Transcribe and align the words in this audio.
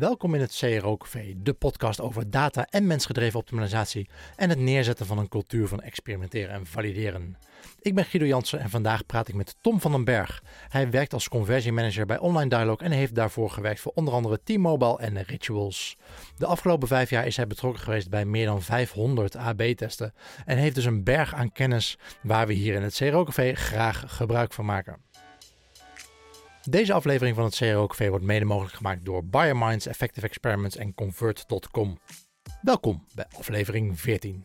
Welkom 0.00 0.34
in 0.34 0.40
het 0.40 0.56
CRO 0.56 0.96
Café, 0.96 1.34
de 1.36 1.52
podcast 1.52 2.00
over 2.00 2.30
data 2.30 2.66
en 2.70 2.86
mensgedreven 2.86 3.38
optimalisatie 3.38 4.08
en 4.36 4.48
het 4.48 4.58
neerzetten 4.58 5.06
van 5.06 5.18
een 5.18 5.28
cultuur 5.28 5.68
van 5.68 5.80
experimenteren 5.80 6.54
en 6.54 6.66
valideren. 6.66 7.36
Ik 7.80 7.94
ben 7.94 8.04
Guido 8.04 8.26
Jansen 8.26 8.60
en 8.60 8.70
vandaag 8.70 9.06
praat 9.06 9.28
ik 9.28 9.34
met 9.34 9.56
Tom 9.60 9.80
van 9.80 9.92
den 9.92 10.04
Berg. 10.04 10.42
Hij 10.68 10.90
werkt 10.90 11.12
als 11.12 11.28
conversiemanager 11.28 12.06
bij 12.06 12.18
Online 12.18 12.48
Dialog 12.48 12.80
en 12.80 12.90
heeft 12.90 13.14
daarvoor 13.14 13.50
gewerkt 13.50 13.80
voor 13.80 13.92
onder 13.94 14.14
andere 14.14 14.40
T-Mobile 14.44 14.98
en 14.98 15.22
Rituals. 15.22 15.96
De 16.36 16.46
afgelopen 16.46 16.88
vijf 16.88 17.10
jaar 17.10 17.26
is 17.26 17.36
hij 17.36 17.46
betrokken 17.46 17.82
geweest 17.82 18.10
bij 18.10 18.24
meer 18.24 18.46
dan 18.46 18.62
500 18.62 19.36
AB-testen 19.36 20.14
en 20.44 20.56
heeft 20.56 20.74
dus 20.74 20.84
een 20.84 21.04
berg 21.04 21.34
aan 21.34 21.52
kennis 21.52 21.98
waar 22.22 22.46
we 22.46 22.52
hier 22.52 22.74
in 22.74 22.82
het 22.82 22.94
CRO 22.94 23.24
Café 23.24 23.54
graag 23.54 24.04
gebruik 24.06 24.52
van 24.52 24.64
maken. 24.64 25.08
Deze 26.68 26.92
aflevering 26.92 27.36
van 27.36 27.44
het 27.44 27.56
CRO 27.56 27.86
Café 27.86 28.08
wordt 28.08 28.24
mede 28.24 28.44
mogelijk 28.44 28.74
gemaakt 28.74 29.04
door 29.04 29.24
BioMinds, 29.24 29.86
Effective 29.86 30.26
Experiments 30.26 30.76
en 30.76 30.94
Convert.com. 30.94 31.98
Welkom 32.62 33.06
bij 33.14 33.24
aflevering 33.38 34.00
14. 34.00 34.44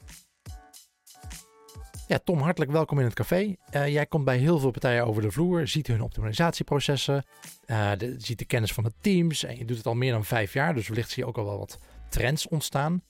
Ja, 2.08 2.20
Tom, 2.24 2.40
hartelijk 2.40 2.72
welkom 2.72 3.00
in 3.00 3.05
het 3.05 3.14
café. 3.14 3.55
Uh, 3.72 3.88
jij 3.88 4.05
komt 4.05 4.26
bij 4.26 4.38
heel 4.38 4.60
veel 4.60 4.72
partijen 4.72 5.05
over 5.05 5.22
de 5.22 5.32
vloer, 5.32 5.68
ziet 5.68 5.88
hun 5.88 6.02
optimalisatieprocessen, 6.02 7.26
uh, 7.66 7.91
ziet 8.18 8.40
de 8.40 8.46
kennis 8.46 8.74
van 8.74 8.84
de 8.84 8.94
teams 9.02 9.44
en 9.44 9.58
je 9.58 9.66
doet 9.66 9.77
het 9.77 9.86
al 9.86 9.96
meer 9.96 10.12
dan 10.12 10.26
vijf 10.26 10.54
jaar, 10.54 10.76
dus 10.76 10.88
wellicht 10.88 11.10
zie 11.10 11.24
je 11.24 11.30
ook 11.30 11.38
al 11.38 11.46
wel 11.46 11.58
wat 11.58 11.80
trends 12.10 12.48
ontstaan. 12.48 13.04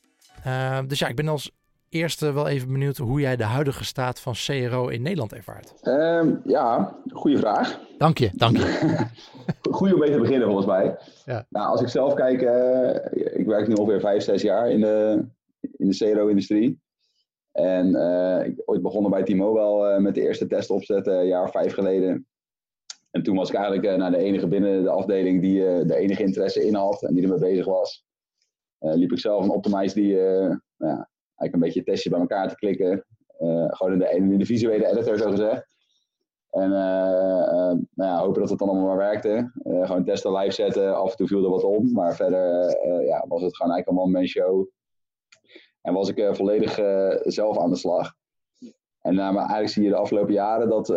Uh, 0.47 0.79
dus 0.87 0.99
ja, 0.99 1.07
ik 1.07 1.15
ben 1.15 1.27
als 1.27 1.51
eerste 1.95 2.33
wel 2.33 2.47
even 2.47 2.71
benieuwd 2.71 2.97
hoe 2.97 3.19
jij 3.19 3.35
de 3.35 3.43
huidige 3.43 3.83
staat 3.83 4.19
van 4.19 4.33
CRO 4.33 4.87
in 4.87 5.01
Nederland 5.01 5.33
ervaart. 5.33 5.73
Um, 5.83 6.41
ja, 6.45 6.95
goede 7.11 7.37
vraag. 7.37 7.79
Dank 7.97 8.17
je, 8.17 8.29
dank 8.33 8.57
je. 8.57 9.05
Goed 9.71 9.93
om 9.93 9.99
mee 9.99 10.11
te 10.11 10.19
beginnen 10.19 10.47
volgens 10.47 10.67
mij. 10.67 10.97
Ja. 11.25 11.45
Nou, 11.49 11.67
als 11.67 11.81
ik 11.81 11.87
zelf 11.87 12.13
kijk, 12.13 12.41
uh, 12.41 13.39
ik 13.39 13.45
werk 13.45 13.67
nu 13.67 13.73
ongeveer 13.73 13.99
vijf, 13.99 14.23
zes 14.23 14.41
jaar 14.41 14.71
in 14.71 14.81
de, 14.81 15.25
in 15.77 15.89
de 15.89 15.95
CRO-industrie. 15.97 16.79
En 17.51 17.87
uh, 17.87 18.45
ik 18.45 18.61
ooit 18.65 18.81
begonnen 18.81 19.11
bij 19.11 19.23
T-Mobile 19.23 19.95
uh, 19.95 20.01
met 20.01 20.15
de 20.15 20.21
eerste 20.21 20.47
test 20.47 20.69
opzetten, 20.69 21.19
een 21.19 21.27
jaar 21.27 21.43
of 21.43 21.51
vijf 21.51 21.73
geleden. 21.73 22.27
En 23.11 23.23
toen 23.23 23.35
was 23.35 23.49
ik 23.49 23.55
eigenlijk 23.55 23.85
uh, 23.85 23.95
nou, 23.95 24.11
de 24.11 24.17
enige 24.17 24.47
binnen 24.47 24.83
de 24.83 24.89
afdeling 24.89 25.41
die 25.41 25.85
de 25.85 25.95
enige 25.95 26.23
interesse 26.23 26.65
in 26.65 26.75
had 26.75 27.03
en 27.03 27.13
die 27.13 27.23
ermee 27.23 27.39
bezig 27.39 27.65
was. 27.65 28.05
liep 28.79 29.11
ik 29.11 29.19
zelf 29.19 29.43
een 29.43 29.49
optimize 29.49 29.95
die 29.95 30.15
nou 30.15 30.59
ja, 30.77 31.09
eigenlijk 31.37 31.53
een 31.53 31.59
beetje 31.59 31.83
testjes 31.83 32.11
bij 32.11 32.21
elkaar 32.21 32.49
te 32.49 32.55
klikken. 32.55 33.05
gewoon 33.67 33.93
in 33.93 33.99
de, 33.99 34.09
in 34.09 34.37
de 34.37 34.45
visuele 34.45 34.87
editor 34.87 35.17
zo 35.17 35.29
gezegd. 35.29 35.73
En 36.49 36.69
nou 36.69 37.85
ja, 37.95 38.19
hopen 38.19 38.41
dat 38.41 38.49
het 38.49 38.59
dan 38.59 38.69
allemaal 38.69 38.87
maar 38.87 38.97
werkte. 38.97 39.51
gewoon 39.63 40.03
testen 40.03 40.37
live 40.37 40.53
zetten, 40.53 40.95
af 40.95 41.11
en 41.11 41.17
toe 41.17 41.27
viel 41.27 41.43
er 41.43 41.49
wat 41.49 41.63
om. 41.63 41.91
Maar 41.91 42.15
verder 42.15 42.69
ja, 43.05 43.25
was 43.27 43.41
het 43.41 43.55
gewoon 43.55 43.71
eigenlijk 43.71 43.87
allemaal 43.87 44.21
een 44.21 44.27
show. 44.27 44.67
En 45.85 45.93
was 45.93 46.09
ik 46.09 46.17
uh, 46.17 46.33
volledig 46.33 46.79
uh, 46.79 47.15
zelf 47.21 47.57
aan 47.57 47.69
de 47.69 47.75
slag. 47.75 48.13
En 49.01 49.13
uh, 49.13 49.17
maar 49.17 49.35
eigenlijk 49.35 49.69
zie 49.69 49.83
je 49.83 49.89
de 49.89 49.95
afgelopen 49.95 50.33
jaren 50.33 50.69
dat, 50.69 50.87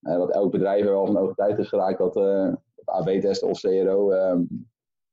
dat 0.00 0.30
elk 0.30 0.50
bedrijf 0.50 0.84
er 0.84 0.92
wel 0.92 1.06
van 1.06 1.16
overtuigd 1.16 1.58
is 1.58 1.68
geraakt 1.68 1.98
dat, 1.98 2.14
dat 2.14 2.56
AB-testen 2.84 3.48
of 3.48 3.60
CRO 3.60 4.08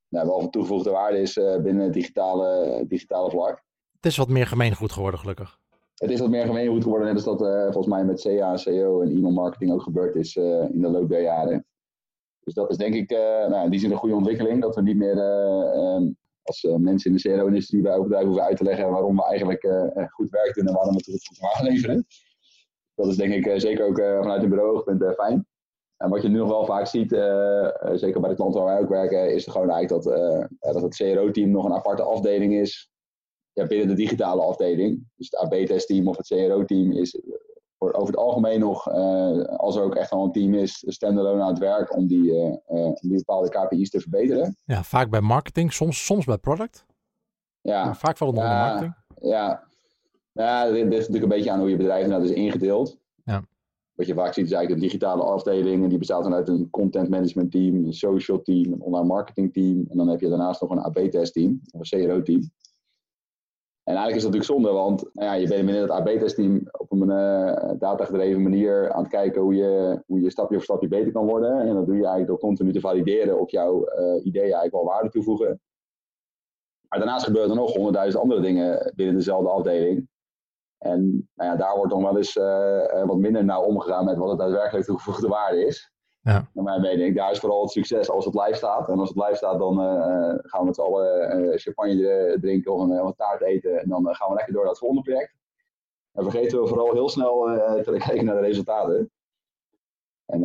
nou, 0.09 0.27
wel 0.27 0.39
van 0.39 0.49
toegevoegde 0.49 0.89
waarde 0.89 1.19
is 1.19 1.33
binnen 1.33 1.80
het 1.80 1.93
digitale, 1.93 2.83
digitale 2.87 3.30
vlak. 3.30 3.63
Het 4.00 4.11
is 4.11 4.17
wat 4.17 4.30
meer 4.30 4.47
gemeengoed 4.47 4.92
geworden, 4.92 5.19
gelukkig. 5.19 5.59
Het 5.95 6.09
is 6.09 6.19
wat 6.19 6.30
meer 6.30 6.45
gemeengoed 6.45 6.83
geworden, 6.83 7.08
net 7.08 7.25
als 7.25 7.38
dat 7.38 7.64
volgens 7.64 7.88
mij 7.88 8.05
met 8.05 8.22
CA, 8.22 8.55
CO 8.64 9.02
en 9.02 9.09
e-mail 9.09 9.33
marketing 9.33 9.72
ook 9.72 9.81
gebeurd 9.81 10.16
is 10.16 10.36
in 10.36 10.81
de 10.81 10.89
loop 10.89 11.09
der 11.09 11.22
jaren. 11.22 11.66
Dus 12.39 12.53
dat 12.53 12.70
is 12.70 12.77
denk 12.77 12.94
ik 12.94 13.09
nou, 13.09 13.64
in 13.64 13.70
die 13.70 13.80
zin 13.80 13.92
een 13.92 13.98
goede 13.98 14.15
ontwikkeling, 14.15 14.61
dat 14.61 14.76
we 14.76 14.82
niet 14.82 14.98
meer 14.98 15.15
als 16.42 16.64
uh, 16.64 16.76
mensen 16.76 17.11
in 17.11 17.17
de 17.17 17.30
CRO-industrie 17.30 17.82
bij 17.82 17.95
overdrijven 17.95 18.27
hoeven 18.27 18.45
uit 18.45 18.58
te 18.58 18.64
leggen 18.64 18.89
waarom 18.89 19.15
we 19.15 19.23
eigenlijk 19.26 19.61
goed 20.09 20.30
werk 20.30 20.54
doen 20.54 20.67
en 20.67 20.73
waarom 20.73 20.95
we 20.95 21.11
het 21.11 21.27
goed 21.27 21.42
aanleveren. 21.42 22.05
Dat 22.95 23.08
is 23.08 23.15
denk 23.15 23.33
ik 23.33 23.59
zeker 23.61 23.86
ook 23.86 23.98
vanuit 23.98 24.43
een 24.43 24.49
bureau-oogpunt 24.49 25.14
fijn. 25.15 25.48
En 25.98 26.09
wat 26.09 26.21
je 26.21 26.27
nu 26.27 26.38
nog 26.38 26.49
wel 26.49 26.65
vaak 26.65 26.88
ziet, 26.88 27.09
zeker 27.93 28.21
bij 28.21 28.30
de 28.30 28.36
klanten 28.36 28.61
waar 28.61 28.73
wij 28.73 28.83
ook 28.83 28.89
werken, 28.89 29.33
is 29.33 29.45
gewoon 29.45 29.70
eigenlijk 29.70 30.04
dat, 30.04 30.14
dat 30.59 30.82
het 30.82 30.95
CRO-team 30.95 31.52
nog 31.52 31.65
een 31.65 31.73
aparte 31.73 32.04
afdeling 32.04 32.54
is 32.54 32.92
ja, 33.59 33.67
binnen 33.67 33.87
de 33.87 33.93
digitale 33.93 34.42
afdeling. 34.42 35.08
Dus 35.15 35.27
het 35.30 35.39
AB-testteam 35.39 36.08
of 36.08 36.17
het 36.17 36.27
CRO-team 36.27 36.92
is 36.92 37.21
over 37.80 38.08
het 38.08 38.17
algemeen 38.17 38.59
nog, 38.59 38.89
uh, 38.89 39.43
als 39.43 39.75
er 39.75 39.83
ook 39.83 39.95
echt 39.95 40.11
al 40.11 40.25
een 40.25 40.31
team 40.31 40.53
is, 40.53 40.83
standalone 40.87 41.42
aan 41.42 41.49
het 41.49 41.59
werk 41.59 41.95
om 41.95 42.08
die, 42.08 42.31
uh, 42.31 42.92
die 42.93 43.15
bepaalde 43.15 43.49
KPI's 43.49 43.89
te 43.89 43.99
verbeteren. 43.99 44.58
Ja, 44.65 44.83
vaak 44.83 45.09
bij 45.09 45.21
marketing, 45.21 45.73
soms, 45.73 46.05
soms 46.05 46.25
bij 46.25 46.37
product. 46.37 46.86
Ja. 47.61 47.86
Maar 47.86 47.97
vaak 47.97 48.17
valt 48.17 48.31
het 48.31 48.39
onder 48.39 48.58
marketing. 48.58 48.95
Ja, 49.21 49.64
ja 50.31 50.65
dit, 50.65 50.73
dit 50.73 50.93
is 50.93 51.08
natuurlijk 51.08 51.23
een 51.23 51.37
beetje 51.37 51.52
aan 51.52 51.59
hoe 51.59 51.70
je 51.70 51.77
bedrijf 51.77 52.08
nou 52.08 52.23
is 52.23 52.31
ingedeeld. 52.31 52.97
Ja. 53.23 53.43
Wat 53.93 54.08
je 54.08 54.14
vaak 54.14 54.33
ziet 54.33 54.45
is 54.45 54.52
eigenlijk 54.52 54.81
een 54.81 54.87
digitale 54.87 55.23
afdeling 55.23 55.83
en 55.83 55.89
die 55.89 55.97
bestaat 55.97 56.23
dan 56.23 56.33
uit 56.33 56.47
een 56.47 56.70
content 56.70 57.09
management 57.09 57.52
team, 57.52 57.76
een 57.76 57.93
social 57.93 58.41
team, 58.41 58.73
een 58.73 58.81
online 58.81 59.08
marketing 59.08 59.53
team 59.53 59.86
en 59.89 59.97
dan 59.97 60.08
heb 60.08 60.20
je 60.20 60.30
daarnaast 60.30 60.61
nog 60.61 60.70
een 60.70 60.80
AB-test 60.80 61.33
team, 61.33 61.61
of 61.71 61.91
een 61.91 62.05
CRO 62.05 62.21
team. 62.21 62.52
En 63.89 63.95
eigenlijk 63.95 64.26
is 64.26 64.32
dat 64.32 64.33
natuurlijk 64.33 64.64
zonde, 64.64 64.82
want 64.82 65.14
nou 65.14 65.27
ja, 65.27 65.33
je 65.33 65.48
bent 65.48 65.66
binnen 65.66 65.82
het 65.82 65.92
AB-testteam 65.92 66.67
op 66.72 66.92
een 66.92 67.10
uh, 67.10 67.72
datagedreven 67.80 68.42
manier 68.42 68.92
aan 68.92 69.02
het 69.02 69.11
kijken 69.11 69.42
hoe 69.42 69.55
je, 69.55 70.04
hoe 70.05 70.22
je 70.22 70.30
stapje 70.30 70.55
voor 70.55 70.64
stapje 70.64 70.88
beter 70.88 71.11
kan 71.11 71.26
worden. 71.26 71.60
En 71.60 71.73
dat 71.73 71.86
doe 71.86 71.95
je 71.95 72.02
eigenlijk 72.02 72.27
door 72.27 72.39
continu 72.39 72.73
te 72.73 72.80
valideren 72.80 73.39
op 73.39 73.50
jouw 73.50 73.80
uh, 73.80 74.26
ideeën 74.26 74.44
eigenlijk 74.44 74.73
wel 74.73 74.86
waarde 74.86 75.10
toevoegen. 75.10 75.61
Maar 76.89 77.00
daarnaast 77.00 77.26
gebeuren 77.26 77.50
er 77.50 77.58
nog 77.58 77.73
honderdduizend 77.73 78.23
andere 78.23 78.42
dingen 78.42 78.94
binnen 78.95 79.16
dezelfde 79.16 79.50
afdeling. 79.50 80.08
En 80.77 81.30
nou 81.33 81.52
ja, 81.52 81.56
daar 81.56 81.76
wordt 81.76 81.92
dan 81.92 82.04
wel 82.04 82.17
eens 82.17 82.36
uh, 82.36 83.06
wat 83.06 83.17
minder 83.17 83.45
nauw 83.45 83.64
omgegaan 83.64 84.06
met 84.06 84.17
wat 84.17 84.30
het 84.30 84.39
daadwerkelijk 84.39 84.86
toegevoegde 84.86 85.27
waarde 85.27 85.66
is. 85.66 85.92
Ja. 86.21 86.49
Naar 86.53 86.63
mijn 86.63 86.81
mening, 86.81 87.15
daar 87.15 87.31
is 87.31 87.39
vooral 87.39 87.61
het 87.61 87.71
succes 87.71 88.09
als 88.09 88.25
het 88.25 88.33
live 88.33 88.53
staat. 88.53 88.89
En 88.89 88.99
als 88.99 89.09
het 89.09 89.17
live 89.17 89.35
staat, 89.35 89.59
dan 89.59 89.80
uh, 89.80 90.35
gaan 90.41 90.59
we 90.59 90.65
met 90.65 90.75
z'n 90.75 90.81
allen 90.81 91.41
uh, 91.41 91.57
champagne 91.57 92.37
drinken 92.41 92.73
of 92.73 92.89
een, 92.89 93.13
taart 93.15 93.41
eten. 93.41 93.80
En 93.80 93.89
dan 93.89 94.15
gaan 94.15 94.29
we 94.29 94.35
lekker 94.35 94.53
door 94.53 94.61
naar 94.61 94.71
het 94.71 94.79
volgende 94.79 95.03
project. 95.03 95.35
En 96.13 96.23
vergeten 96.23 96.61
we 96.61 96.67
vooral 96.67 96.93
heel 96.93 97.09
snel 97.09 97.43
te 97.83 97.95
kijken 98.05 98.25
naar 98.25 98.35
de 98.35 98.47
resultaten. 98.47 99.11
En 100.25 100.43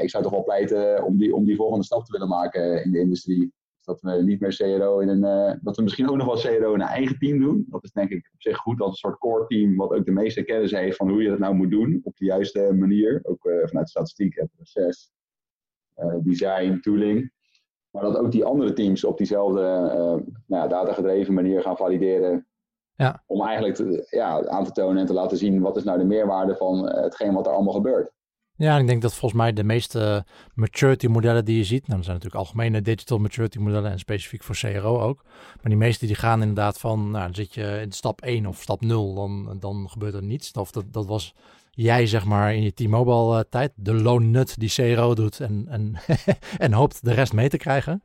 ik 0.00 0.10
zou 0.10 0.22
toch 0.22 0.32
wel 0.32 0.44
pleiten 0.44 1.04
om 1.04 1.18
die, 1.18 1.34
om 1.34 1.44
die 1.44 1.56
volgende 1.56 1.84
stap 1.84 2.04
te 2.04 2.12
willen 2.12 2.28
maken 2.28 2.84
in 2.84 2.90
de 2.90 2.98
industrie. 2.98 3.52
Dat 3.88 4.00
we 4.00 4.22
niet 4.22 4.40
meer 4.40 4.56
CRO 4.56 4.98
in 4.98 5.08
een. 5.08 5.58
dat 5.62 5.76
we 5.76 5.82
misschien 5.82 6.10
ook 6.10 6.16
nog 6.16 6.26
wel 6.26 6.58
CRO 6.58 6.74
in 6.74 6.80
een 6.80 6.86
eigen 6.86 7.18
team 7.18 7.38
doen. 7.38 7.66
Dat 7.68 7.84
is 7.84 7.92
denk 7.92 8.10
ik 8.10 8.30
op 8.34 8.42
zich 8.42 8.56
goed 8.56 8.80
als 8.80 8.90
een 8.90 8.96
soort 8.96 9.18
core 9.18 9.46
team, 9.46 9.76
wat 9.76 9.92
ook 9.92 10.04
de 10.04 10.10
meeste 10.10 10.42
kennis 10.42 10.70
heeft 10.70 10.96
van 10.96 11.10
hoe 11.10 11.22
je 11.22 11.28
dat 11.28 11.38
nou 11.38 11.54
moet 11.54 11.70
doen. 11.70 12.00
Op 12.04 12.16
de 12.16 12.24
juiste 12.24 12.74
manier. 12.74 13.20
Ook 13.22 13.50
vanuit 13.64 13.88
statistiek 13.88 14.36
en 14.36 14.50
proces. 14.56 15.10
Eh, 15.98 16.14
design, 16.20 16.78
tooling. 16.80 17.32
Maar 17.90 18.02
dat 18.02 18.16
ook 18.16 18.32
die 18.32 18.44
andere 18.44 18.72
teams 18.72 19.04
op 19.04 19.18
diezelfde 19.18 19.60
uh, 19.60 20.34
nou, 20.46 20.68
datagedreven 20.68 21.34
manier 21.34 21.62
gaan 21.62 21.76
valideren. 21.76 22.46
Ja. 22.94 23.22
Om 23.26 23.42
eigenlijk 23.42 23.74
te, 23.74 24.06
ja, 24.10 24.46
aan 24.46 24.64
te 24.64 24.70
tonen 24.70 24.98
en 24.98 25.06
te 25.06 25.12
laten 25.12 25.36
zien 25.36 25.60
wat 25.60 25.76
is 25.76 25.84
nou 25.84 25.98
de 25.98 26.04
meerwaarde 26.04 26.56
van 26.56 26.88
uh, 26.88 27.02
hetgeen 27.02 27.32
wat 27.32 27.46
er 27.46 27.52
allemaal 27.52 27.74
gebeurt. 27.74 28.12
Ja, 28.58 28.78
ik 28.78 28.86
denk 28.86 29.02
dat 29.02 29.14
volgens 29.14 29.40
mij 29.40 29.52
de 29.52 29.64
meeste 29.64 30.24
maturity 30.54 31.06
modellen 31.06 31.44
die 31.44 31.56
je 31.56 31.64
ziet, 31.64 31.86
nou, 31.86 31.98
er 31.98 32.04
zijn 32.04 32.16
natuurlijk 32.16 32.44
algemene 32.44 32.82
digital 32.82 33.18
maturity 33.18 33.58
modellen 33.58 33.90
en 33.90 33.98
specifiek 33.98 34.42
voor 34.42 34.56
CRO 34.56 35.00
ook. 35.00 35.22
Maar 35.24 35.70
die 35.70 35.76
meeste 35.76 36.06
die 36.06 36.14
gaan 36.14 36.40
inderdaad 36.40 36.78
van, 36.78 37.10
nou, 37.10 37.24
dan 37.24 37.34
zit 37.34 37.54
je 37.54 37.80
in 37.82 37.92
stap 37.92 38.20
1 38.20 38.46
of 38.46 38.62
stap 38.62 38.80
0, 38.80 39.14
dan, 39.14 39.56
dan 39.60 39.90
gebeurt 39.90 40.14
er 40.14 40.22
niets. 40.22 40.52
Of 40.52 40.70
dat, 40.70 40.84
dat 40.92 41.06
was 41.06 41.34
jij 41.70 42.06
zeg 42.06 42.24
maar 42.24 42.54
in 42.54 42.62
je 42.62 42.74
T-Mobile 42.74 43.38
uh, 43.38 43.44
tijd 43.50 43.72
de 43.74 43.94
lone 43.94 44.26
nut 44.26 44.58
die 44.58 44.70
CRO 44.70 45.14
doet 45.14 45.40
en, 45.40 45.66
en, 45.68 45.96
en 46.58 46.72
hoopt 46.72 47.04
de 47.04 47.12
rest 47.12 47.32
mee 47.32 47.48
te 47.48 47.56
krijgen. 47.56 48.02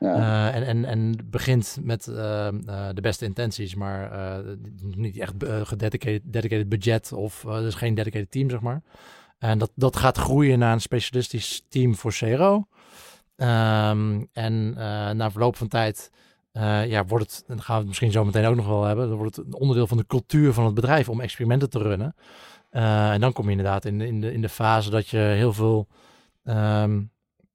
Ja. 0.00 0.16
Uh, 0.16 0.56
en, 0.56 0.66
en, 0.66 0.84
en 0.84 1.16
begint 1.30 1.78
met 1.82 2.06
uh, 2.06 2.16
de 2.94 3.00
beste 3.00 3.24
intenties, 3.24 3.74
maar 3.74 4.10
niet 4.94 5.18
echt 5.18 5.34
gededicated 5.62 6.22
dedicated 6.24 6.68
budget 6.68 7.12
of 7.12 7.44
er 7.44 7.66
is 7.66 7.74
geen 7.74 7.94
dedicated 7.94 8.30
team, 8.30 8.50
zeg 8.50 8.60
maar. 8.60 8.82
En 9.42 9.58
dat, 9.58 9.70
dat 9.74 9.96
gaat 9.96 10.18
groeien 10.18 10.58
naar 10.58 10.72
een 10.72 10.80
specialistisch 10.80 11.64
team 11.68 11.94
voor 11.94 12.12
CRO. 12.12 12.54
Um, 13.36 14.28
en 14.32 14.72
na 15.16 15.30
verloop 15.30 15.56
van 15.56 15.68
tijd 15.68 16.10
ja, 16.86 17.04
wordt 17.04 17.24
het, 17.24 17.44
en 17.46 17.60
gaan 17.60 17.74
we 17.74 17.80
het 17.80 17.88
misschien 17.88 18.12
zo 18.12 18.24
meteen 18.24 18.44
ook 18.44 18.56
nog 18.56 18.66
wel 18.66 18.84
hebben, 18.84 19.08
dan 19.08 19.16
wordt 19.16 19.36
het 19.36 19.46
een 19.46 19.54
onderdeel 19.54 19.86
van 19.86 19.96
de 19.96 20.06
cultuur 20.06 20.52
van 20.52 20.64
het 20.64 20.74
bedrijf 20.74 21.08
om 21.08 21.20
experimenten 21.20 21.70
te 21.70 21.78
runnen. 21.78 22.14
Uh, 22.72 23.12
en 23.12 23.20
dan 23.20 23.32
kom 23.32 23.44
je 23.44 23.50
inderdaad 23.50 23.84
in, 23.84 24.00
in, 24.00 24.20
de, 24.20 24.32
in 24.32 24.40
de 24.40 24.48
fase 24.48 24.90
dat 24.90 25.08
je 25.08 25.18
heel 25.18 25.52
veel 25.52 25.86
um, 26.44 27.10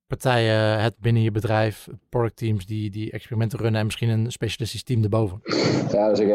partijen 0.07 0.79
hebt 0.81 0.99
binnen 0.99 1.21
je 1.21 1.31
bedrijf, 1.31 1.87
productteams 2.09 2.65
die, 2.65 2.89
die 2.89 3.11
experimenten 3.11 3.59
runnen 3.59 3.79
en 3.79 3.85
misschien 3.85 4.09
een 4.09 4.31
specialistisch 4.31 4.83
team 4.83 5.03
erboven. 5.03 5.41
Ja, 5.91 6.09
dus 6.09 6.19
ik, 6.19 6.29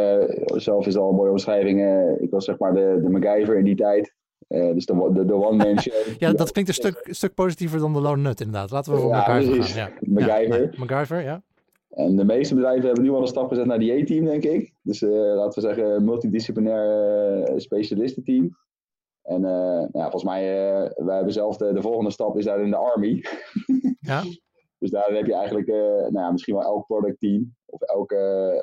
zelf 0.61 0.87
is 0.87 0.97
al 0.97 1.09
een 1.09 1.15
mooie 1.15 1.31
omschrijving. 1.31 1.81
Ik 2.21 2.31
was 2.31 2.45
zeg 2.45 2.59
maar 2.59 2.75
de, 2.75 3.01
de 3.03 3.11
MacGyver 3.11 3.59
in 3.59 3.65
die 3.65 3.77
tijd. 3.77 4.15
Uh, 4.53 4.73
dus 4.75 4.87
de, 4.87 5.11
de, 5.13 5.25
de 5.25 5.35
one-man 5.35 5.81
show. 5.83 5.93
ja, 6.19 6.33
dat 6.33 6.53
klinkt 6.53 6.71
een 6.71 6.77
stuk, 6.77 7.07
stuk 7.11 7.35
positiever 7.35 7.79
dan 7.79 7.93
de 7.93 8.01
lone 8.01 8.23
nut 8.23 8.41
inderdaad. 8.41 8.71
Laten 8.71 8.93
we 8.93 8.99
voor 8.99 9.11
ja, 9.11 9.17
MacGyver 9.17 9.63
gaan. 9.65 9.91
Ja. 9.91 9.99
MacGyver. 10.01 10.63
Ja, 10.63 10.71
MacGyver, 10.77 11.23
ja. 11.23 11.43
En 11.91 12.17
de 12.17 12.25
meeste 12.25 12.55
bedrijven 12.55 12.87
hebben 12.87 13.05
nu 13.05 13.11
al 13.11 13.21
een 13.21 13.27
stap 13.27 13.49
gezet 13.49 13.67
naar 13.67 13.79
die 13.79 13.93
E-team, 13.93 14.25
denk 14.25 14.45
ik. 14.45 14.73
Dus 14.83 15.01
laten 15.01 15.63
we 15.63 15.69
zeggen, 15.69 16.05
multidisciplinair 16.05 17.61
specialistenteam. 17.61 18.57
En 19.23 19.41
nou, 19.41 19.89
volgens 19.93 20.25
mij, 20.25 20.43
wij 20.97 21.15
hebben 21.15 21.33
zelf 21.33 21.57
de, 21.57 21.73
de 21.73 21.83
volgende 21.83 22.11
stap 22.11 22.39
is 22.39 22.45
daar 22.45 22.61
in 22.61 22.71
de 22.71 22.77
Army. 22.77 23.25
Ja. 24.01 24.23
Dus 24.83 24.91
daar 24.91 25.13
heb 25.13 25.27
je 25.27 25.35
eigenlijk 25.35 25.69
uh, 25.69 25.75
nou 25.77 26.13
ja, 26.13 26.31
misschien 26.31 26.55
wel 26.55 26.65
elk 26.65 26.87
productteam 26.87 27.55
of 27.67 27.83
elke, 27.83 28.17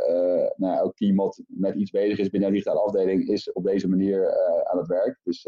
uh, 0.09 0.57
nou 0.57 0.73
ja, 0.73 0.79
elk 0.79 0.95
team 0.95 1.15
wat 1.15 1.41
met 1.47 1.75
iets 1.75 1.91
bezig 1.91 2.17
is 2.17 2.29
binnen 2.29 2.49
de 2.49 2.55
digitale 2.55 2.79
afdeling 2.79 3.27
is 3.27 3.51
op 3.51 3.63
deze 3.63 3.87
manier 3.87 4.21
uh, 4.21 4.71
aan 4.71 4.77
het 4.77 4.87
werk. 4.87 5.19
Dus 5.23 5.47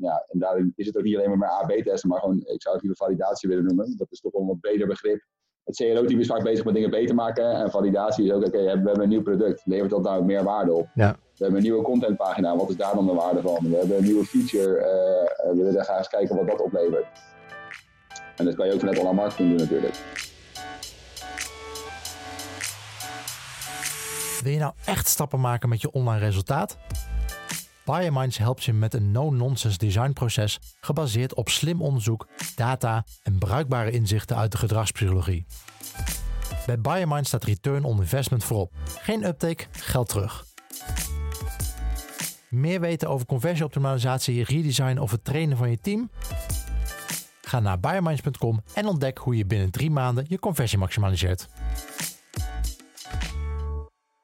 ja, 0.00 0.24
en 0.28 0.38
daarin 0.38 0.72
is 0.76 0.86
het 0.86 0.96
ook 0.96 1.02
niet 1.02 1.16
alleen 1.16 1.38
maar 1.38 1.48
AB-testen, 1.48 2.08
maar 2.08 2.20
gewoon, 2.20 2.36
ik 2.36 2.62
zou 2.62 2.74
het 2.74 2.84
liever 2.84 3.04
validatie 3.04 3.48
willen 3.48 3.64
noemen. 3.64 3.96
Dat 3.96 4.06
is 4.10 4.20
toch 4.20 4.32
wel 4.32 4.40
een 4.40 4.46
wat 4.46 4.60
breder 4.60 4.86
begrip. 4.86 5.20
Het 5.64 5.76
CRO-team 5.76 6.20
is 6.20 6.26
vaak 6.26 6.42
bezig 6.42 6.64
met 6.64 6.74
dingen 6.74 6.90
beter 6.90 7.14
maken 7.14 7.50
en 7.50 7.70
validatie 7.70 8.24
is 8.24 8.32
ook, 8.32 8.46
oké, 8.46 8.62
we 8.62 8.68
hebben 8.68 9.00
een 9.00 9.08
nieuw 9.08 9.22
product, 9.22 9.62
levert 9.64 9.90
dat 9.90 10.02
nou 10.02 10.24
meer 10.24 10.44
waarde 10.44 10.72
op? 10.72 10.88
Ja. 10.94 11.10
We 11.12 11.44
hebben 11.44 11.56
een 11.56 11.66
nieuwe 11.66 11.82
contentpagina, 11.82 12.56
wat 12.56 12.68
is 12.68 12.76
daar 12.76 12.94
dan 12.94 13.06
de 13.06 13.14
waarde 13.14 13.40
van? 13.40 13.70
We 13.70 13.76
hebben 13.76 13.96
een 13.96 14.04
nieuwe 14.04 14.24
feature, 14.24 14.72
we 15.54 15.62
willen 15.62 15.84
graag 15.84 15.98
eens 15.98 16.08
kijken 16.08 16.36
wat 16.36 16.46
dat 16.46 16.62
oplevert. 16.62 17.06
En 18.40 18.46
dat 18.46 18.54
kan 18.54 18.66
je 18.66 18.72
ook 18.72 18.78
vanuit 18.78 18.98
online 18.98 19.16
marketing 19.16 19.48
doen 19.48 19.58
natuurlijk. 19.58 19.94
Wil 24.42 24.52
je 24.52 24.58
nou 24.58 24.72
echt 24.84 25.08
stappen 25.08 25.40
maken 25.40 25.68
met 25.68 25.80
je 25.80 25.90
online 25.90 26.18
resultaat? 26.18 26.78
Biominds 27.84 28.38
helpt 28.38 28.64
je 28.64 28.72
met 28.72 28.94
een 28.94 29.10
no-nonsense 29.10 29.78
designproces 29.78 30.58
gebaseerd 30.80 31.34
op 31.34 31.48
slim 31.48 31.82
onderzoek, 31.82 32.26
data 32.56 33.04
en 33.22 33.38
bruikbare 33.38 33.90
inzichten 33.90 34.36
uit 34.36 34.52
de 34.52 34.58
gedragspsychologie. 34.58 35.46
Bij 36.66 36.80
Biominds 36.80 37.28
staat 37.28 37.44
return 37.44 37.84
on 37.84 38.00
investment 38.00 38.44
voorop. 38.44 38.72
Geen 38.86 39.24
uptake, 39.24 39.64
geld 39.70 40.08
terug. 40.08 40.44
Meer 42.48 42.80
weten 42.80 43.08
over 43.08 43.26
conversieoptimalisatie, 43.26 44.44
redesign 44.44 44.98
of 44.98 45.10
het 45.10 45.24
trainen 45.24 45.56
van 45.56 45.70
je 45.70 45.78
team? 45.78 46.10
Ga 47.50 47.60
naar 47.60 47.80
biominds.com 47.80 48.60
en 48.74 48.86
ontdek 48.86 49.18
hoe 49.18 49.36
je 49.36 49.46
binnen 49.46 49.70
drie 49.70 49.90
maanden 49.90 50.24
je 50.28 50.38
conversie 50.38 50.78
maximaliseert. 50.78 51.48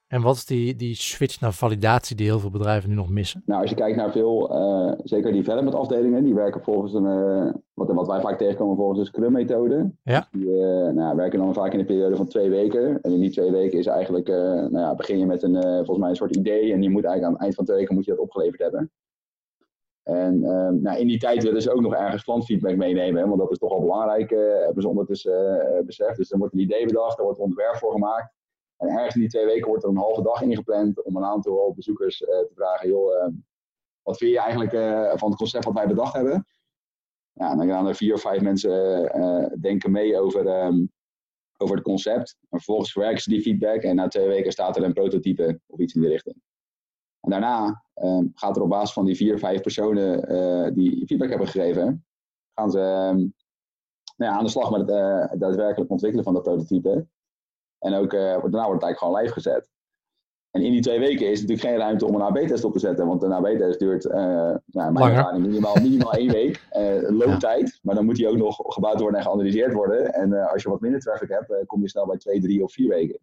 En 0.07 0.23
wat 0.23 0.37
is 0.37 0.45
die, 0.45 0.77
die 0.77 0.95
switch 0.95 1.41
naar 1.41 1.53
validatie 1.53 2.17
die 2.17 2.27
heel 2.27 2.39
veel 2.39 2.51
bedrijven 2.51 2.89
nu 2.89 2.95
nog 2.95 3.09
missen? 3.09 3.43
Nou, 3.47 3.61
als 3.61 3.71
je 3.71 3.77
kijkt 3.77 3.97
naar 3.97 4.13
veel, 4.13 4.57
uh, 4.57 4.93
zeker 5.05 5.33
development 5.33 5.75
afdelingen, 5.75 6.25
die 6.25 6.35
werken 6.35 6.63
volgens 6.63 6.95
een, 6.95 7.05
uh, 7.05 7.53
wat, 7.75 7.93
wat 7.93 8.07
wij 8.07 8.21
vaak 8.21 8.39
tegenkomen 8.39 8.77
volgens 8.77 8.99
de 8.99 9.07
Scrum-methode. 9.07 9.91
Ja. 10.03 10.29
Dus 10.31 10.41
die 10.41 10.51
uh, 10.51 10.89
nou, 10.89 11.17
werken 11.17 11.39
dan 11.39 11.55
vaak 11.55 11.73
in 11.73 11.79
een 11.79 11.87
periode 11.87 12.17
van 12.17 12.27
twee 12.27 12.51
weken. 12.51 13.01
En 13.01 13.13
in 13.13 13.21
die 13.21 13.31
twee 13.31 13.51
weken 13.51 13.79
is 13.79 13.87
eigenlijk, 13.87 14.27
nou 14.27 14.79
ja, 14.79 14.95
begin 14.95 15.19
je 15.19 15.27
met 15.27 15.43
een, 15.43 15.63
volgens 15.63 15.99
mij 15.99 16.09
een 16.09 16.17
soort 16.17 16.37
idee. 16.37 16.73
En 16.73 16.83
je 16.83 16.91
moet 16.91 17.05
eigenlijk 17.05 17.25
aan 17.25 17.33
het 17.33 17.43
eind 17.43 17.55
van 17.55 17.65
twee 17.65 17.77
weken 17.77 17.95
moet 17.95 18.05
je 18.05 18.11
dat 18.11 18.21
opgeleverd 18.21 18.61
hebben. 18.61 18.91
En 20.07 20.45
um, 20.45 20.83
nou, 20.83 20.99
in 20.99 21.07
die 21.07 21.19
tijd 21.19 21.43
willen 21.43 21.63
ze 21.63 21.73
ook 21.73 21.81
nog 21.81 21.95
ergens 21.95 22.25
klantfeedback 22.25 22.77
meenemen, 22.77 23.29
want 23.29 23.41
dat 23.41 23.51
is 23.51 23.59
toch 23.59 23.73
al 23.73 23.81
belangrijk, 23.81 24.31
uh, 24.31 24.65
hebben 24.65 24.83
ze 25.17 25.79
uh, 25.79 25.87
beseft. 25.87 26.17
Dus 26.17 26.31
er 26.31 26.39
wordt 26.39 26.55
een 26.55 26.61
idee 26.61 26.87
bedacht, 26.87 27.19
er 27.19 27.25
wordt 27.25 27.39
een 27.39 27.45
ontwerp 27.45 27.77
voor 27.77 27.93
gemaakt. 27.93 28.35
En 28.77 28.89
ergens 28.89 29.15
in 29.15 29.21
die 29.21 29.31
twee 29.31 29.45
weken 29.45 29.69
wordt 29.69 29.85
er 29.85 29.91
een 29.91 29.97
halve 29.97 30.23
dag 30.23 30.43
ingepland 30.43 31.03
om 31.03 31.17
een 31.17 31.25
aantal 31.25 31.73
bezoekers 31.75 32.21
uh, 32.21 32.29
te 32.29 32.53
vragen, 32.55 32.89
joh, 32.89 33.23
ehm, 33.23 33.33
wat 34.03 34.17
vind 34.17 34.31
je 34.31 34.39
eigenlijk 34.39 34.71
van 35.19 35.29
het 35.29 35.39
concept 35.39 35.65
wat 35.65 35.75
wij 35.75 35.87
bedacht 35.87 36.13
hebben? 36.13 36.47
Ja, 37.33 37.57
dan 37.57 37.69
gaan 37.69 37.87
er 37.87 37.95
vier 37.95 38.15
of 38.15 38.21
vijf 38.21 38.43
mensen 38.43 39.61
denken 39.61 39.91
mee 39.91 40.21
over, 40.21 40.65
um, 40.65 40.93
over 41.57 41.75
het 41.75 41.85
concept. 41.85 42.37
En 42.41 42.57
vervolgens 42.59 42.93
verwerken 42.93 43.23
ze 43.23 43.31
die 43.31 43.43
feedback 43.43 43.83
en 43.83 43.97
na 43.97 44.09
twee 44.09 44.29
weken 44.29 44.53
staat 44.53 44.77
er 44.77 44.83
een 44.83 44.93
prototype 44.93 45.61
of 45.67 45.79
iets 45.79 45.95
in 45.95 46.01
die 46.01 46.11
richting. 46.11 46.37
En 47.21 47.31
daarna 47.31 47.86
um, 48.03 48.33
gaat 48.35 48.57
er 48.57 48.63
op 48.63 48.69
basis 48.69 48.93
van 48.93 49.05
die 49.05 49.17
vier, 49.17 49.39
vijf 49.39 49.61
personen 49.61 50.33
uh, 50.33 50.75
die 50.75 51.07
feedback 51.07 51.29
hebben 51.29 51.49
gegeven, 51.49 52.05
gaan 52.55 52.71
ze 52.71 52.79
um, 52.79 53.35
nou 54.17 54.33
ja, 54.33 54.39
aan 54.39 54.45
de 54.45 54.51
slag 54.51 54.71
met 54.71 54.81
het 54.81 54.91
uh, 54.91 55.41
daadwerkelijk 55.41 55.91
ontwikkelen 55.91 56.25
van 56.25 56.35
dat 56.35 56.43
prototype. 56.43 57.07
En 57.79 57.95
ook 57.95 58.13
uh, 58.13 58.21
daarna 58.21 58.41
wordt 58.41 58.53
het 58.53 58.63
eigenlijk 58.63 58.99
gewoon 58.99 59.21
live 59.21 59.33
gezet. 59.33 59.71
En 60.51 60.63
in 60.63 60.73
die 60.73 60.81
twee 60.81 60.99
weken 60.99 61.31
is 61.31 61.41
natuurlijk 61.41 61.69
geen 61.69 61.79
ruimte 61.79 62.07
om 62.07 62.15
een 62.15 62.21
AB-test 62.21 62.65
op 62.65 62.73
te 62.73 62.79
zetten, 62.79 63.07
want 63.07 63.23
een 63.23 63.33
AB-test 63.33 63.79
duurt 63.79 64.05
nou, 64.05 64.93
minimaal, 65.39 65.75
minimaal 65.75 66.13
één 66.13 66.33
week, 66.33 66.67
looptijd. 67.21 67.69
Ja. 67.69 67.79
Maar 67.83 67.95
dan 67.95 68.05
moet 68.05 68.17
die 68.17 68.29
ook 68.29 68.37
nog 68.37 68.57
gebouwd 68.57 69.01
worden 69.01 69.19
en 69.19 69.27
geanalyseerd 69.27 69.73
worden. 69.73 70.13
En 70.13 70.51
als 70.51 70.63
je 70.63 70.69
wat 70.69 70.81
minder 70.81 71.01
traffic 71.01 71.29
hebt, 71.29 71.67
kom 71.67 71.81
je 71.81 71.89
snel 71.89 72.07
bij 72.07 72.17
twee, 72.17 72.41
drie 72.41 72.63
of 72.63 72.73
vier 72.73 72.89
weken. 72.89 73.19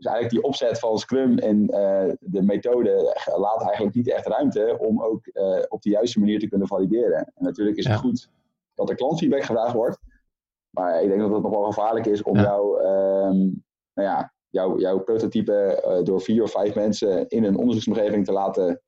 Dus 0.00 0.12
eigenlijk 0.12 0.30
die 0.30 0.50
opzet 0.50 0.78
van 0.78 0.98
Scrum 0.98 1.38
en 1.38 1.60
uh, 1.60 2.12
de 2.20 2.42
methode 2.42 3.22
laat 3.36 3.62
eigenlijk 3.62 3.94
niet 3.94 4.10
echt 4.10 4.26
ruimte 4.26 4.76
om 4.78 5.02
ook 5.02 5.26
uh, 5.32 5.62
op 5.68 5.82
de 5.82 5.90
juiste 5.90 6.18
manier 6.18 6.38
te 6.38 6.48
kunnen 6.48 6.68
valideren. 6.68 7.18
En 7.18 7.44
natuurlijk 7.44 7.76
is 7.76 7.86
het 7.86 7.96
goed 7.96 8.30
dat 8.74 8.90
er 8.90 8.94
klantfeedback 8.94 9.44
gevraagd 9.44 9.74
wordt. 9.74 9.98
Maar 10.70 11.02
ik 11.02 11.08
denk 11.08 11.20
dat 11.20 11.30
het 11.30 11.42
nog 11.42 11.50
wel 11.50 11.64
gevaarlijk 11.64 12.06
is 12.06 12.22
om 12.22 12.36
ja. 12.36 12.42
jou, 12.42 12.82
um, 12.82 13.64
nou 13.94 14.08
ja, 14.08 14.32
jou, 14.48 14.80
jouw 14.80 14.98
prototype 14.98 15.82
uh, 15.86 16.04
door 16.04 16.20
vier 16.20 16.42
of 16.42 16.50
vijf 16.50 16.74
mensen 16.74 17.28
in 17.28 17.44
een 17.44 17.56
onderzoeksomgeving 17.56 18.24
te 18.24 18.32
laten 18.32 18.80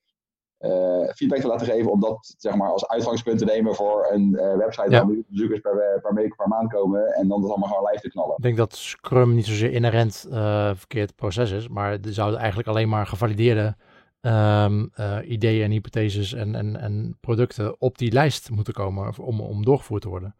feedback 1.14 1.40
te 1.40 1.46
laten 1.46 1.66
geven, 1.66 1.90
om 1.90 2.00
dat 2.00 2.34
zeg 2.38 2.54
maar, 2.54 2.70
als 2.70 2.88
uitgangspunt 2.88 3.38
te 3.38 3.44
nemen 3.44 3.74
voor 3.74 4.08
een 4.10 4.32
uh, 4.32 4.56
website 4.56 4.90
ja. 4.90 5.06
waar 5.06 5.16
bezoekers 5.28 5.60
per, 5.60 5.98
per 6.02 6.14
week 6.14 6.36
per 6.36 6.48
maand 6.48 6.72
komen 6.72 7.06
en 7.14 7.28
dan 7.28 7.40
dat 7.40 7.50
allemaal 7.50 7.68
gewoon 7.68 7.90
live 7.90 8.02
te 8.02 8.10
knallen. 8.10 8.36
Ik 8.36 8.42
denk 8.42 8.56
dat 8.56 8.74
Scrum 8.74 9.34
niet 9.34 9.46
zozeer 9.46 9.72
inherent 9.72 10.26
verkeerd 10.74 11.14
proces 11.14 11.50
is, 11.50 11.68
maar 11.68 11.92
er 11.92 12.12
zouden 12.12 12.38
eigenlijk 12.38 12.68
alleen 12.68 12.88
maar 12.88 13.06
gevalideerde 13.06 13.76
um, 14.20 14.92
ideeën 15.24 15.64
en 15.64 15.70
hypotheses 15.70 16.32
en, 16.32 16.54
en, 16.54 16.76
en 16.76 17.16
producten 17.20 17.80
op 17.80 17.98
die 17.98 18.12
lijst 18.12 18.50
moeten 18.50 18.74
komen 18.74 19.18
om, 19.18 19.40
om 19.40 19.64
doorgevoerd 19.64 20.02
te 20.02 20.08
worden. 20.08 20.36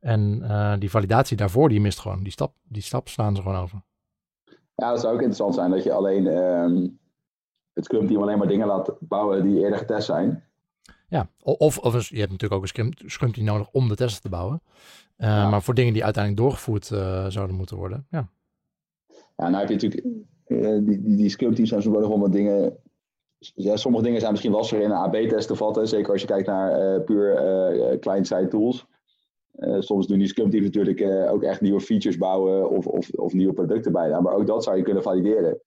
En 0.00 0.44
die 0.78 0.90
validatie 0.90 1.36
daarvoor, 1.36 1.68
die 1.68 1.80
mist 1.80 2.00
gewoon. 2.00 2.22
Die 2.22 2.32
stap, 2.32 2.54
die 2.62 2.82
stap 2.82 3.08
slaan 3.08 3.36
ze 3.36 3.42
gewoon 3.42 3.62
over. 3.62 3.82
Ja, 4.74 4.90
dat 4.90 5.00
zou 5.00 5.12
ook 5.12 5.18
interessant 5.18 5.54
zijn 5.54 5.70
dat 5.70 5.82
je 5.82 5.92
alleen 5.92 6.26
um, 6.26 6.98
het 7.74 7.84
Scrum 7.84 8.06
team 8.06 8.22
alleen 8.22 8.38
maar 8.38 8.48
dingen 8.48 8.66
laat 8.66 8.92
bouwen 9.00 9.42
die 9.42 9.60
eerder 9.60 9.78
getest 9.78 10.06
zijn. 10.06 10.44
Ja, 11.08 11.28
of, 11.42 11.78
of 11.78 12.08
je 12.08 12.18
hebt 12.18 12.30
natuurlijk 12.30 12.52
ook 12.52 12.62
een 12.62 12.68
scrum, 12.68 12.90
scrum 13.06 13.32
team 13.32 13.46
nodig 13.46 13.68
om 13.72 13.88
de 13.88 13.96
testen 13.96 14.22
te 14.22 14.28
bouwen. 14.28 14.62
Uh, 15.18 15.50
Maar 15.50 15.62
voor 15.62 15.74
dingen 15.74 15.92
die 15.92 16.04
uiteindelijk 16.04 16.42
doorgevoerd 16.42 16.90
uh, 16.90 17.26
zouden 17.26 17.56
moeten 17.56 17.76
worden, 17.76 18.06
ja. 18.10 18.28
Ja, 19.36 19.48
nou 19.48 19.56
heb 19.56 19.68
je 19.68 19.74
natuurlijk, 19.74 20.06
uh, 20.46 20.86
die, 20.86 21.02
die, 21.02 21.16
die 21.16 21.28
scrum 21.28 21.54
teams 21.54 21.68
zijn 21.68 21.82
zo 21.82 21.90
nog 21.90 22.08
wel 22.08 22.18
wat 22.18 22.32
dingen 22.32 22.76
ja, 23.38 23.76
sommige 23.76 24.04
dingen 24.04 24.20
zijn 24.20 24.32
misschien 24.32 24.52
lastig 24.52 24.78
in 24.78 24.84
een 24.84 24.96
AB-test 24.96 25.48
te 25.48 25.56
vatten. 25.56 25.88
Zeker 25.88 26.12
als 26.12 26.20
je 26.20 26.26
kijkt 26.26 26.46
naar 26.46 27.00
puur 27.00 27.98
client-side 27.98 28.48
tools. 28.48 28.86
soms 29.78 30.06
doen 30.06 30.18
die 30.18 30.26
Scrum 30.26 30.50
teams 30.50 30.64
natuurlijk 30.64 31.30
ook 31.30 31.42
echt 31.42 31.60
nieuwe 31.60 31.80
features 31.80 32.18
bouwen 32.18 32.70
of, 32.70 32.86
of, 32.86 33.10
of 33.10 33.32
nieuwe 33.32 33.52
producten 33.52 33.92
bijna. 33.92 34.20
Maar 34.20 34.34
ook 34.34 34.46
dat 34.46 34.64
zou 34.64 34.76
je 34.76 34.82
kunnen 34.82 35.02
valideren. 35.02 35.60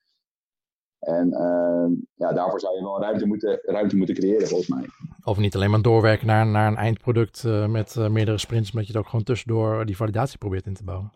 En 1.08 1.28
uh, 1.28 1.98
ja, 2.16 2.34
daarvoor 2.34 2.60
zou 2.60 2.76
je 2.76 2.82
wel 2.82 3.02
ruimte 3.02 3.26
moeten, 3.26 3.60
ruimte 3.64 3.98
moeten 3.98 4.16
creëren, 4.16 4.48
volgens 4.48 4.70
mij. 4.70 4.86
Of 5.24 5.38
niet 5.38 5.56
alleen 5.56 5.70
maar 5.70 5.82
doorwerken 5.82 6.28
naar, 6.28 6.48
naar 6.48 6.68
een 6.68 6.76
eindproduct 6.76 7.44
uh, 7.46 7.68
met 7.68 7.96
uh, 7.96 8.10
meerdere 8.10 8.38
sprints, 8.38 8.72
maar 8.72 8.82
dat 8.82 8.92
je 8.92 8.98
het 8.98 9.06
ook 9.06 9.10
gewoon 9.10 9.26
tussendoor 9.26 9.86
die 9.86 9.98
validatie 9.98 10.38
probeert 10.38 10.66
in 10.66 10.74
te 10.74 10.84
bouwen. 10.84 11.12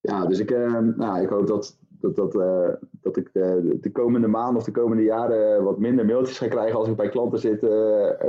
Ja, 0.00 0.26
dus 0.26 0.38
ik, 0.38 0.50
ehm, 0.50 0.92
nou, 0.96 1.22
ik 1.22 1.28
hoop 1.28 1.46
dat, 1.46 1.78
dat, 1.88 2.16
dat, 2.16 2.34
eh, 2.34 2.68
dat 2.90 3.16
ik 3.16 3.30
de, 3.32 3.78
de, 3.80 3.92
komende 3.92 4.26
maanden 4.26 4.56
of 4.56 4.64
de 4.64 4.70
komende 4.70 5.02
jaren 5.02 5.64
wat 5.64 5.78
minder 5.78 6.04
mailtjes 6.04 6.38
ga 6.38 6.48
krijgen 6.48 6.78
als 6.78 6.88
ik 6.88 6.96
bij 6.96 7.08
klanten 7.08 7.38
zit 7.38 7.60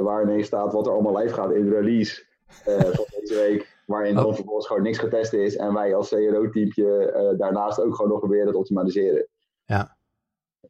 waar 0.01 0.23
ineens 0.23 0.47
staat 0.47 0.73
wat 0.73 0.85
er 0.85 0.93
allemaal 0.93 1.17
live 1.17 1.33
gaat 1.33 1.51
in 1.51 1.65
de 1.65 1.79
release 1.79 2.25
van 2.65 3.05
deze 3.19 3.35
week. 3.35 3.79
Waarin 3.85 4.17
oh. 4.17 4.23
dan 4.23 4.35
vervolgens 4.35 4.67
gewoon 4.67 4.83
niks 4.83 4.97
getest 4.97 5.33
is 5.33 5.55
en 5.55 5.73
wij 5.73 5.95
als 5.95 6.09
CRO-teampje 6.09 7.35
daarnaast 7.37 7.81
ook 7.81 7.95
gewoon 7.95 8.11
nog 8.11 8.19
proberen 8.19 8.51
te 8.51 8.57
optimaliseren. 8.57 9.27
Ja, 9.65 9.95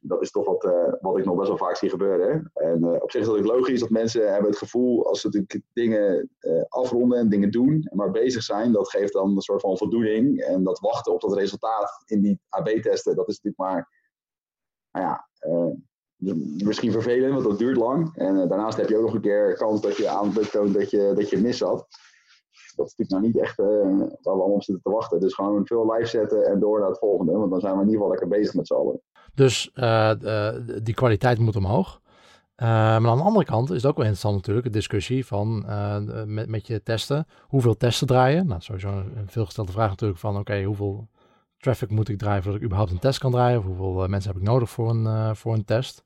dat 0.02 0.22
is 0.22 0.32
toch 0.32 0.46
wat, 0.46 0.64
uh, 0.64 0.94
wat 1.02 1.18
ik 1.18 1.26
nog 1.26 1.36
best 1.36 1.48
wel 1.48 1.58
vaak 1.58 1.76
zie 1.76 1.90
gebeuren. 1.90 2.52
En 2.54 2.80
uh, 2.84 2.94
op 3.00 3.12
zich 3.12 3.22
is 3.22 3.28
het 3.28 3.46
logisch 3.46 3.80
dat 3.80 3.90
mensen 3.90 4.32
hebben 4.32 4.50
het 4.50 4.60
gevoel 4.60 5.08
als 5.08 5.22
ze 5.22 5.46
dingen 5.74 6.30
uh, 6.40 6.64
afronden 6.68 7.18
en 7.18 7.30
dingen 7.30 7.52
doen 7.52 7.88
en 7.90 7.98
maar 7.98 8.12
bezig 8.12 8.44
zijn, 8.44 8.72
dat 8.72 8.90
geeft 8.90 9.14
dan 9.14 9.36
een 9.36 9.42
soort 9.42 9.62
van 9.62 9.78
voldoening. 9.78 10.40
En 10.40 10.64
dat 10.64 10.80
wachten 10.80 11.14
op 11.14 11.22
dat 11.22 11.34
resultaat 11.34 12.04
in 12.06 12.22
die 12.22 12.40
AB-testen, 12.50 13.16
dat 13.16 13.28
is 13.28 13.42
natuurlijk 13.42 13.74
maar, 13.74 13.90
nou 14.92 15.06
ja, 15.06 15.28
misschien 16.64 16.92
vervelend, 16.92 17.34
want 17.34 17.46
dat 17.46 17.58
duurt 17.58 17.78
lang. 17.78 18.18
En 18.18 18.36
daarnaast 18.48 18.78
heb 18.78 18.90
je 18.90 18.98
ook 18.98 19.06
nog 19.06 19.14
een 19.14 19.22
keer 19.22 19.56
kans 19.56 19.82
dat 19.82 19.98
je 19.98 20.08
aan 20.08 20.34
toont 20.52 20.74
dat 20.74 20.90
je, 20.90 21.12
dat 21.16 21.30
je 21.30 21.42
mis 21.42 21.60
had. 21.60 21.88
Dat 22.82 22.92
is 22.92 22.96
natuurlijk 22.98 23.10
nou 23.10 23.34
niet 23.34 23.44
echt 23.44 23.58
waar 23.58 24.22
we 24.22 24.30
allemaal 24.30 24.56
op 24.56 24.64
zitten 24.64 24.84
te 24.84 24.90
wachten. 24.90 25.20
Dus 25.20 25.34
gewoon 25.34 25.66
veel 25.66 25.94
live 25.94 26.10
zetten 26.10 26.46
en 26.46 26.60
door 26.60 26.80
naar 26.80 26.90
het 26.90 27.00
volgende. 27.00 27.32
Want 27.32 27.52
dan 27.52 27.60
zijn 27.60 27.74
we 27.74 27.80
in 27.80 27.86
ieder 27.86 28.02
geval 28.02 28.12
lekker 28.12 28.38
bezig 28.38 28.54
met 28.54 28.68
z'n 28.68 28.74
allen. 28.74 29.02
Dus 29.34 29.72
uh, 29.76 30.12
die 30.84 30.94
kwaliteit 30.94 31.40
moet 31.40 31.56
omhoog. 31.56 32.02
Maar 32.56 33.08
aan 33.08 33.18
de 33.18 33.24
andere 33.24 33.46
kant 33.46 33.70
is 33.70 33.76
het 33.76 33.86
ook 33.86 33.98
wel 33.98 34.06
interessant 34.06 34.36
natuurlijk, 34.36 34.66
de 34.66 34.72
discussie 34.72 35.26
van 35.26 35.66
met, 36.26 36.48
met 36.48 36.68
je 36.68 36.84
testen. 36.84 37.28
Hoeveel 37.42 37.78
testen 37.78 38.08
draaien? 38.08 38.48
Nou, 38.48 38.62
sowieso 38.62 38.90
een 38.90 39.28
veelgestelde 39.30 39.72
vraag 39.72 39.90
natuurlijk 39.90 40.20
van 40.20 40.38
oké, 40.38 40.64
hoeveel 40.64 41.08
traffic 41.58 41.90
moet 41.90 42.10
ik 42.10 42.18
draaien 42.18 42.42
voordat 42.42 42.60
ik 42.60 42.66
überhaupt 42.66 42.94
een 42.94 43.00
test 43.00 43.20
kan 43.20 43.32
draaien? 43.32 43.60
Of 43.60 43.66
hoeveel 43.66 44.08
mensen 44.08 44.32
heb 44.32 44.42
ik 44.42 44.48
nodig 44.48 44.70
voor 44.70 44.90
een, 44.90 45.36
voor 45.36 45.54
een 45.54 45.66
test? 45.66 46.04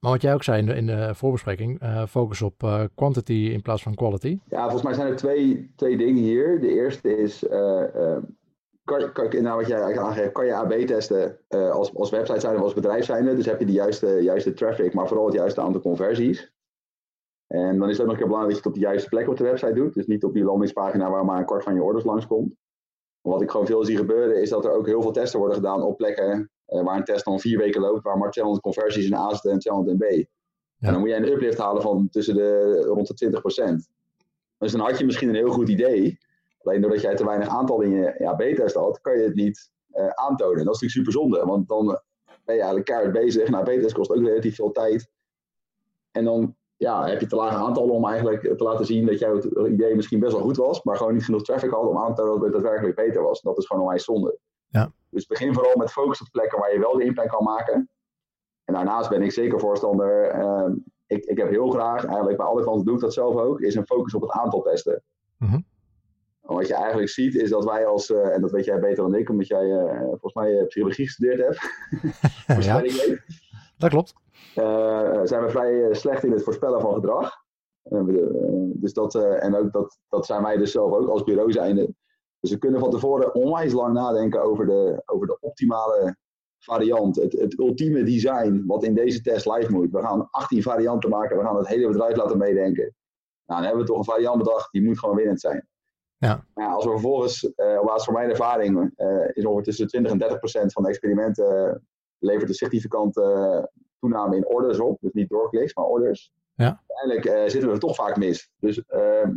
Maar 0.00 0.12
wat 0.12 0.22
jij 0.22 0.34
ook 0.34 0.42
zei 0.42 0.58
in 0.58 0.66
de, 0.66 0.74
in 0.74 0.86
de 0.86 1.14
voorbespreking, 1.14 1.80
focus 2.08 2.42
op 2.42 2.88
quantity 2.94 3.32
in 3.52 3.62
plaats 3.62 3.82
van 3.82 3.94
quality. 3.94 4.38
Ja, 4.48 4.62
volgens 4.62 4.82
mij 4.82 4.94
zijn 4.94 5.06
er 5.08 5.16
twee, 5.16 5.72
twee 5.76 5.96
dingen 5.96 6.22
hier. 6.22 6.60
De 6.60 6.68
eerste 6.68 7.16
is 7.16 7.44
kan, 8.84 9.12
kan, 9.12 9.42
nou 9.42 9.56
wat 9.56 9.66
jij 9.66 9.98
aangeeft, 9.98 10.32
kan 10.32 10.46
je 10.46 10.54
AB 10.54 10.72
testen 10.72 11.38
uh, 11.48 11.70
als, 11.70 11.94
als 11.94 12.10
website 12.10 12.40
zijn 12.40 12.56
of 12.56 12.62
als 12.62 12.74
bedrijf 12.74 13.04
zijn. 13.04 13.24
Dus 13.24 13.46
heb 13.46 13.58
je 13.58 13.66
de 13.66 13.72
juiste, 13.72 14.06
juiste 14.06 14.52
traffic, 14.52 14.94
maar 14.94 15.08
vooral 15.08 15.26
het 15.26 15.34
juiste 15.34 15.60
aantal 15.60 15.80
conversies. 15.80 16.52
En 17.46 17.78
dan 17.78 17.88
is 17.88 17.98
het 17.98 18.00
ook 18.00 18.06
nog 18.06 18.14
een 18.14 18.20
keer 18.22 18.26
belangrijk 18.26 18.54
dat 18.54 18.56
je 18.56 18.56
het 18.56 18.66
op 18.66 18.74
de 18.74 18.88
juiste 18.88 19.08
plek 19.08 19.28
op 19.28 19.36
de 19.36 19.44
website 19.44 19.72
doet. 19.72 19.94
Dus 19.94 20.06
niet 20.06 20.24
op 20.24 20.32
die 20.32 20.44
landingspagina 20.44 21.10
waar 21.10 21.24
maar 21.24 21.38
een 21.38 21.46
kwart 21.46 21.62
van 21.62 21.74
je 21.74 21.82
orders 21.82 22.04
langskomt. 22.04 22.54
Wat 23.20 23.42
ik 23.42 23.50
gewoon 23.50 23.66
veel 23.66 23.84
zie 23.84 23.96
gebeuren 23.96 24.40
is 24.40 24.50
dat 24.50 24.64
er 24.64 24.72
ook 24.72 24.86
heel 24.86 25.02
veel 25.02 25.12
testen 25.12 25.38
worden 25.38 25.56
gedaan 25.56 25.82
op 25.82 25.96
plekken 25.96 26.38
uh, 26.38 26.44
waar 26.66 26.96
een 26.96 27.04
test 27.04 27.24
dan 27.24 27.40
vier 27.40 27.58
weken 27.58 27.80
loopt, 27.80 28.02
waar 28.02 28.18
maar 28.18 28.30
200 28.30 28.64
conversies 28.64 29.06
in 29.06 29.14
A 29.14 29.30
zitten 29.30 29.50
en 29.50 29.58
200 29.58 30.00
in 30.00 30.08
B. 30.08 30.12
Ja. 30.12 30.86
En 30.86 30.92
dan 30.92 31.00
moet 31.00 31.08
jij 31.08 31.18
een 31.18 31.32
uplift 31.32 31.58
halen 31.58 31.82
van 31.82 32.08
tussen 32.10 32.34
de 32.34 32.80
rond 32.86 33.18
de 33.18 33.42
20%. 33.84 33.92
Dus 34.58 34.72
dan 34.72 34.80
had 34.80 34.98
je 34.98 35.04
misschien 35.04 35.28
een 35.28 35.34
heel 35.34 35.50
goed 35.50 35.68
idee. 35.68 36.18
Alleen 36.62 36.80
doordat 36.80 37.00
jij 37.00 37.14
te 37.14 37.24
weinig 37.24 37.48
aantal 37.48 37.80
in 37.80 37.90
je 37.90 38.14
ja, 38.18 38.34
B-test 38.34 38.74
had, 38.74 39.00
kan 39.00 39.18
je 39.18 39.24
het 39.24 39.34
niet 39.34 39.70
uh, 39.94 40.08
aantonen. 40.08 40.58
En 40.58 40.64
dat 40.64 40.74
is 40.74 40.80
natuurlijk 40.80 41.08
super 41.08 41.12
zonde, 41.12 41.44
want 41.44 41.68
dan 41.68 41.86
ben 42.24 42.54
je 42.54 42.60
eigenlijk 42.60 42.84
keihard 42.84 43.12
bezig. 43.12 43.48
Nou, 43.48 43.64
B-test 43.64 43.94
kost 43.94 44.10
ook 44.10 44.24
relatief 44.24 44.54
veel 44.54 44.70
tijd. 44.70 45.10
En 46.10 46.24
dan 46.24 46.56
ja, 46.76 47.06
heb 47.06 47.20
je 47.20 47.26
te 47.26 47.36
lage 47.36 47.56
aantallen 47.56 47.94
om 47.94 48.06
eigenlijk 48.06 48.56
te 48.56 48.64
laten 48.64 48.86
zien 48.86 49.06
dat 49.06 49.18
jouw 49.18 49.66
idee 49.66 49.94
misschien 49.94 50.20
best 50.20 50.32
wel 50.32 50.42
goed 50.42 50.56
was, 50.56 50.82
maar 50.82 50.96
gewoon 50.96 51.14
niet 51.14 51.24
genoeg 51.24 51.42
traffic 51.42 51.70
had 51.70 51.86
om 51.86 51.98
aan 51.98 52.14
te 52.14 52.22
tonen 52.22 52.34
dat 52.34 52.42
het 52.42 52.52
daadwerkelijk 52.52 52.96
beter 52.96 53.22
was. 53.22 53.40
Dat 53.40 53.58
is 53.58 53.66
gewoon 53.66 53.82
onwijs 53.82 54.04
zonde. 54.04 54.38
Ja. 54.74 54.92
Dus 55.10 55.26
begin 55.26 55.54
vooral 55.54 55.76
met 55.76 55.92
focus 55.92 56.20
op 56.20 56.28
plekken 56.30 56.58
waar 56.58 56.72
je 56.72 56.78
wel 56.78 56.96
de 56.96 57.04
impact 57.04 57.30
kan 57.30 57.44
maken. 57.44 57.90
En 58.64 58.74
daarnaast 58.74 59.10
ben 59.10 59.22
ik 59.22 59.32
zeker 59.32 59.60
voorstander. 59.60 60.34
Uh, 60.34 60.70
ik, 61.06 61.24
ik 61.24 61.38
heb 61.38 61.48
heel 61.48 61.70
graag, 61.70 62.04
eigenlijk 62.04 62.36
bij 62.36 62.46
alle 62.46 62.62
klanten 62.62 62.84
doe 62.84 62.94
ik 62.94 63.00
dat 63.00 63.12
zelf 63.12 63.36
ook, 63.36 63.60
is 63.60 63.74
een 63.74 63.86
focus 63.86 64.14
op 64.14 64.22
het 64.22 64.30
aantal 64.30 64.62
testen. 64.62 65.02
Mm 65.38 65.64
wat 66.44 66.66
je 66.66 66.74
eigenlijk 66.74 67.08
ziet 67.08 67.34
is 67.34 67.50
dat 67.50 67.64
wij 67.64 67.86
als, 67.86 68.10
uh, 68.10 68.34
en 68.34 68.40
dat 68.40 68.50
weet 68.50 68.64
jij 68.64 68.80
beter 68.80 69.02
dan 69.02 69.14
ik, 69.14 69.30
omdat 69.30 69.46
jij 69.46 69.66
uh, 69.66 70.00
volgens 70.08 70.34
mij 70.34 70.52
uh, 70.52 70.66
psychologie 70.66 71.04
gestudeerd 71.04 71.38
hebt. 71.38 71.60
ja, 72.64 72.82
dat 73.76 73.90
klopt. 73.90 74.14
zijn 75.28 75.42
we 75.42 75.48
vrij 75.48 75.94
slecht 75.94 76.24
in 76.24 76.32
het 76.32 76.42
voorspellen 76.42 76.80
van 76.80 76.94
gedrag. 76.94 77.32
dus 78.74 78.92
dat, 78.92 79.14
en 79.14 79.56
ook 79.56 79.72
dat, 79.72 79.98
dat 80.08 80.26
zijn 80.26 80.42
wij 80.42 80.56
dus 80.56 80.72
zelf 80.72 80.92
ook 80.92 81.08
als 81.08 81.24
bureau 81.24 81.52
zijnde. 81.52 81.94
Dus 82.44 82.52
we 82.52 82.58
kunnen 82.58 82.80
van 82.80 82.90
tevoren 82.90 83.34
onwijs 83.34 83.72
lang 83.72 83.94
nadenken 83.94 84.42
over 84.42 84.66
de, 84.66 85.02
over 85.04 85.26
de 85.26 85.38
optimale 85.40 86.16
variant, 86.58 87.16
het, 87.16 87.32
het 87.32 87.58
ultieme 87.58 88.02
design 88.02 88.64
wat 88.66 88.84
in 88.84 88.94
deze 88.94 89.20
test 89.20 89.46
live 89.46 89.72
moet. 89.72 89.90
We 89.90 90.02
gaan 90.02 90.28
18 90.30 90.62
varianten 90.62 91.10
maken, 91.10 91.36
we 91.36 91.44
gaan 91.44 91.56
het 91.56 91.68
hele 91.68 91.88
bedrijf 91.88 92.16
laten 92.16 92.38
meedenken. 92.38 92.94
Nou, 93.46 93.60
dan 93.60 93.62
hebben 93.62 93.80
we 93.80 93.86
toch 93.86 93.98
een 93.98 94.04
variant 94.04 94.38
bedacht, 94.38 94.72
die 94.72 94.82
moet 94.82 94.98
gewoon 94.98 95.16
winnend 95.16 95.40
zijn. 95.40 95.68
Ja. 96.16 96.44
ja 96.54 96.72
als 96.72 96.84
we 96.84 96.90
vervolgens, 96.90 97.44
uh, 97.44 97.78
op 97.80 97.86
basis 97.86 98.04
van 98.04 98.14
mijn 98.14 98.30
ervaring, 98.30 98.92
uh, 98.96 99.28
is 99.32 99.44
ongeveer 99.44 99.64
tussen 99.64 99.86
20 99.86 100.12
en 100.12 100.18
30 100.18 100.38
procent 100.38 100.72
van 100.72 100.82
de 100.82 100.88
experimenten 100.88 101.66
uh, 101.66 101.74
levert 102.18 102.48
een 102.48 102.54
significante 102.54 103.70
toename 103.98 104.36
in 104.36 104.46
orders 104.46 104.80
op. 104.80 104.98
Dus 105.00 105.12
niet 105.12 105.28
doorkliks, 105.28 105.74
maar 105.74 105.84
orders. 105.84 106.32
Ja. 106.54 106.82
Uiteindelijk 106.86 107.50
zitten 107.50 107.70
we 107.70 107.78
toch 107.78 107.94
vaak 107.94 108.16
mis. 108.16 108.50
Dus 108.58 108.84
ehm, 108.86 109.34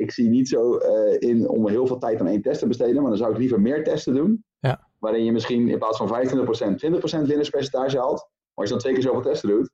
ik 0.00 0.10
zie 0.10 0.28
niet 0.28 0.48
zo 0.48 0.76
in 1.18 1.48
om 1.48 1.68
heel 1.68 1.86
veel 1.86 1.98
tijd 1.98 2.20
aan 2.20 2.26
één 2.26 2.42
test 2.42 2.60
te 2.60 2.66
besteden, 2.66 2.94
maar 2.94 3.10
dan 3.10 3.18
zou 3.18 3.32
ik 3.32 3.38
liever 3.38 3.60
meer 3.60 3.84
testen 3.84 4.14
doen. 4.14 4.44
Ja. 4.58 4.88
Waarin 4.98 5.24
je 5.24 5.32
misschien 5.32 5.68
in 5.68 5.78
plaats 5.78 5.96
van 5.96 6.08
25% 6.08 7.22
20% 7.22 7.26
winnerspercentage 7.26 7.98
haalt. 7.98 8.18
Maar 8.20 8.54
als 8.54 8.68
je 8.68 8.70
dan 8.70 8.78
twee 8.78 8.92
keer 8.92 9.02
zoveel 9.02 9.22
testen 9.22 9.48
doet, 9.48 9.70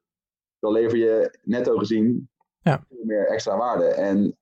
dan 0.59 0.73
lever 0.73 0.99
je 0.99 1.38
netto 1.42 1.76
gezien 1.76 2.28
ja. 2.59 2.85
meer 2.88 3.26
extra 3.26 3.56
waarde. 3.56 3.85
En 3.85 4.37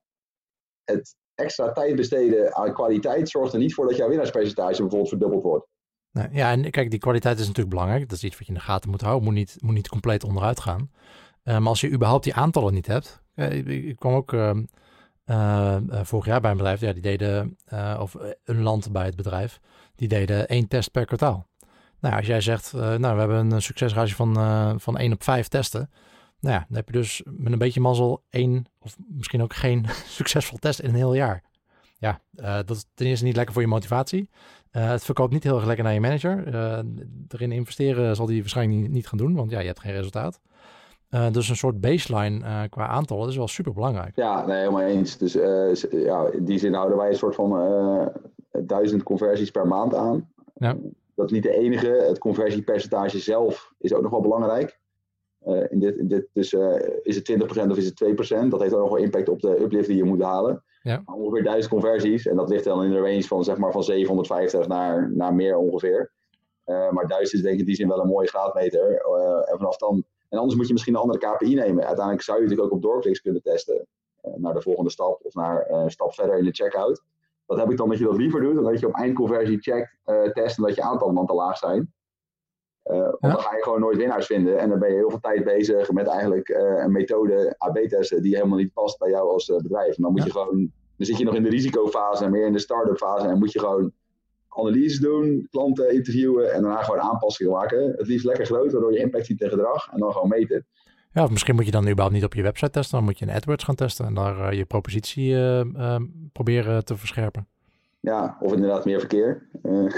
het 0.84 1.16
extra 1.34 1.72
tijd 1.72 1.96
besteden 1.96 2.54
aan 2.54 2.72
kwaliteit 2.72 3.28
zorgt 3.28 3.52
er 3.52 3.58
niet 3.58 3.74
voor 3.74 3.86
dat 3.86 3.96
jouw 3.96 4.08
winnaarspercentage 4.08 4.80
bijvoorbeeld 4.80 5.08
verdubbeld 5.08 5.42
wordt. 5.42 5.66
Nee, 6.10 6.28
ja, 6.30 6.50
en 6.50 6.70
kijk, 6.70 6.90
die 6.90 6.98
kwaliteit 6.98 7.38
is 7.38 7.46
natuurlijk 7.46 7.74
belangrijk. 7.74 8.08
Dat 8.08 8.16
is 8.16 8.24
iets 8.24 8.38
wat 8.38 8.46
je 8.46 8.52
in 8.52 8.58
de 8.58 8.64
gaten 8.64 8.90
moet 8.90 9.00
houden. 9.00 9.24
Moet 9.24 9.34
niet, 9.34 9.56
moet 9.58 9.74
niet 9.74 9.88
compleet 9.88 10.24
onderuit 10.24 10.60
gaan. 10.60 10.90
Uh, 11.44 11.58
maar 11.58 11.68
als 11.68 11.80
je 11.80 11.90
überhaupt 11.90 12.24
die 12.24 12.34
aantallen 12.34 12.74
niet 12.74 12.86
hebt. 12.86 13.22
Uh, 13.34 13.52
ik, 13.52 13.66
ik, 13.66 13.96
kwam 13.96 14.14
ook 14.14 14.32
uh, 14.32 14.50
vorig 16.02 16.26
jaar 16.26 16.40
bij 16.40 16.50
een 16.50 16.56
bedrijf. 16.56 16.80
Ja, 16.80 16.92
die 16.92 17.02
deden, 17.02 17.56
of 17.98 18.16
een 18.44 18.62
land 18.62 18.92
bij 18.92 19.04
het 19.04 19.16
bedrijf. 19.16 19.60
Die 19.96 20.08
deden 20.08 20.48
één 20.48 20.68
test 20.68 20.90
per 20.90 21.04
kwartaal. 21.04 21.46
Nou, 22.00 22.16
als 22.16 22.26
jij 22.26 22.40
zegt, 22.40 22.72
nou, 22.72 22.98
we 22.98 23.06
hebben 23.06 23.50
een 23.50 23.62
succesratio 23.62 24.14
van, 24.14 24.80
van 24.80 24.98
1 24.98 25.12
op 25.12 25.22
5 25.22 25.48
testen. 25.48 25.90
Nou 26.40 26.54
ja, 26.54 26.64
dan 26.68 26.76
heb 26.76 26.86
je 26.86 26.92
dus 26.92 27.22
met 27.24 27.52
een 27.52 27.58
beetje 27.58 27.80
mazzel 27.80 28.24
één 28.30 28.64
of 28.78 28.96
misschien 29.08 29.42
ook 29.42 29.54
geen 29.54 29.86
succesvol 30.18 30.58
test 30.58 30.80
in 30.80 30.88
een 30.88 30.94
heel 30.94 31.14
jaar. 31.14 31.42
Ja, 31.98 32.20
dat 32.62 32.70
is 32.70 32.84
ten 32.94 33.06
eerste 33.06 33.24
niet 33.24 33.36
lekker 33.36 33.52
voor 33.52 33.62
je 33.62 33.68
motivatie. 33.68 34.30
Het 34.70 35.04
verkoopt 35.04 35.32
niet 35.32 35.42
heel 35.42 35.56
erg 35.56 35.66
lekker 35.66 35.84
naar 35.84 35.94
je 35.94 36.00
manager. 36.00 36.46
Erin 37.28 37.52
investeren 37.52 38.16
zal 38.16 38.26
die 38.26 38.40
waarschijnlijk 38.40 38.90
niet, 38.90 39.06
gaan 39.06 39.18
doen, 39.18 39.34
want 39.34 39.50
ja, 39.50 39.58
je 39.58 39.66
hebt 39.66 39.80
geen 39.80 39.92
resultaat. 39.92 40.40
Dus 41.32 41.48
een 41.48 41.56
soort 41.56 41.80
baseline 41.80 42.68
qua 42.68 42.86
aantallen 42.86 43.28
is 43.28 43.36
wel 43.36 43.48
super 43.48 43.72
belangrijk. 43.72 44.16
Ja, 44.16 44.46
nee, 44.46 44.58
helemaal 44.58 44.80
eens. 44.80 45.18
Dus 45.18 45.32
ja, 45.90 46.26
in 46.26 46.44
die 46.44 46.58
zin 46.58 46.74
houden 46.74 46.98
wij 46.98 47.08
een 47.08 47.16
soort 47.16 47.34
van 47.34 48.12
duizend 48.50 49.02
conversies 49.02 49.50
per 49.50 49.66
maand 49.66 49.94
aan. 49.94 50.28
Ja. 50.54 50.76
Dat 51.14 51.26
is 51.26 51.32
niet 51.32 51.42
de 51.42 51.58
enige. 51.58 51.86
Het 51.86 52.18
conversiepercentage 52.18 53.18
zelf 53.18 53.72
is 53.78 53.94
ook 53.94 54.02
nog 54.02 54.10
wel 54.10 54.20
belangrijk. 54.20 54.78
In 55.68 55.78
dit, 55.78 55.96
in 55.96 56.08
dit, 56.08 56.26
dus 56.32 56.52
is 57.02 57.16
het 57.16 57.32
20% 57.32 57.70
of 57.70 57.76
is 57.76 57.86
het 57.86 58.04
2%? 58.44 58.48
Dat 58.48 58.60
heeft 58.60 58.74
ook 58.74 58.80
nog 58.80 58.88
wel 58.88 59.02
impact 59.02 59.28
op 59.28 59.40
de 59.40 59.60
uplift 59.60 59.88
die 59.88 59.96
je 59.96 60.04
moet 60.04 60.22
halen. 60.22 60.62
Ja. 60.82 61.02
Ongeveer 61.04 61.42
1000 61.44 61.72
conversies. 61.72 62.26
En 62.26 62.36
dat 62.36 62.48
ligt 62.48 62.64
dan 62.64 62.84
in 62.84 62.90
de 62.90 63.00
range 63.00 63.22
van, 63.22 63.44
zeg 63.44 63.56
maar, 63.56 63.72
van 63.72 63.84
750 63.84 64.66
naar, 64.68 65.10
naar 65.12 65.34
meer 65.34 65.56
ongeveer. 65.56 66.12
Maar 66.64 67.06
1000 67.06 67.32
is 67.32 67.42
denk 67.42 67.54
ik 67.54 67.60
in 67.60 67.66
die 67.66 67.74
zin 67.74 67.88
wel 67.88 68.00
een 68.00 68.08
mooie 68.08 68.28
graadmeter. 68.28 68.90
en 69.44 69.56
vanaf 69.56 69.76
dan. 69.76 70.04
En 70.28 70.38
anders 70.38 70.56
moet 70.56 70.66
je 70.66 70.72
misschien 70.72 70.94
een 70.94 71.00
andere 71.00 71.18
KPI 71.18 71.54
nemen. 71.54 71.84
Uiteindelijk 71.84 72.24
zou 72.24 72.36
je 72.38 72.42
natuurlijk 72.42 72.72
ook 72.72 72.76
op 72.76 72.82
doorkliks 72.82 73.20
kunnen 73.20 73.42
testen. 73.42 73.86
naar 74.36 74.54
de 74.54 74.62
volgende 74.62 74.90
stap 74.90 75.20
of 75.22 75.34
naar 75.34 75.70
een 75.70 75.90
stap 75.90 76.14
verder 76.14 76.38
in 76.38 76.44
de 76.44 76.52
checkout. 76.52 77.02
Dat 77.46 77.58
heb 77.58 77.70
ik 77.70 77.76
dan 77.76 77.88
dat 77.88 77.98
je 77.98 78.04
dat 78.04 78.16
liever 78.16 78.40
doet. 78.40 78.54
Dan 78.54 78.64
dat 78.64 78.80
je 78.80 78.86
op 78.86 78.94
eindconversie 78.94 79.58
checkt, 79.60 79.96
test 80.32 80.56
en 80.56 80.62
dat 80.62 80.74
je 80.74 80.82
aantallen 80.82 81.14
dan 81.14 81.26
te 81.26 81.34
laag 81.34 81.56
zijn. 81.58 81.92
Uh, 82.84 82.98
want 82.98 83.18
dan 83.20 83.40
ga 83.40 83.56
je 83.56 83.62
gewoon 83.62 83.80
nooit 83.80 83.96
winnaars 83.96 84.26
vinden. 84.26 84.58
En 84.58 84.68
dan 84.68 84.78
ben 84.78 84.88
je 84.88 84.94
heel 84.94 85.10
veel 85.10 85.20
tijd 85.20 85.44
bezig 85.44 85.90
met 85.90 86.06
eigenlijk 86.06 86.48
uh, 86.48 86.82
een 86.82 86.92
methode 86.92 87.54
AB-testen 87.58 88.22
die 88.22 88.34
helemaal 88.34 88.58
niet 88.58 88.72
past 88.72 88.98
bij 88.98 89.10
jou 89.10 89.30
als 89.30 89.48
uh, 89.48 89.56
bedrijf. 89.56 89.96
En 89.96 90.02
dan 90.02 90.10
moet 90.10 90.20
ja. 90.20 90.26
je 90.26 90.32
gewoon, 90.32 90.72
dan 90.96 91.06
zit 91.06 91.18
je 91.18 91.24
nog 91.24 91.34
in 91.34 91.42
de 91.42 91.48
risicofase 91.48 92.24
en 92.24 92.30
meer 92.30 92.46
in 92.46 92.52
de 92.52 92.58
start-up 92.58 92.96
fase. 92.96 93.26
En 93.26 93.38
moet 93.38 93.52
je 93.52 93.58
gewoon 93.58 93.92
analyses 94.54 94.98
doen, 94.98 95.46
klanten 95.50 95.94
interviewen 95.94 96.52
en 96.52 96.62
daarna 96.62 96.82
gewoon 96.82 97.00
aanpassingen 97.00 97.52
maken. 97.52 97.94
Het 97.96 98.06
liefst 98.06 98.26
lekker 98.26 98.46
groot, 98.46 98.72
waardoor 98.72 98.92
je 98.92 98.98
impact 98.98 99.26
ziet 99.26 99.40
in 99.40 99.48
gedrag 99.48 99.92
en 99.92 99.98
dan 99.98 100.12
gewoon 100.12 100.28
meten. 100.28 100.66
Ja, 101.12 101.24
of 101.24 101.30
misschien 101.30 101.54
moet 101.54 101.64
je 101.64 101.70
dan 101.70 101.88
überhaupt 101.88 102.14
niet 102.14 102.24
op 102.24 102.34
je 102.34 102.42
website 102.42 102.70
testen, 102.70 102.96
dan 102.96 103.06
moet 103.06 103.18
je 103.18 103.26
in 103.26 103.32
AdWords 103.32 103.64
gaan 103.64 103.74
testen 103.74 104.06
en 104.06 104.14
daar 104.14 104.54
je 104.54 104.64
propositie 104.64 105.36
proberen 106.32 106.84
te 106.84 106.96
verscherpen. 106.96 107.46
Ja, 108.00 108.36
of 108.40 108.52
inderdaad 108.52 108.84
meer 108.84 108.98
verkeer 108.98 109.48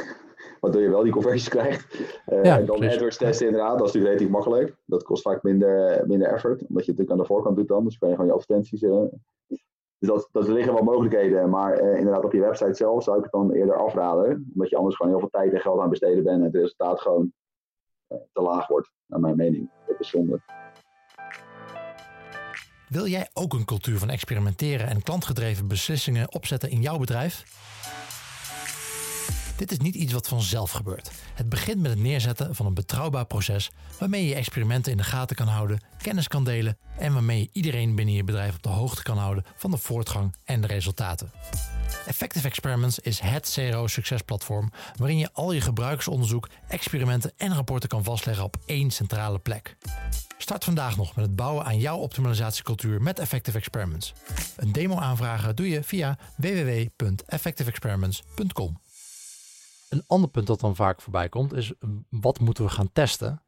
waardoor 0.61 0.83
je 0.83 0.89
wel 0.89 1.03
die 1.03 1.13
conversies 1.13 1.49
krijgt. 1.49 2.15
Ja, 2.27 2.59
en 2.59 2.67
dan 2.67 2.77
precies. 2.77 2.95
AdWords 2.95 3.17
testen 3.17 3.47
inderdaad, 3.47 3.79
dat 3.79 3.87
is 3.89 3.93
natuurlijk 3.95 4.13
relatief 4.13 4.29
makkelijk. 4.29 4.77
Dat 4.85 5.03
kost 5.03 5.23
vaak 5.23 5.43
minder, 5.43 6.05
minder 6.07 6.29
effort, 6.29 6.67
omdat 6.69 6.85
je 6.85 6.91
het 6.91 6.99
natuurlijk 6.99 7.11
aan 7.11 7.19
de 7.19 7.25
voorkant 7.25 7.57
doet 7.57 7.69
dan. 7.69 7.85
Dus 7.85 7.99
kan 7.99 8.09
je 8.09 8.15
gewoon 8.15 8.31
je 8.31 8.37
advertenties... 8.37 8.83
Dus 9.99 10.09
dat, 10.09 10.29
dat 10.33 10.49
liggen 10.49 10.75
wel 10.75 10.83
mogelijkheden, 10.83 11.51
maar 11.51 11.83
uh, 11.83 11.99
inderdaad 11.99 12.25
op 12.25 12.33
je 12.33 12.41
website 12.41 12.75
zelf 12.75 13.03
zou 13.03 13.17
ik 13.17 13.23
het 13.23 13.33
dan 13.33 13.53
eerder 13.53 13.77
afraden. 13.77 14.51
Omdat 14.53 14.71
je 14.71 14.77
anders 14.77 14.97
gewoon 14.97 15.13
heel 15.13 15.21
veel 15.21 15.41
tijd 15.41 15.53
en 15.53 15.61
geld 15.61 15.81
aan 15.81 15.91
besteden 15.91 16.25
bent 16.25 16.39
en 16.39 16.45
het 16.45 16.55
resultaat 16.55 17.01
gewoon 17.01 17.33
te 18.09 18.43
laag 18.43 18.67
wordt, 18.67 18.91
naar 19.07 19.21
mijn 19.21 19.37
mening. 19.37 19.71
Dat 19.87 20.01
is 20.01 20.09
zonde. 20.09 20.41
Wil 22.89 23.07
jij 23.07 23.29
ook 23.33 23.53
een 23.53 23.65
cultuur 23.65 23.99
van 23.99 24.11
experimenteren 24.11 24.87
en 24.87 25.03
klantgedreven 25.03 25.69
beslissingen 25.69 26.35
opzetten 26.35 26.71
in 26.71 26.81
jouw 26.81 26.99
bedrijf? 26.99 27.45
Dit 29.57 29.73
is 29.73 29.79
niet 29.79 29.95
iets 29.95 30.13
wat 30.13 30.29
vanzelf 30.29 30.71
gebeurt. 30.71 31.11
Het 31.35 31.49
begint 31.49 31.81
met 31.81 31.91
het 31.91 32.01
neerzetten 32.01 32.55
van 32.55 32.67
een 32.67 32.75
betrouwbaar 32.75 33.27
proces 33.27 33.71
waarmee 33.99 34.27
je 34.27 34.35
experimenten 34.35 34.93
in 34.93 34.99
de 34.99 35.05
gaten 35.05 35.37
kan 35.37 35.49
houden, 35.49 35.81
kennis 36.03 36.29
kan 36.29 36.45
delen 36.45 36.79
en 36.99 37.13
waarmee 37.13 37.41
je 37.41 37.49
iedereen 37.53 37.95
binnen 37.95 38.15
je 38.15 38.25
bedrijf 38.25 38.55
op 38.55 38.63
de 38.63 38.69
hoogte 38.69 39.03
kan 39.03 39.19
houden 39.19 39.45
van 39.57 39.71
de 39.71 39.77
voortgang 39.77 40.37
en 40.45 40.61
de 40.61 40.67
resultaten. 40.67 41.31
Effective 42.07 42.47
Experiments 42.47 42.99
is 42.99 43.21
het 43.21 43.53
CRO-succesplatform 43.55 44.71
waarin 44.97 45.19
je 45.19 45.33
al 45.33 45.53
je 45.53 45.61
gebruikersonderzoek, 45.61 46.49
experimenten 46.69 47.33
en 47.37 47.55
rapporten 47.55 47.89
kan 47.89 48.05
vastleggen 48.05 48.45
op 48.45 48.57
één 48.67 48.91
centrale 48.91 49.39
plek. 49.39 49.77
Start 50.39 50.65
vandaag 50.65 50.97
nog 50.97 51.17
met 51.17 51.25
het 51.25 51.37
bouwen 51.37 51.65
aan 51.65 51.79
jouw 51.79 51.99
optimalisatiecultuur 51.99 53.03
met 53.03 53.19
Effective 53.19 53.59
Experiments. 53.59 54.13
Een 54.57 54.73
demo 54.73 54.97
aanvragen 54.97 55.57
doe 55.57 55.69
je 55.69 55.83
via 55.83 56.19
www.effectiveexperiments.com. 56.37 58.86
een 59.89 60.03
ander 60.07 60.31
punt 60.31 60.47
dat 60.47 60.61
dan 60.61 60.77
vaak 60.77 61.01
voorbij 61.01 61.29
komt 61.29 61.53
is, 61.53 61.73
wat 62.09 62.41
moeten 62.41 62.65
we 62.65 62.71
gaan 62.71 62.93
testen? 62.93 63.43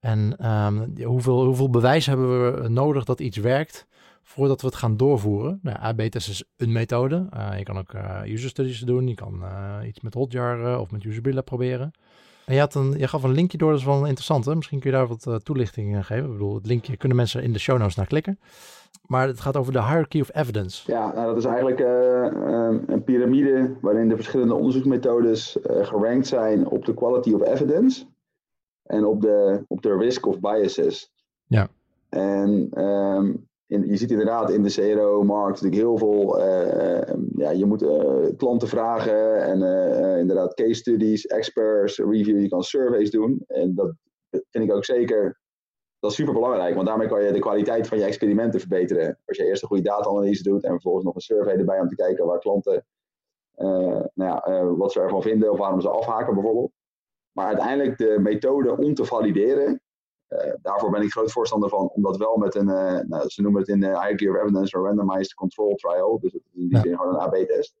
En 0.00 0.36
ehm, 0.38 1.04
hoeveel, 1.04 1.44
hoeveel 1.44 1.70
bewijs 1.70 2.06
hebben 2.06 2.62
we 2.62 2.68
nodig 2.68 3.04
dat 3.04 3.20
iets 3.20 3.36
werkt 3.36 3.86
voordat 4.22 4.60
we 4.60 4.66
het 4.66 4.76
gaan 4.76 4.96
doorvoeren? 4.96 5.58
Nou, 5.62 5.78
AB-test 5.78 6.28
is 6.28 6.44
een 6.56 6.72
methode. 6.72 7.28
je 7.56 7.62
kan 7.62 7.78
ook 7.78 7.94
user 8.24 8.48
studies 8.48 8.80
doen. 8.80 9.08
Je 9.08 9.14
kan 9.14 9.42
iets 9.84 10.00
met 10.00 10.14
Hotjar 10.14 10.78
of 10.78 10.90
met 10.90 11.04
Usability 11.04 11.42
proberen. 11.42 11.92
En 12.46 12.54
je, 12.54 12.60
had 12.60 12.74
een, 12.74 12.98
je 12.98 13.08
gaf 13.08 13.22
een 13.22 13.32
linkje 13.32 13.58
door, 13.58 13.70
dat 13.70 13.78
is 13.78 13.84
wel 13.84 14.04
interessant. 14.04 14.44
Hè? 14.44 14.54
Misschien 14.54 14.80
kun 14.80 14.90
je 14.90 14.96
daar 14.96 15.06
wat 15.06 15.44
toelichting 15.44 16.06
geven. 16.06 16.24
Ik 16.24 16.32
bedoel, 16.32 16.54
het 16.54 16.66
linkje 16.66 16.96
kunnen 16.96 17.16
mensen 17.16 17.42
in 17.42 17.52
de 17.52 17.58
show 17.58 17.78
notes 17.78 17.94
naar 17.94 18.06
klikken. 18.06 18.38
Maar 19.06 19.26
het 19.26 19.40
gaat 19.40 19.56
over 19.56 19.72
de 19.72 19.82
hierarchy 19.82 20.20
of 20.20 20.34
evidence. 20.34 20.92
Ja, 20.92 21.12
nou, 21.12 21.26
dat 21.26 21.36
is 21.36 21.44
eigenlijk 21.44 21.80
uh, 21.80 22.80
een 22.86 23.04
piramide 23.04 23.76
waarin 23.80 24.08
de 24.08 24.14
verschillende 24.14 24.54
onderzoeksmethodes 24.54 25.56
uh, 25.56 25.86
gerankt 25.86 26.26
zijn 26.26 26.68
op 26.68 26.84
de 26.84 26.94
quality 26.94 27.32
of 27.32 27.42
evidence 27.42 28.04
en 28.82 29.04
op 29.04 29.20
de, 29.20 29.64
op 29.68 29.82
de 29.82 29.96
risk 29.96 30.26
of 30.26 30.40
biases. 30.40 31.12
Ja. 31.46 31.68
En 32.08 32.80
um, 32.82 33.48
je 33.66 33.96
ziet 33.96 34.10
inderdaad 34.10 34.50
in 34.50 34.62
de 34.62 34.70
CRO-markt 34.70 35.62
natuurlijk 35.62 35.82
heel 35.82 35.98
veel. 35.98 36.38
Uh, 36.38 37.14
ja, 37.36 37.50
je 37.50 37.66
moet 37.66 37.86
klanten 38.36 38.68
vragen 38.68 39.42
en 39.42 39.62
inderdaad 40.18 40.54
case 40.54 40.74
studies, 40.74 41.26
experts, 41.26 41.98
review. 41.98 42.40
Je 42.40 42.48
kan 42.48 42.62
surveys 42.62 43.10
doen. 43.10 43.44
En 43.46 43.74
dat 43.74 43.94
vind 44.30 44.64
ik 44.64 44.72
ook 44.72 44.84
zeker 44.84 45.40
dat 45.98 46.10
is 46.10 46.16
super 46.16 46.34
belangrijk, 46.34 46.74
want 46.74 46.86
daarmee 46.86 47.08
kan 47.08 47.22
je 47.22 47.32
de 47.32 47.38
kwaliteit 47.38 47.88
van 47.88 47.98
je 47.98 48.04
experimenten 48.04 48.60
verbeteren. 48.60 49.18
Als 49.24 49.36
je 49.36 49.44
eerst 49.44 49.62
een 49.62 49.68
goede 49.68 49.82
data-analyse 49.82 50.42
doet 50.42 50.64
en 50.64 50.70
vervolgens 50.70 51.04
nog 51.04 51.14
een 51.14 51.20
survey 51.20 51.56
erbij 51.56 51.80
om 51.80 51.88
te 51.88 51.94
kijken 51.94 52.26
waar 52.26 52.38
klanten, 52.38 52.86
nou 53.54 54.10
ja, 54.14 54.64
wat 54.64 54.92
ze 54.92 55.00
ervan 55.00 55.22
vinden 55.22 55.50
of 55.50 55.58
waarom 55.58 55.80
ze 55.80 55.88
afhaken 55.88 56.34
bijvoorbeeld. 56.34 56.72
Maar 57.32 57.46
uiteindelijk 57.46 57.98
de 57.98 58.16
methode 58.18 58.76
om 58.76 58.94
te 58.94 59.04
valideren, 59.04 59.80
daarvoor 60.62 60.90
ben 60.90 61.02
ik 61.02 61.10
groot 61.10 61.32
voorstander 61.32 61.68
van, 61.68 61.88
om 61.88 62.02
dat 62.02 62.16
wel 62.16 62.36
met 62.36 62.54
een, 62.54 62.66
nou, 63.08 63.28
ze 63.28 63.42
noemen 63.42 63.60
het 63.60 63.70
in 63.70 63.80
de 63.80 63.86
hierarchy 63.86 64.28
of 64.28 64.36
evidence 64.36 64.76
een 64.76 64.82
randomized 64.82 65.34
control 65.34 65.74
trial, 65.74 66.18
dus 66.20 66.32
in 66.32 66.42
die 66.52 66.78
zin 66.78 66.96
gewoon 66.96 67.14
een 67.14 67.20
AB-test. 67.20 67.76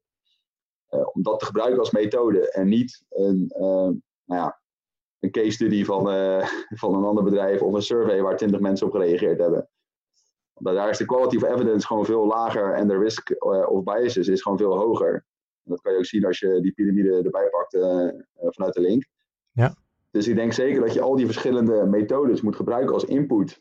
om 0.88 1.22
dat 1.22 1.38
te 1.38 1.44
gebruiken 1.44 1.78
als 1.78 1.90
methode 1.90 2.50
en 2.50 2.68
niet 2.68 3.04
een, 3.08 3.52
nou 4.24 4.40
ja, 4.40 4.60
een 5.20 5.30
case 5.30 5.50
study 5.50 5.84
van, 5.84 6.14
uh, 6.14 6.48
van 6.82 6.94
een 6.94 7.04
ander 7.04 7.24
bedrijf 7.24 7.62
of 7.62 7.74
een 7.74 7.82
survey 7.82 8.22
waar 8.22 8.36
20 8.36 8.60
mensen 8.60 8.86
op 8.86 8.92
gereageerd 8.92 9.38
hebben. 9.38 9.68
Daar 10.54 10.90
is 10.90 10.98
de 10.98 11.04
quality 11.04 11.36
of 11.36 11.42
evidence 11.42 11.86
gewoon 11.86 12.04
veel 12.04 12.26
lager 12.26 12.74
en 12.74 12.88
de 12.88 12.98
risk 12.98 13.30
uh, 13.30 13.70
of 13.70 13.82
biases 13.82 14.28
is 14.28 14.42
gewoon 14.42 14.58
veel 14.58 14.76
hoger. 14.76 15.14
En 15.64 15.70
dat 15.70 15.80
kan 15.80 15.92
je 15.92 15.98
ook 15.98 16.04
zien 16.04 16.24
als 16.24 16.38
je 16.38 16.60
die 16.60 16.72
piramide 16.72 17.22
erbij 17.22 17.48
pakt 17.48 17.74
uh, 17.74 18.08
vanuit 18.34 18.74
de 18.74 18.80
link. 18.80 19.06
Ja. 19.50 19.74
Dus 20.16 20.28
ik 20.28 20.34
denk 20.34 20.52
zeker 20.52 20.80
dat 20.80 20.92
je 20.94 21.00
al 21.00 21.16
die 21.16 21.26
verschillende 21.26 21.86
methodes 21.86 22.40
moet 22.40 22.56
gebruiken 22.56 22.94
als 22.94 23.04
input 23.04 23.60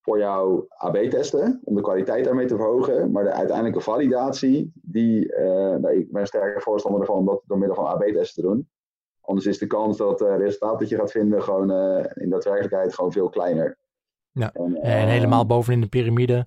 voor 0.00 0.18
jouw 0.18 0.66
AB-testen, 0.68 1.60
om 1.64 1.74
de 1.74 1.82
kwaliteit 1.82 2.24
daarmee 2.24 2.46
te 2.46 2.56
verhogen. 2.56 3.10
Maar 3.10 3.24
de 3.24 3.32
uiteindelijke 3.32 3.80
validatie, 3.80 4.72
die, 4.74 5.34
nou, 5.78 5.98
ik 5.98 6.12
ben 6.12 6.26
sterk 6.26 6.62
voorstander 6.62 7.00
ervan 7.00 7.16
om 7.16 7.26
dat 7.26 7.42
door 7.46 7.58
middel 7.58 7.76
van 7.76 7.86
AB-testen 7.86 8.42
te 8.42 8.48
doen. 8.48 8.68
Anders 9.20 9.46
is 9.46 9.58
de 9.58 9.66
kans 9.66 9.96
dat 9.96 10.20
het 10.20 10.38
resultaat 10.38 10.78
dat 10.78 10.88
je 10.88 10.96
gaat 10.96 11.10
vinden 11.10 11.42
gewoon 11.42 11.70
uh, 11.70 12.04
in 12.14 12.30
daadwerkelijkheid 12.30 12.94
gewoon 12.94 13.12
veel 13.12 13.28
kleiner. 13.28 13.78
Ja, 14.30 14.52
en, 14.52 14.76
en 14.76 15.08
helemaal 15.08 15.46
bovenin 15.46 15.80
de 15.80 15.86
piramide. 15.86 16.46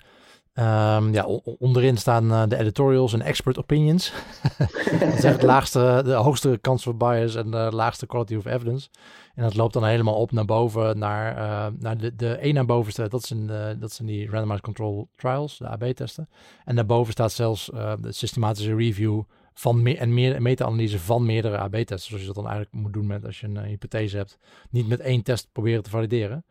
Um, 0.60 1.14
ja, 1.14 1.26
onderin 1.60 1.98
staan 1.98 2.26
uh, 2.26 2.44
de 2.48 2.58
editorials 2.58 3.14
en 3.14 3.22
expert 3.22 3.58
opinions. 3.58 4.14
dat 5.00 5.14
is 5.14 5.24
echt 5.24 5.40
de, 5.40 5.46
laagste, 5.46 6.02
de 6.06 6.14
hoogste 6.14 6.58
kans 6.62 6.84
voor 6.84 6.98
bias 6.98 7.36
en 7.36 7.52
de 7.52 7.70
laagste 7.72 8.06
quality 8.06 8.36
of 8.36 8.46
evidence. 8.46 8.90
En 9.34 9.44
dat 9.44 9.56
loopt 9.56 9.74
dan 9.74 9.86
helemaal 9.86 10.16
op 10.16 10.32
naar 10.32 10.46
boven, 10.46 11.00
naar, 11.00 11.38
uh, 11.38 11.80
naar 11.80 11.98
de, 11.98 12.16
de 12.16 12.50
naar 12.54 12.66
bovenste. 12.66 13.08
Dat 13.08 13.24
zijn, 13.24 13.48
de, 13.48 13.76
dat 13.80 13.92
zijn 13.92 14.08
die 14.08 14.30
randomized 14.30 14.62
control 14.62 15.10
trials, 15.16 15.58
de 15.58 15.68
AB-testen. 15.68 16.30
En 16.66 16.76
daarboven 16.76 17.14
staat 17.14 17.32
zelfs 17.32 17.66
de 18.00 18.12
systematische 18.12 18.76
review 18.76 19.22
van 19.54 19.82
me 19.82 19.98
en 19.98 20.14
meer 20.14 20.42
meta-analyse 20.42 21.00
van 21.00 21.26
meerdere 21.26 21.58
AB-testen. 21.58 22.00
Zoals 22.00 22.22
je 22.22 22.28
dat 22.28 22.36
dan 22.36 22.48
eigenlijk 22.48 22.76
moet 22.76 22.94
doen 22.94 23.08
met 23.08 23.26
als 23.26 23.40
je 23.40 23.48
een 23.48 23.64
hypothese 23.64 24.18
hebt. 24.18 24.38
Niet 24.70 24.88
met 24.88 25.00
één 25.00 25.24
test 25.24 25.50
proberen 25.52 25.84
te 25.84 25.90
valideren. 25.90 26.46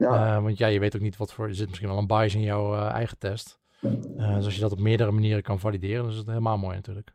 Ja. 0.00 0.36
Uh, 0.36 0.42
want 0.42 0.58
ja, 0.58 0.66
je 0.66 0.80
weet 0.80 0.96
ook 0.96 1.02
niet 1.02 1.16
wat 1.16 1.32
voor. 1.32 1.46
Er 1.46 1.54
zit 1.54 1.68
misschien 1.68 1.88
wel 1.88 1.98
een 1.98 2.06
bias 2.06 2.34
in 2.34 2.40
jouw 2.40 2.74
uh, 2.74 2.90
eigen 2.90 3.18
test. 3.18 3.58
dus 3.80 4.44
als 4.44 4.54
je 4.54 4.60
dat 4.60 4.72
op 4.72 4.80
meerdere 4.80 5.10
manieren 5.10 5.42
kan 5.42 5.58
valideren, 5.58 6.02
dan 6.02 6.10
is 6.10 6.16
het 6.16 6.26
helemaal 6.26 6.58
mooi 6.58 6.74
natuurlijk. 6.74 7.12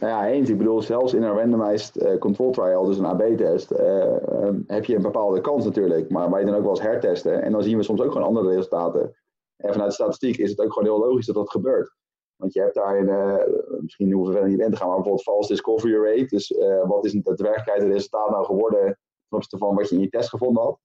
Nou 0.00 0.12
ja, 0.12 0.28
eens. 0.28 0.50
Ik 0.50 0.58
bedoel, 0.58 0.82
zelfs 0.82 1.14
in 1.14 1.22
een 1.22 1.34
randomized 1.34 2.18
control 2.18 2.50
trial, 2.50 2.84
dus 2.84 2.98
een 2.98 3.04
AB-test, 3.04 3.70
um, 3.70 4.64
heb 4.66 4.84
je 4.84 4.96
een 4.96 5.02
bepaalde 5.02 5.40
kans 5.40 5.64
natuurlijk. 5.64 6.10
Maar 6.10 6.30
wij 6.30 6.44
dan 6.44 6.54
ook 6.54 6.62
wel 6.62 6.70
eens 6.70 6.80
hertesten. 6.80 7.42
En 7.42 7.52
dan 7.52 7.62
zien 7.62 7.76
we 7.76 7.82
soms 7.82 8.00
ook 8.00 8.12
gewoon 8.12 8.26
andere 8.26 8.48
resultaten. 8.48 9.16
En 9.56 9.72
vanuit 9.72 9.88
de 9.88 9.94
statistiek 9.94 10.36
is 10.36 10.50
het 10.50 10.60
ook 10.60 10.72
gewoon 10.72 10.88
heel 10.88 11.08
logisch 11.08 11.26
dat 11.26 11.34
dat 11.34 11.50
gebeurt. 11.50 11.96
Want 12.36 12.52
je 12.52 12.60
hebt 12.60 12.74
daarin, 12.74 13.08
uh, 13.08 13.36
misschien 13.80 14.12
hoeven 14.12 14.32
we 14.32 14.38
verder 14.38 14.56
niet 14.56 14.66
in 14.66 14.70
te 14.70 14.76
gaan, 14.76 14.86
maar 14.86 14.96
bijvoorbeeld 14.96 15.26
false 15.26 15.52
discovery 15.52 15.94
rate. 15.94 16.26
Dus 16.26 16.50
uh, 16.50 16.88
wat 16.88 17.04
is 17.04 17.14
in 17.14 17.20
daadwerkelijkheid 17.22 17.82
het 17.82 17.92
resultaat 17.92 18.30
nou 18.30 18.44
geworden 18.44 18.84
ten 19.28 19.36
opzichte 19.36 19.58
van 19.58 19.74
wat 19.74 19.88
je 19.88 19.94
in 19.94 20.00
je 20.00 20.08
test 20.08 20.28
gevonden 20.28 20.62
had. 20.62 20.78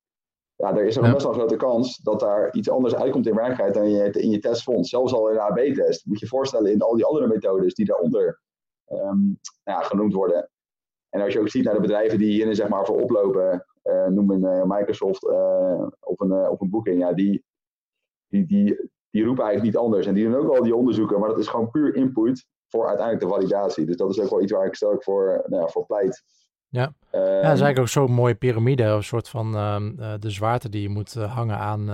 Ja, 0.56 0.76
er 0.76 0.86
is 0.86 0.96
er 0.96 1.04
ja. 1.04 1.12
best 1.12 1.24
wel 1.24 1.34
een 1.34 1.39
grote 1.39 1.56
kans 1.56 1.98
dat 1.98 2.20
daar 2.20 2.54
iets 2.54 2.70
anders 2.70 2.96
uitkomt 2.96 3.28
in 3.28 3.36
werkelijkheid 3.36 3.74
dan 3.74 3.89
je 3.89 4.10
in 4.12 4.30
je 4.30 4.39
test 4.39 4.63
vond. 4.63 4.88
Zelfs 4.88 5.13
al 5.13 5.30
in 5.30 5.34
de 5.34 5.42
AB-test. 5.42 6.06
Moet 6.06 6.20
je 6.20 6.26
je 6.26 6.32
voorstellen 6.32 6.72
in 6.72 6.82
al 6.82 6.96
die 6.96 7.06
andere 7.06 7.28
methodes 7.28 7.74
die 7.74 7.86
daaronder 7.86 8.42
um, 8.88 9.39
ja, 9.63 9.82
genoemd 9.82 10.13
worden. 10.13 10.50
En 11.10 11.22
als 11.22 11.34
je 11.34 11.39
ook 11.39 11.50
ziet 11.50 11.63
naar 11.63 11.74
de 11.74 11.80
bedrijven 11.80 12.18
die 12.18 12.32
hierin 12.32 12.56
zeg 12.56 12.68
maar 12.68 12.86
voor 12.86 13.02
oplopen, 13.02 13.66
uh, 13.84 14.08
noem 14.08 14.32
een 14.32 14.68
Microsoft 14.68 15.24
op, 16.00 16.22
een, 16.22 16.50
op 16.50 16.62
een 16.62 16.70
boeking, 16.70 17.00
ja, 17.00 17.13
die, 17.13 17.44
die, 18.28 18.46
die, 18.46 18.89
die 19.10 19.24
roepen 19.24 19.44
eigenlijk 19.44 19.76
niet 19.76 19.84
anders. 19.84 20.08
En 20.08 20.13
die 20.13 20.24
doen 20.24 20.36
ook 20.36 20.56
al 20.56 20.63
die 20.63 20.76
onderzoeken, 20.76 21.20
maar 21.20 21.30
dat 21.30 21.39
is 21.39 21.48
gewoon 21.48 21.70
puur 21.70 21.96
input 21.96 22.46
voor 22.68 22.88
uiteindelijk 22.88 23.26
de 23.26 23.34
validatie. 23.34 23.86
Dus 23.86 23.98
dat 23.98 24.10
is 24.10 24.20
ook 24.20 24.30
wel 24.30 24.42
iets 24.42 24.52
waar 24.52 24.66
ik 24.66 24.76
sterk 24.76 25.04
voor, 25.04 25.44
nou 25.48 25.62
ja, 25.62 25.68
voor 25.68 25.86
pleit. 25.86 26.24
Ja. 26.74 26.94
Ja, 27.12 27.20
dat 27.20 27.58
is 27.58 27.62
eigenlijk 27.62 27.80
ook 27.80 27.88
zo'n 27.88 28.12
mooie 28.12 28.36
piramide, 28.36 28.84
een 28.84 29.04
soort 29.04 29.30
van 29.30 29.56
uh, 29.56 30.14
de 30.20 30.30
zwaarte 30.30 30.70
die 30.70 30.82
je 30.82 30.90
moet 30.90 31.16
uh, 31.16 31.34
hangen 31.34 31.58
aan, 31.58 31.86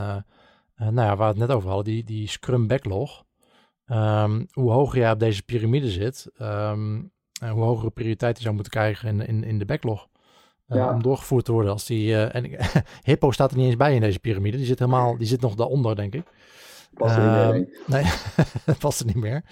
nou 0.78 0.94
ja, 0.94 1.16
waar 1.16 1.18
we 1.18 1.24
het 1.24 1.38
net 1.38 1.52
over 1.52 1.70
hadden, 1.70 1.94
die, 1.94 2.04
die 2.04 2.28
Scrum 2.28 2.68
backlog. 2.68 3.24
Um, 3.88 4.48
hoe 4.52 4.72
hoger 4.72 5.00
je 5.00 5.12
op 5.12 5.20
deze 5.20 5.44
piramide 5.44 5.90
zit, 5.90 6.28
hoe 7.40 7.64
hogere 7.64 7.90
prioriteit 7.90 8.38
je 8.38 8.44
zou 8.44 8.54
moeten 8.54 8.74
krijgen 8.74 9.10
in, 9.10 9.28
in, 9.28 9.44
in 9.44 9.60
de 9.60 9.66
backlog. 9.66 10.08
Ja. 10.66 10.94
Om 10.94 11.02
doorgevoerd 11.02 11.46
te 11.46 11.52
worden 11.52 11.72
als 11.72 11.86
die. 11.86 12.16
en 12.16 12.50
Hippo 13.04 13.32
staat 13.32 13.52
er 13.52 13.58
niet 13.58 13.66
eens 13.66 13.78
bij 13.78 13.96
in 13.96 14.02
deze 14.02 14.20
piramide. 14.20 14.58
Die 14.58 14.66
zit 14.66 14.80
helemaal, 14.80 15.18
die 15.18 15.28
zit 15.28 15.42
nog 15.42 15.56
daaronder, 15.56 15.96
denk 15.96 16.14
ik. 16.14 16.24
Past 16.94 17.16
er 17.16 17.22
niet 17.22 17.32
meer. 17.32 17.54
Ehm, 17.54 17.64
nee, 18.66 18.76
past 18.80 19.00
er 19.00 19.06
niet 19.06 19.16
meer. 19.16 19.44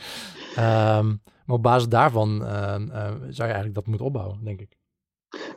Maar 0.56 1.56
op 1.56 1.64
basis 1.64 1.90
daarvan 1.90 2.38
zou 2.40 3.24
je 3.30 3.42
eigenlijk 3.42 3.76
dat 3.76 3.86
moeten 3.86 4.06
opbouwen, 4.06 4.44
denk 4.44 4.62
ik. 4.62 4.78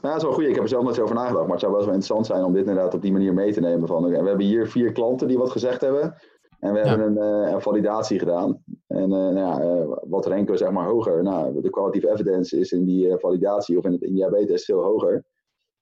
Nou, 0.02 0.14
dat 0.14 0.16
is 0.16 0.22
wel 0.22 0.32
goed. 0.32 0.44
Ik 0.44 0.54
heb 0.54 0.62
er 0.62 0.68
zelf 0.68 0.84
nooit 0.84 1.00
over 1.00 1.14
nagedacht. 1.14 1.42
Maar 1.42 1.50
het 1.50 1.60
zou 1.60 1.72
wel 1.72 1.80
eens 1.80 1.90
wel 1.90 1.98
interessant 1.98 2.26
zijn 2.26 2.44
om 2.44 2.52
dit 2.52 2.66
inderdaad 2.66 2.94
op 2.94 3.02
die 3.02 3.12
manier 3.12 3.34
mee 3.34 3.52
te 3.52 3.60
nemen. 3.60 3.88
Van, 3.88 4.04
we 4.04 4.16
hebben 4.16 4.40
hier 4.40 4.68
vier 4.68 4.92
klanten 4.92 5.28
die 5.28 5.38
wat 5.38 5.50
gezegd 5.50 5.80
hebben. 5.80 6.14
En 6.58 6.72
we 6.72 6.78
ja. 6.78 6.86
hebben 6.86 7.06
een, 7.06 7.44
uh, 7.44 7.52
een, 7.52 7.60
validatie 7.60 8.18
gedaan. 8.18 8.64
En 8.86 9.08
nou 9.08 9.36
ja, 9.36 9.84
wat 10.08 10.26
ranken 10.26 10.52
we 10.52 10.56
zeg 10.56 10.70
maar 10.70 10.88
hoger? 10.88 11.22
Nou, 11.22 11.60
de 11.60 11.70
qualitative 11.70 12.12
evidence 12.12 12.58
is 12.58 12.72
in 12.72 12.84
die 12.84 13.16
validatie 13.18 13.78
of 13.78 13.84
in 13.84 13.92
het 13.92 14.02
in 14.02 14.14
diabetes 14.14 14.64
veel 14.64 14.82
hoger. 14.82 15.24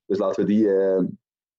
Dus 0.06 0.18
laten 0.18 0.44
we 0.44 0.52
die 0.52 0.68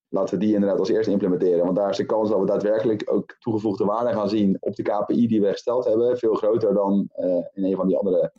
laten 0.10 0.38
we 0.38 0.46
die 0.46 0.54
inderdaad 0.54 0.80
als 0.80 0.90
eerste 0.90 1.12
implementeren. 1.12 1.64
Want 1.64 1.76
daar 1.76 1.90
is 1.90 1.98
de 1.98 2.06
kans 2.06 2.30
dat 2.30 2.40
we 2.40 2.46
daadwerkelijk 2.46 3.12
ook 3.12 3.36
toegevoegde 3.40 3.86
waarde 3.86 4.14
gaan 4.14 4.30
zien 4.30 4.58
op 4.60 4.76
de 4.76 4.84
KPI 4.84 5.28
die 5.28 5.42
we 5.42 5.52
gesteld 5.52 5.86
hebben, 5.86 6.18
veel 6.18 6.34
groter 6.34 6.74
dan 6.74 7.10
uh, 7.18 7.26
in 7.54 7.64
een 7.64 7.76
van 7.76 7.88
die 7.88 7.98
andere 7.98 8.32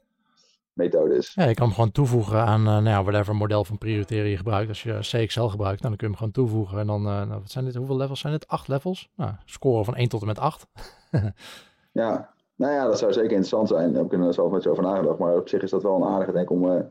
methodes. 0.73 1.35
Ja, 1.35 1.45
je 1.45 1.55
kan 1.55 1.67
hem 1.67 1.75
gewoon 1.75 1.93
toevoegen 1.93 2.45
aan 2.45 2.61
uh, 2.61 2.67
nou 2.67 2.85
ja, 2.85 3.03
whatever 3.03 3.37
model 3.37 3.65
van 3.65 3.79
prioriteren 3.79 4.31
je 4.31 4.37
gebruikt. 4.37 4.69
Als 4.69 4.83
je 4.83 4.99
CXL 5.01 5.47
gebruikt, 5.47 5.83
dan 5.83 5.91
kun 5.91 5.99
je 6.01 6.07
hem 6.07 6.17
gewoon 6.17 6.33
toevoegen. 6.33 6.79
En 6.79 6.87
dan, 6.87 7.01
uh, 7.01 7.27
nou, 7.27 7.41
wat 7.41 7.51
zijn 7.51 7.65
dit, 7.65 7.75
hoeveel 7.75 7.97
levels 7.97 8.21
zijn 8.21 8.33
dit? 8.33 8.49
Acht 8.49 8.69
levels? 8.69 9.11
Nou, 9.17 9.33
scoren 9.45 9.85
van 9.85 9.97
1 9.97 10.09
tot 10.09 10.21
en 10.21 10.27
met 10.27 10.39
8. 10.39 10.67
ja, 11.93 12.35
nou 12.57 12.73
ja, 12.73 12.85
dat 12.87 12.99
zou 12.99 13.13
zeker 13.13 13.31
interessant 13.31 13.69
zijn. 13.69 13.93
Daar 13.93 14.07
kunnen 14.07 14.27
we 14.27 14.33
zelf 14.33 14.53
met 14.53 14.63
zo 14.63 14.71
over 14.71 14.83
nagedacht. 14.83 15.19
Maar 15.19 15.37
op 15.37 15.49
zich 15.49 15.63
is 15.63 15.71
dat 15.71 15.83
wel 15.83 15.97
een 15.97 16.09
aardige 16.09 16.33
denk 16.33 16.51
om 16.51 16.91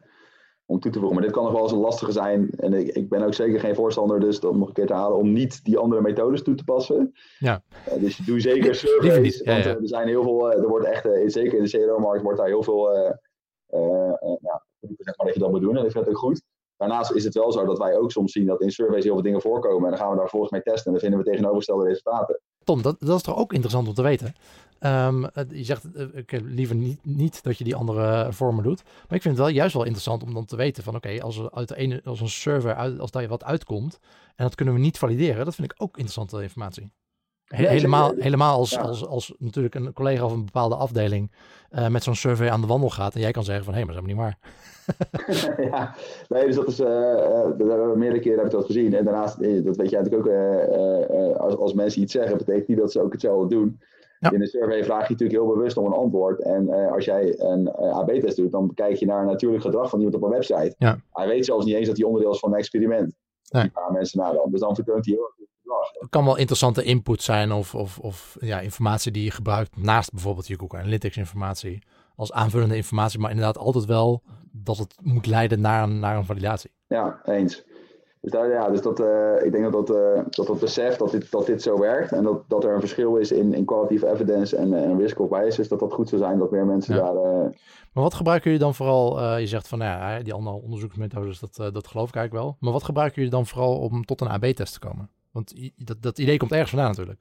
om 0.69 0.79
toe 0.79 0.91
te 0.91 0.99
voegen. 0.99 1.17
Maar 1.17 1.25
dit 1.25 1.35
kan 1.35 1.43
nog 1.43 1.53
wel 1.53 1.61
eens 1.61 1.71
een 1.71 1.77
lastige 1.77 2.11
zijn. 2.11 2.49
En 2.57 2.73
ik, 2.73 2.87
ik 2.87 3.09
ben 3.09 3.21
ook 3.21 3.33
zeker 3.33 3.59
geen 3.59 3.75
voorstander, 3.75 4.19
dus 4.19 4.39
dat 4.39 4.55
nog 4.55 4.67
een 4.67 4.73
keer 4.73 4.87
te 4.87 4.93
halen, 4.93 5.17
om 5.17 5.33
niet 5.33 5.65
die 5.65 5.77
andere 5.77 6.01
methodes 6.01 6.43
toe 6.43 6.55
te 6.55 6.63
passen. 6.63 7.13
Ja. 7.39 7.61
Uh, 7.87 7.99
dus 7.99 8.17
doe 8.17 8.39
zeker 8.39 8.75
surveys. 8.85 9.41
Ja, 9.43 9.53
want 9.53 9.65
er 9.65 9.77
zijn 9.81 10.07
heel 10.07 10.23
veel, 10.23 10.51
er 10.51 10.67
wordt 10.67 10.85
echt, 10.85 11.07
zeker 11.25 11.57
in 11.57 11.63
de 11.63 11.69
CRO-markt 11.69 12.23
wordt 12.23 12.37
daar 12.37 12.47
heel 12.47 12.63
veel, 12.63 12.89
nou, 13.69 14.59
zeg 14.97 15.17
maar 15.17 15.25
dat 15.25 15.33
je 15.33 15.39
dat 15.39 15.51
moet 15.51 15.61
doen. 15.61 15.77
En 15.77 15.85
ik 15.85 15.91
vind 15.91 16.07
ook 16.07 16.17
goed. 16.17 16.41
Daarnaast 16.77 17.11
is 17.11 17.23
het 17.23 17.33
wel 17.33 17.51
zo 17.51 17.65
dat 17.65 17.77
wij 17.77 17.97
ook 17.97 18.11
soms 18.11 18.31
zien 18.31 18.45
dat 18.45 18.61
in 18.61 18.71
surveys 18.71 19.03
heel 19.03 19.13
veel 19.13 19.23
dingen 19.23 19.41
voorkomen. 19.41 19.83
En 19.83 19.89
dan 19.89 19.99
gaan 19.99 20.09
we 20.09 20.17
daar 20.17 20.29
volgens 20.29 20.51
mij 20.51 20.61
testen 20.61 20.85
en 20.85 20.91
dan 20.91 21.01
vinden 21.01 21.19
we 21.19 21.25
tegenovergestelde 21.25 21.85
resultaten. 21.87 22.39
Tom, 22.63 22.81
dat, 22.81 22.95
dat 22.99 23.15
is 23.15 23.21
toch 23.21 23.37
ook 23.37 23.53
interessant 23.53 23.87
om 23.87 23.93
te 23.93 24.01
weten? 24.01 24.35
Um, 24.79 25.21
je 25.49 25.63
zegt, 25.63 25.85
uh, 25.95 26.05
ik 26.13 26.41
liever 26.43 26.75
niet, 26.75 26.99
niet, 27.05 27.43
dat 27.43 27.57
je 27.57 27.63
die 27.63 27.75
andere 27.75 28.33
vormen 28.33 28.63
doet. 28.63 28.83
Maar 28.83 29.17
ik 29.17 29.21
vind 29.21 29.37
het 29.37 29.45
wel 29.45 29.55
juist 29.55 29.73
wel 29.73 29.83
interessant 29.83 30.23
om 30.23 30.33
dan 30.33 30.45
te 30.45 30.55
weten 30.55 30.83
van... 30.83 30.95
oké, 30.95 31.21
als, 31.21 31.37
er 31.37 31.51
uit 31.51 31.67
de 31.67 31.75
ene, 31.75 32.01
als 32.03 32.21
een 32.21 32.29
server, 32.29 32.75
uit, 32.75 32.99
als 32.99 33.11
daar 33.11 33.27
wat 33.27 33.43
uitkomt... 33.43 33.99
en 34.35 34.45
dat 34.45 34.55
kunnen 34.55 34.73
we 34.73 34.79
niet 34.79 34.97
valideren... 34.97 35.45
dat 35.45 35.55
vind 35.55 35.71
ik 35.71 35.81
ook 35.81 35.97
interessante 35.97 36.41
informatie 36.41 36.91
helemaal, 37.55 38.13
helemaal 38.17 38.57
als, 38.57 38.77
als, 38.77 39.05
als 39.05 39.33
natuurlijk 39.37 39.75
een 39.75 39.93
collega 39.93 40.25
of 40.25 40.31
een 40.31 40.45
bepaalde 40.45 40.75
afdeling 40.75 41.31
uh, 41.71 41.87
met 41.87 42.03
zo'n 42.03 42.15
survey 42.15 42.49
aan 42.49 42.61
de 42.61 42.67
wandel 42.67 42.89
gaat 42.89 43.13
en 43.13 43.21
jij 43.21 43.31
kan 43.31 43.43
zeggen 43.43 43.65
van 43.65 43.73
hé, 43.73 43.79
hey, 43.79 43.87
maar 43.87 43.95
dat 43.95 44.05
is 44.05 44.09
helemaal 44.09 44.35
niet 44.35 44.41
waar. 44.41 45.67
ja, 45.71 45.95
nee, 46.27 46.45
dus 46.45 46.55
dat 46.55 46.67
is, 46.67 46.79
uh, 46.79 46.87
we 47.57 47.93
meerdere 47.95 48.21
keren 48.21 48.37
heb 48.37 48.45
ik 48.45 48.51
dat 48.51 48.65
gezien. 48.65 48.93
En 48.93 49.05
daarnaast, 49.05 49.63
dat 49.65 49.75
weet 49.75 49.89
jij 49.89 50.01
natuurlijk 50.01 50.27
ook, 50.27 51.37
als, 51.37 51.57
als 51.57 51.73
mensen 51.73 52.01
iets 52.01 52.13
zeggen, 52.13 52.37
betekent 52.37 52.67
niet 52.67 52.77
dat 52.77 52.91
ze 52.91 53.01
ook 53.01 53.11
hetzelfde 53.11 53.55
doen. 53.55 53.79
Ja. 54.19 54.31
In 54.31 54.41
een 54.41 54.47
survey 54.47 54.83
vraag 54.83 55.07
je 55.07 55.11
natuurlijk 55.11 55.39
heel 55.39 55.53
bewust 55.53 55.77
om 55.77 55.85
een 55.85 55.91
antwoord. 55.91 56.41
En 56.41 56.69
als 56.91 57.05
jij 57.05 57.39
een 57.39 57.71
AB-test 57.71 58.35
doet, 58.35 58.51
dan 58.51 58.71
kijk 58.73 58.95
je 58.95 59.05
naar 59.05 59.21
een 59.21 59.27
natuurlijk 59.27 59.63
gedrag 59.63 59.89
van 59.89 59.99
iemand 59.99 60.17
op 60.17 60.23
een 60.23 60.37
website. 60.37 60.75
Ja. 60.77 60.99
Hij 61.11 61.27
weet 61.27 61.45
zelfs 61.45 61.65
niet 61.65 61.75
eens 61.75 61.87
dat 61.87 61.97
hij 61.97 62.05
onderdeel 62.05 62.31
is 62.31 62.39
van 62.39 62.51
een 62.51 62.57
experiment. 62.57 63.15
Nee. 63.49 63.61
Die 63.61 63.71
paar 63.71 63.91
mensen. 63.91 64.49
Dus 64.51 64.59
dan 64.59 64.75
vertoont 64.75 65.05
hij 65.05 65.13
heel 65.13 65.23
erg 65.23 65.38
het 65.99 66.09
kan 66.09 66.25
wel 66.25 66.37
interessante 66.37 66.83
input 66.83 67.21
zijn 67.21 67.51
of, 67.51 67.75
of, 67.75 67.99
of 67.99 68.37
ja, 68.39 68.59
informatie 68.59 69.11
die 69.11 69.23
je 69.23 69.31
gebruikt 69.31 69.77
naast 69.77 70.11
bijvoorbeeld 70.11 70.47
je 70.47 70.59
Google 70.59 70.79
Analytics 70.79 71.17
informatie 71.17 71.83
als 72.15 72.31
aanvullende 72.31 72.75
informatie, 72.75 73.19
maar 73.19 73.29
inderdaad 73.29 73.57
altijd 73.57 73.85
wel 73.85 74.23
dat 74.51 74.77
het 74.77 74.95
moet 75.01 75.25
leiden 75.25 75.61
naar 75.61 75.83
een, 75.83 75.99
naar 75.99 76.17
een 76.17 76.25
validatie. 76.25 76.71
Ja, 76.87 77.19
eens. 77.23 77.63
Dus, 78.21 78.31
daar, 78.31 78.49
ja, 78.49 78.69
dus 78.69 78.81
dat, 78.81 78.99
uh, 78.99 79.43
ik 79.43 79.51
denk 79.51 79.71
dat 79.71 79.87
dat, 79.87 79.97
uh, 79.97 80.23
dat, 80.29 80.47
dat 80.47 80.59
besef 80.59 80.95
dat 80.95 81.11
dit, 81.11 81.31
dat 81.31 81.45
dit 81.45 81.61
zo 81.61 81.79
werkt 81.79 82.11
en 82.11 82.23
dat, 82.23 82.43
dat 82.47 82.63
er 82.63 82.73
een 82.73 82.79
verschil 82.79 83.15
is 83.15 83.31
in, 83.31 83.53
in 83.53 83.65
qualitative 83.65 84.11
evidence 84.11 84.55
en, 84.55 84.73
en 84.73 84.97
risk 84.97 85.19
of 85.19 85.29
dat 85.29 85.79
dat 85.79 85.93
goed 85.93 86.09
zou 86.09 86.21
zijn 86.21 86.39
dat 86.39 86.51
meer 86.51 86.65
mensen 86.65 86.95
daar. 86.95 87.15
Uh... 87.15 87.47
Maar 87.93 88.03
wat 88.03 88.13
gebruiken 88.13 88.51
jullie 88.51 88.65
dan 88.65 88.75
vooral? 88.75 89.37
je 89.37 89.47
zegt 89.47 89.67
van 89.67 89.77
nou 89.77 89.91
ja, 89.91 90.23
die 90.23 90.33
andere 90.33 90.55
onderzoeksmethodes, 90.55 91.39
dat, 91.39 91.73
dat 91.73 91.87
geloof 91.87 92.09
ik 92.09 92.15
eigenlijk 92.15 92.45
wel. 92.45 92.57
Maar 92.59 92.71
wat 92.71 92.83
gebruiken 92.83 93.15
jullie 93.15 93.31
dan 93.31 93.45
vooral 93.45 93.79
om 93.79 94.05
tot 94.05 94.21
een 94.21 94.29
AB-test 94.29 94.73
te 94.73 94.79
komen? 94.79 95.09
Want 95.31 95.71
dat, 95.75 96.01
dat 96.01 96.17
idee 96.17 96.37
komt 96.37 96.51
ergens 96.51 96.69
vandaan 96.69 96.89
natuurlijk. 96.89 97.19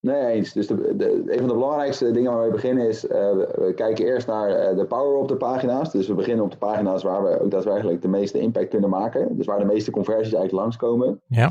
Nee, 0.00 0.26
eens. 0.26 0.52
Dus 0.52 0.66
de, 0.66 0.96
de, 0.96 1.22
een 1.26 1.38
van 1.38 1.48
de 1.48 1.54
belangrijkste 1.54 2.10
dingen 2.10 2.32
waar 2.32 2.46
we 2.46 2.52
beginnen 2.52 2.88
is, 2.88 3.04
uh, 3.04 3.10
we 3.10 3.72
kijken 3.76 4.04
eerst 4.04 4.26
naar 4.26 4.70
uh, 4.70 4.78
de 4.78 4.86
power 4.86 5.16
op 5.16 5.28
de 5.28 5.36
pagina's. 5.36 5.92
Dus 5.92 6.06
we 6.06 6.14
beginnen 6.14 6.44
op 6.44 6.50
de 6.50 6.56
pagina's 6.56 7.02
waar 7.02 7.22
we 7.22 7.40
ook 7.40 7.50
daadwerkelijk 7.50 8.02
de 8.02 8.08
meeste 8.08 8.40
impact 8.40 8.68
kunnen 8.68 8.90
maken. 8.90 9.36
Dus 9.36 9.46
waar 9.46 9.58
de 9.58 9.64
meeste 9.64 9.90
conversies 9.90 10.32
eigenlijk 10.32 10.52
langskomen. 10.52 11.20
Ja. 11.26 11.50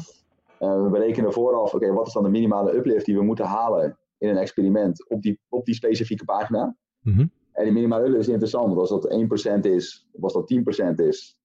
Uh, 0.59 0.83
we 0.83 0.89
berekenen 0.89 1.33
vooraf, 1.33 1.73
oké, 1.73 1.93
wat 1.93 2.07
is 2.07 2.13
dan 2.13 2.23
de 2.23 2.29
minimale 2.29 2.75
uplift 2.75 3.05
die 3.05 3.15
we 3.15 3.23
moeten 3.23 3.45
halen 3.45 3.97
in 4.17 4.29
een 4.29 4.37
experiment 4.37 5.09
op 5.09 5.21
die, 5.21 5.39
op 5.49 5.65
die 5.65 5.75
specifieke 5.75 6.25
pagina. 6.25 6.75
Mm 7.01 7.13
-hmm. 7.13 7.31
En 7.51 7.63
die 7.63 7.73
minimale 7.73 8.03
uplift 8.03 8.21
is 8.21 8.27
interessant, 8.27 8.67
want 8.73 8.79
als 8.79 9.01
dat 9.01 9.57
1% 9.57 9.59
is, 9.61 10.07
of 10.11 10.23
als 10.23 10.33
dat 10.33 10.53
10% 10.93 10.95
is, 10.95 11.38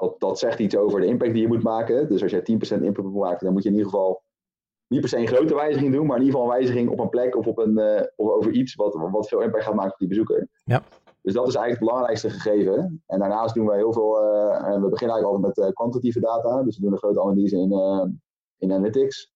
dat, 0.00 0.20
dat 0.20 0.38
zegt 0.38 0.58
iets 0.58 0.76
over 0.76 1.00
de 1.00 1.06
impact 1.06 1.32
die 1.32 1.42
je 1.42 1.48
moet 1.48 1.62
maken. 1.62 2.08
Dus 2.08 2.22
als 2.22 2.30
je 2.30 2.40
10% 2.40 2.82
impact 2.82 3.08
moet 3.08 3.22
maken, 3.22 3.44
dan 3.44 3.52
moet 3.52 3.62
je 3.62 3.68
in 3.68 3.74
ieder 3.74 3.90
geval 3.90 4.22
niet 4.86 5.00
per 5.00 5.08
se 5.08 5.18
een 5.18 5.26
grote 5.26 5.54
wijziging 5.54 5.92
doen, 5.92 6.06
maar 6.06 6.16
in 6.16 6.22
ieder 6.22 6.38
geval 6.38 6.52
een 6.52 6.58
wijziging 6.58 6.90
op 6.90 6.98
een 6.98 7.08
plek 7.08 7.36
of, 7.36 7.46
op 7.46 7.58
een, 7.58 7.78
uh, 7.78 8.02
of 8.16 8.28
over 8.30 8.52
iets 8.52 8.74
wat, 8.74 8.94
wat 9.10 9.28
veel 9.28 9.40
impact 9.40 9.64
gaat 9.64 9.74
maken 9.74 9.92
op 9.92 9.98
die 9.98 10.08
bezoeker. 10.08 10.48
Ja. 10.64 10.82
Dus 11.22 11.32
dat 11.32 11.48
is 11.48 11.54
eigenlijk 11.54 11.70
het 11.70 11.78
belangrijkste 11.78 12.30
gegeven. 12.30 13.02
En 13.06 13.18
daarnaast 13.18 13.54
doen 13.54 13.66
wij 13.66 13.76
heel 13.76 13.92
veel, 13.92 14.22
uh, 14.22 14.58
we 14.60 14.88
beginnen 14.88 15.16
eigenlijk 15.16 15.24
altijd 15.24 15.56
met 15.56 15.66
uh, 15.66 15.72
kwantitatieve 15.72 16.20
data. 16.20 16.62
Dus 16.62 16.76
we 16.76 16.82
doen 16.82 16.92
een 16.92 16.98
grote 16.98 17.20
analyse 17.20 17.56
in, 17.56 17.72
in 18.58 18.72
analytics. 18.72 19.32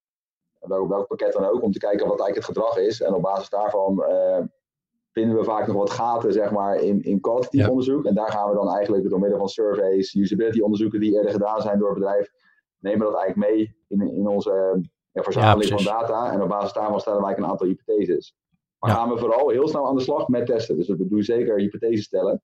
Welk, 0.61 0.89
welk 0.89 1.07
pakket 1.07 1.33
dan 1.33 1.45
ook, 1.45 1.63
om 1.63 1.73
te 1.73 1.79
kijken 1.79 2.07
wat 2.09 2.21
eigenlijk 2.21 2.47
het 2.47 2.57
gedrag 2.57 2.79
is. 2.79 3.01
En 3.01 3.15
op 3.15 3.23
basis 3.23 3.49
daarvan 3.49 4.05
vinden 5.15 5.37
we 5.37 5.45
vaak 5.45 5.67
nog 5.67 5.77
wat 5.77 5.91
gaten 5.91 6.33
zeg 6.33 6.51
maar, 6.51 6.77
in, 6.77 7.03
in 7.03 7.21
kwalitatief 7.21 7.69
onderzoek. 7.69 8.05
En 8.05 8.15
daar 8.15 8.31
gaan 8.31 8.49
we 8.49 8.55
dan 8.55 8.69
eigenlijk 8.71 9.09
door 9.09 9.21
middel 9.21 9.39
van 9.39 9.49
surveys, 9.49 10.15
usability 10.15 10.61
onderzoeken 10.61 11.01
die 11.01 11.15
eerder 11.15 11.31
gedaan 11.31 11.61
zijn 11.61 11.79
door 11.79 11.89
het 11.89 11.99
bedrijf, 11.99 12.31
nemen 12.79 13.07
we 13.07 13.13
dat 13.13 13.23
eigenlijk 13.23 13.51
mee 13.51 13.77
in, 13.89 14.01
in 14.01 14.27
onze 14.27 14.81
ja, 15.13 15.23
verzameling 15.23 15.71
van 15.71 15.85
data. 15.85 16.33
En 16.33 16.43
op 16.43 16.49
basis 16.49 16.73
daarvan 16.73 17.01
stellen 17.01 17.23
wij 17.23 17.37
een 17.37 17.47
aantal 17.47 17.67
hypotheses. 17.67 18.35
Maar 18.79 18.91
gaan 18.91 19.09
we 19.09 19.19
vooral 19.19 19.49
heel 19.49 19.69
snel 19.69 19.87
aan 19.87 19.97
de 19.97 20.03
slag 20.03 20.29
met 20.29 20.47
testen. 20.47 20.77
Dus 20.77 20.89
we 20.89 21.09
doen 21.09 21.23
zeker 21.23 21.57
hypotheses 21.57 22.05
stellen. 22.05 22.43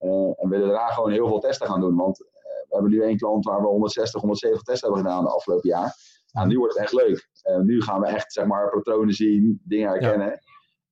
Uh, 0.00 0.10
en 0.10 0.36
we 0.36 0.48
willen 0.48 0.68
daarna 0.68 0.88
gewoon 0.88 1.10
heel 1.10 1.28
veel 1.28 1.40
testen 1.40 1.66
gaan 1.66 1.80
doen. 1.80 1.96
Want 1.96 2.20
uh, 2.20 2.26
we 2.42 2.74
hebben 2.74 2.90
nu 2.90 3.02
één 3.02 3.16
klant 3.16 3.44
waar 3.44 3.60
we 3.60 3.66
160, 3.66 4.20
170 4.20 4.62
testen 4.62 4.92
hebben 4.92 5.10
gedaan 5.10 5.24
de 5.24 5.30
afgelopen 5.30 5.68
jaar. 5.68 5.94
Nou, 6.32 6.48
nu 6.48 6.58
wordt 6.58 6.74
het 6.74 6.82
echt 6.82 6.92
leuk. 6.92 7.28
Uh, 7.44 7.56
nu 7.56 7.82
gaan 7.82 8.00
we 8.00 8.06
echt 8.06 8.32
zeg 8.32 8.46
maar, 8.46 8.70
patronen 8.70 9.14
zien, 9.14 9.60
dingen 9.64 9.88
herkennen. 9.88 10.40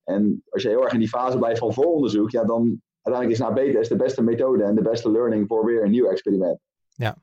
En 0.05 0.43
als 0.49 0.63
je 0.63 0.69
heel 0.69 0.83
erg 0.83 0.93
in 0.93 0.99
die 0.99 1.09
fase 1.09 1.39
blijft 1.39 1.59
van 1.59 1.73
vooronderzoek, 1.73 2.31
ja, 2.31 2.45
dan 2.45 2.83
uiteindelijk 3.03 3.31
is 3.31 3.39
naar 3.47 3.65
beter 3.65 3.81
is 3.81 3.89
de 3.89 3.97
beste 3.97 4.23
methode 4.23 4.63
en 4.63 4.75
de 4.75 4.83
beste 4.83 5.11
learning 5.11 5.47
voor 5.49 5.65
weer 5.65 5.83
een 5.83 5.91
nieuw 5.91 6.07
experiment. 6.07 6.59
Ja. 6.89 7.17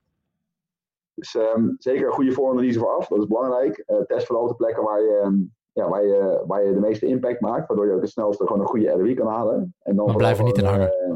Dus 1.13 1.33
um, 1.33 1.75
zeker 1.77 2.05
een 2.05 2.13
goede 2.13 2.31
vooranalyse 2.31 2.79
vooraf, 2.79 3.07
dat 3.07 3.17
is 3.17 3.27
belangrijk. 3.27 3.83
Uh, 3.87 3.97
test 3.97 4.25
vooral 4.25 4.43
op 4.43 4.49
de 4.49 4.55
plekken 4.55 4.83
waar 4.83 5.01
je, 5.01 5.21
um, 5.25 5.53
ja, 5.73 5.89
waar, 5.89 6.05
je, 6.05 6.43
waar 6.47 6.65
je 6.65 6.73
de 6.73 6.79
meeste 6.79 7.05
impact 7.05 7.41
maakt, 7.41 7.67
waardoor 7.67 7.87
je 7.87 7.93
ook 7.93 8.01
het 8.01 8.09
snelste 8.09 8.45
gewoon 8.45 8.61
een 8.61 8.67
goede 8.67 8.89
ROI 8.89 9.13
kan 9.13 9.27
halen. 9.27 9.75
En 9.81 9.95
dan 9.95 10.15
blijf 10.15 10.37
er 10.37 10.43
niet 10.43 10.57
in 10.57 10.65
hangen. 10.65 10.91
Uh, 11.07 11.15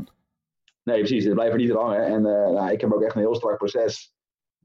nee, 0.84 0.98
precies, 0.98 1.30
blijf 1.30 1.52
er 1.52 1.58
niet 1.58 1.70
in 1.70 1.76
hangen. 1.76 2.06
En 2.06 2.20
uh, 2.26 2.50
nou, 2.50 2.72
ik 2.72 2.82
heb 2.82 2.94
ook 2.94 3.02
echt 3.02 3.16
een 3.16 3.22
heel 3.22 3.36
strak 3.36 3.58
proces 3.58 4.15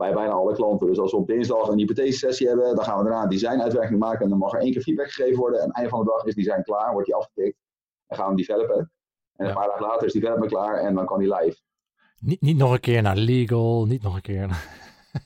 bij 0.00 0.12
bijna 0.12 0.32
alle 0.32 0.54
klanten. 0.54 0.86
Dus 0.86 0.98
als 0.98 1.10
we 1.10 1.16
op 1.16 1.26
dinsdag 1.26 1.68
een 1.68 1.78
hypothese-sessie 1.78 2.48
hebben, 2.48 2.74
dan 2.74 2.84
gaan 2.84 2.98
we 2.98 3.04
daarna 3.04 3.22
een 3.22 3.28
design-uitwerking 3.28 3.98
maken. 3.98 4.20
En 4.20 4.28
dan 4.28 4.38
mag 4.38 4.52
er 4.52 4.60
één 4.60 4.72
keer 4.72 4.82
feedback 4.82 5.10
gegeven 5.10 5.38
worden. 5.38 5.58
En 5.58 5.62
aan 5.62 5.68
het 5.68 5.76
einde 5.76 5.90
van 5.90 6.04
de 6.04 6.10
dag 6.10 6.24
is 6.24 6.34
design 6.34 6.62
klaar, 6.62 6.92
wordt 6.92 7.06
die 7.06 7.16
afgetikt. 7.16 7.56
En 8.06 8.16
gaan 8.16 8.24
we 8.24 8.34
hem 8.34 8.46
developen. 8.46 8.90
En 9.36 9.46
een 9.46 9.54
paar 9.54 9.66
dagen 9.66 9.86
later 9.86 10.06
is 10.06 10.12
die 10.12 10.20
development 10.20 10.52
klaar 10.52 10.74
en 10.74 10.94
dan 10.94 11.06
kan 11.06 11.18
die 11.18 11.34
live. 11.34 11.58
Niet, 12.18 12.40
niet 12.40 12.56
nog 12.56 12.72
een 12.72 12.80
keer 12.80 13.02
naar 13.02 13.16
legal, 13.16 13.86
niet 13.86 14.02
nog 14.02 14.14
een 14.14 14.22
keer 14.22 14.46
naar... 14.46 14.68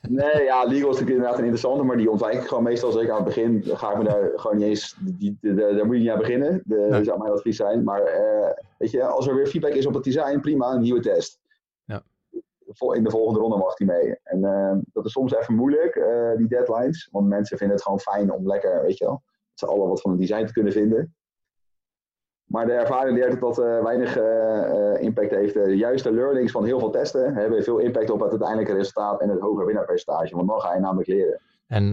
Nee, 0.09 0.43
ja, 0.43 0.63
legal 0.63 0.89
is 0.89 0.99
natuurlijk 0.99 1.09
inderdaad 1.09 1.37
een 1.37 1.45
interessante, 1.45 1.83
maar 1.83 1.97
die 1.97 2.11
ontwijk 2.11 2.33
ik 2.33 2.47
gewoon 2.47 2.63
meestal. 2.63 2.91
Zeker 2.91 3.11
aan 3.11 3.23
het 3.23 3.25
begin 3.25 3.63
ga 3.65 3.91
ik 3.91 3.97
me 3.97 4.03
daar 4.03 4.31
gewoon 4.35 4.57
niet 4.57 4.65
eens, 4.65 4.95
die, 4.99 5.37
die, 5.41 5.53
daar 5.53 5.85
moet 5.85 5.95
je 5.95 6.01
niet 6.01 6.09
aan 6.09 6.17
beginnen. 6.17 6.61
Dat 6.65 7.05
zou 7.05 7.19
mijn 7.19 7.31
advies 7.31 7.57
zijn. 7.57 7.83
Maar 7.83 8.01
uh, 8.01 8.49
weet 8.77 8.91
je, 8.91 9.03
als 9.03 9.27
er 9.27 9.35
weer 9.35 9.47
feedback 9.47 9.73
is 9.73 9.85
op 9.85 9.93
het 9.93 10.03
design, 10.03 10.39
prima, 10.39 10.71
een 10.71 10.81
nieuwe 10.81 10.99
test 10.99 11.39
in 12.79 13.03
de 13.03 13.09
volgende 13.09 13.39
ronde 13.39 13.57
mag 13.57 13.77
hij 13.77 13.87
mee. 13.87 14.19
En 14.23 14.39
uh, 14.39 14.77
dat 14.93 15.05
is 15.05 15.11
soms 15.11 15.35
even 15.35 15.55
moeilijk, 15.55 15.95
uh, 15.95 16.35
die 16.37 16.47
deadlines. 16.47 17.09
Want 17.11 17.27
mensen 17.27 17.57
vinden 17.57 17.75
het 17.75 17.85
gewoon 17.85 17.99
fijn 17.99 18.31
om 18.31 18.47
lekker, 18.47 18.81
weet 18.81 18.97
je 18.97 19.05
wel, 19.05 19.21
met 19.49 19.59
z'n 19.59 19.65
allen 19.65 19.87
wat 19.87 20.01
van 20.01 20.11
een 20.11 20.17
design 20.17 20.45
te 20.45 20.53
kunnen 20.53 20.73
vinden. 20.73 21.15
Maar 22.45 22.65
de 22.65 22.71
ervaring 22.71 23.17
leert 23.17 23.31
dat 23.31 23.55
dat 23.55 23.65
uh, 23.65 23.83
weinig 23.83 24.17
impact 24.99 25.31
heeft. 25.31 25.53
De 25.53 25.77
juiste 25.77 26.11
learnings 26.11 26.51
van 26.51 26.65
heel 26.65 26.79
veel 26.79 26.89
testen 26.89 27.33
hebben 27.33 27.63
veel 27.63 27.77
impact 27.77 28.09
op 28.09 28.19
het 28.19 28.29
uiteindelijke 28.29 28.73
resultaat 28.73 29.21
en 29.21 29.29
het 29.29 29.39
hogere 29.39 29.65
winnaarpercentage. 29.65 30.35
Want 30.35 30.47
dan 30.47 30.61
ga 30.61 30.73
je 30.73 30.79
namelijk 30.79 31.07
leren. 31.07 31.41
En 31.67 31.91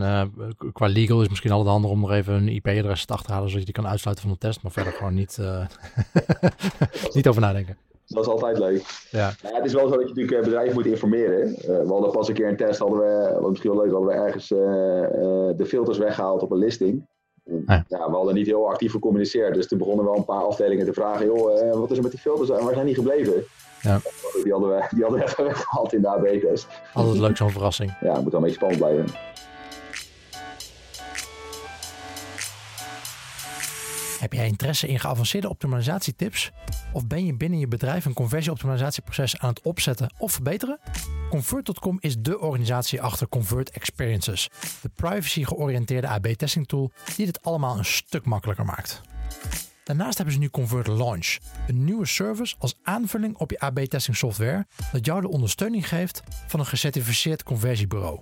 qua 0.72 0.86
legal 0.86 1.22
is 1.22 1.28
misschien 1.28 1.50
altijd 1.50 1.70
handig 1.70 1.90
om 1.90 2.00
nog 2.00 2.10
even 2.10 2.34
een 2.34 2.48
IP-adres 2.48 3.04
te 3.04 3.12
achterhalen, 3.12 3.48
zodat 3.48 3.66
je 3.66 3.72
die 3.72 3.82
kan 3.82 3.90
uitsluiten 3.90 4.24
van 4.24 4.32
de 4.32 4.46
test, 4.46 4.62
maar 4.62 4.72
verder 4.72 4.92
gewoon 4.92 5.14
niet, 5.14 5.38
niet 7.14 7.28
over 7.28 7.40
nadenken. 7.40 7.76
Dat 8.06 8.24
is 8.24 8.30
altijd 8.30 8.58
leuk. 8.58 8.82
Ja. 9.10 9.32
ja. 9.42 9.54
het 9.54 9.64
is 9.64 9.72
wel 9.72 9.88
zo 9.88 9.96
dat 9.96 10.00
je 10.00 10.08
natuurlijk 10.08 10.36
eh, 10.36 10.44
bedrijven 10.44 10.74
moet 10.74 10.86
informeren. 10.86 11.48
Uh, 11.48 11.64
we 11.64 11.88
hadden 11.88 12.10
pas 12.10 12.28
een 12.28 12.34
keer 12.34 12.48
een 12.48 12.56
test, 12.56 12.78
hadden 12.78 12.98
we, 12.98 13.38
wat 13.40 13.50
misschien 13.50 13.70
wel 13.74 13.82
leuk, 13.82 13.92
hadden 13.92 14.08
we 14.08 14.22
ergens 14.22 14.50
uh, 14.50 14.58
uh, 14.58 15.56
de 15.56 15.64
filters 15.66 15.98
weggehaald 15.98 16.42
op 16.42 16.50
een 16.50 16.58
listing. 16.58 17.06
Ja. 17.44 17.84
ja. 17.88 18.10
we 18.10 18.16
hadden 18.16 18.34
niet 18.34 18.46
heel 18.46 18.68
actief 18.68 18.92
gecommuniceerd, 18.92 19.54
dus 19.54 19.68
toen 19.68 19.78
begonnen 19.78 20.04
wel 20.04 20.16
een 20.16 20.24
paar 20.24 20.42
afdelingen 20.42 20.86
te 20.86 20.92
vragen, 20.92 21.26
joh, 21.26 21.72
wat 21.72 21.90
is 21.90 21.96
er 21.96 22.02
met 22.02 22.12
die 22.12 22.20
filters 22.20 22.50
en 22.50 22.64
waar 22.64 22.74
zijn 22.74 22.86
die 22.86 22.94
gebleven? 22.94 23.44
Ja. 23.80 24.00
Die 24.42 24.52
hadden 24.52 24.70
we, 24.70 24.86
die 24.90 25.02
hadden 25.02 25.20
we 25.20 25.42
weggehaald 25.42 25.92
in 25.92 26.00
de 26.00 26.08
AB-test. 26.08 26.66
Altijd 26.94 27.18
leuk 27.18 27.36
zo'n 27.36 27.50
verrassing. 27.50 27.96
Ja, 28.00 28.12
het 28.12 28.22
moet 28.22 28.32
wel 28.32 28.40
een 28.40 28.46
beetje 28.46 28.56
spannend 28.56 28.80
blijven. 28.80 29.04
Heb 34.22 34.32
jij 34.32 34.46
interesse 34.46 34.88
in 34.88 35.00
geavanceerde 35.00 35.48
optimalisatietips? 35.48 36.50
Of 36.92 37.06
ben 37.06 37.26
je 37.26 37.34
binnen 37.34 37.58
je 37.58 37.68
bedrijf 37.68 38.04
een 38.04 38.12
conversieoptimalisatieproces 38.12 39.38
aan 39.38 39.48
het 39.48 39.62
opzetten 39.62 40.14
of 40.18 40.32
verbeteren? 40.32 40.78
Convert.com 41.30 41.96
is 42.00 42.16
de 42.18 42.38
organisatie 42.38 43.02
achter 43.02 43.28
Convert 43.28 43.70
Experiences, 43.70 44.48
de 44.82 44.88
privacy-georiënteerde 44.94 46.08
AB-testing 46.08 46.68
tool 46.68 46.92
die 47.16 47.26
dit 47.26 47.42
allemaal 47.42 47.78
een 47.78 47.84
stuk 47.84 48.24
makkelijker 48.24 48.64
maakt. 48.64 49.00
Daarnaast 49.84 50.16
hebben 50.16 50.34
ze 50.34 50.40
nu 50.40 50.50
Convert 50.50 50.86
Launch, 50.86 51.38
een 51.66 51.84
nieuwe 51.84 52.06
service 52.06 52.54
als 52.58 52.78
aanvulling 52.82 53.36
op 53.36 53.50
je 53.50 53.58
AB-testing 53.58 54.16
software 54.16 54.66
dat 54.92 55.06
jou 55.06 55.20
de 55.20 55.28
ondersteuning 55.28 55.88
geeft 55.88 56.22
van 56.46 56.60
een 56.60 56.66
gecertificeerd 56.66 57.42
conversiebureau. 57.42 58.20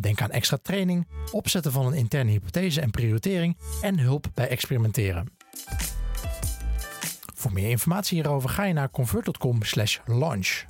Denk 0.00 0.22
aan 0.22 0.30
extra 0.30 0.58
training, 0.62 1.06
opzetten 1.32 1.72
van 1.72 1.86
een 1.86 1.92
interne 1.92 2.30
hypothese 2.30 2.80
en 2.80 2.90
prioritering 2.90 3.56
en 3.80 3.98
hulp 3.98 4.26
bij 4.34 4.48
experimenteren. 4.48 5.36
Voor 7.34 7.52
meer 7.52 7.70
informatie 7.70 8.20
hierover 8.20 8.48
ga 8.48 8.64
je 8.64 8.72
naar 8.72 8.90
convert.com 8.90 9.58
launch. 10.04 10.64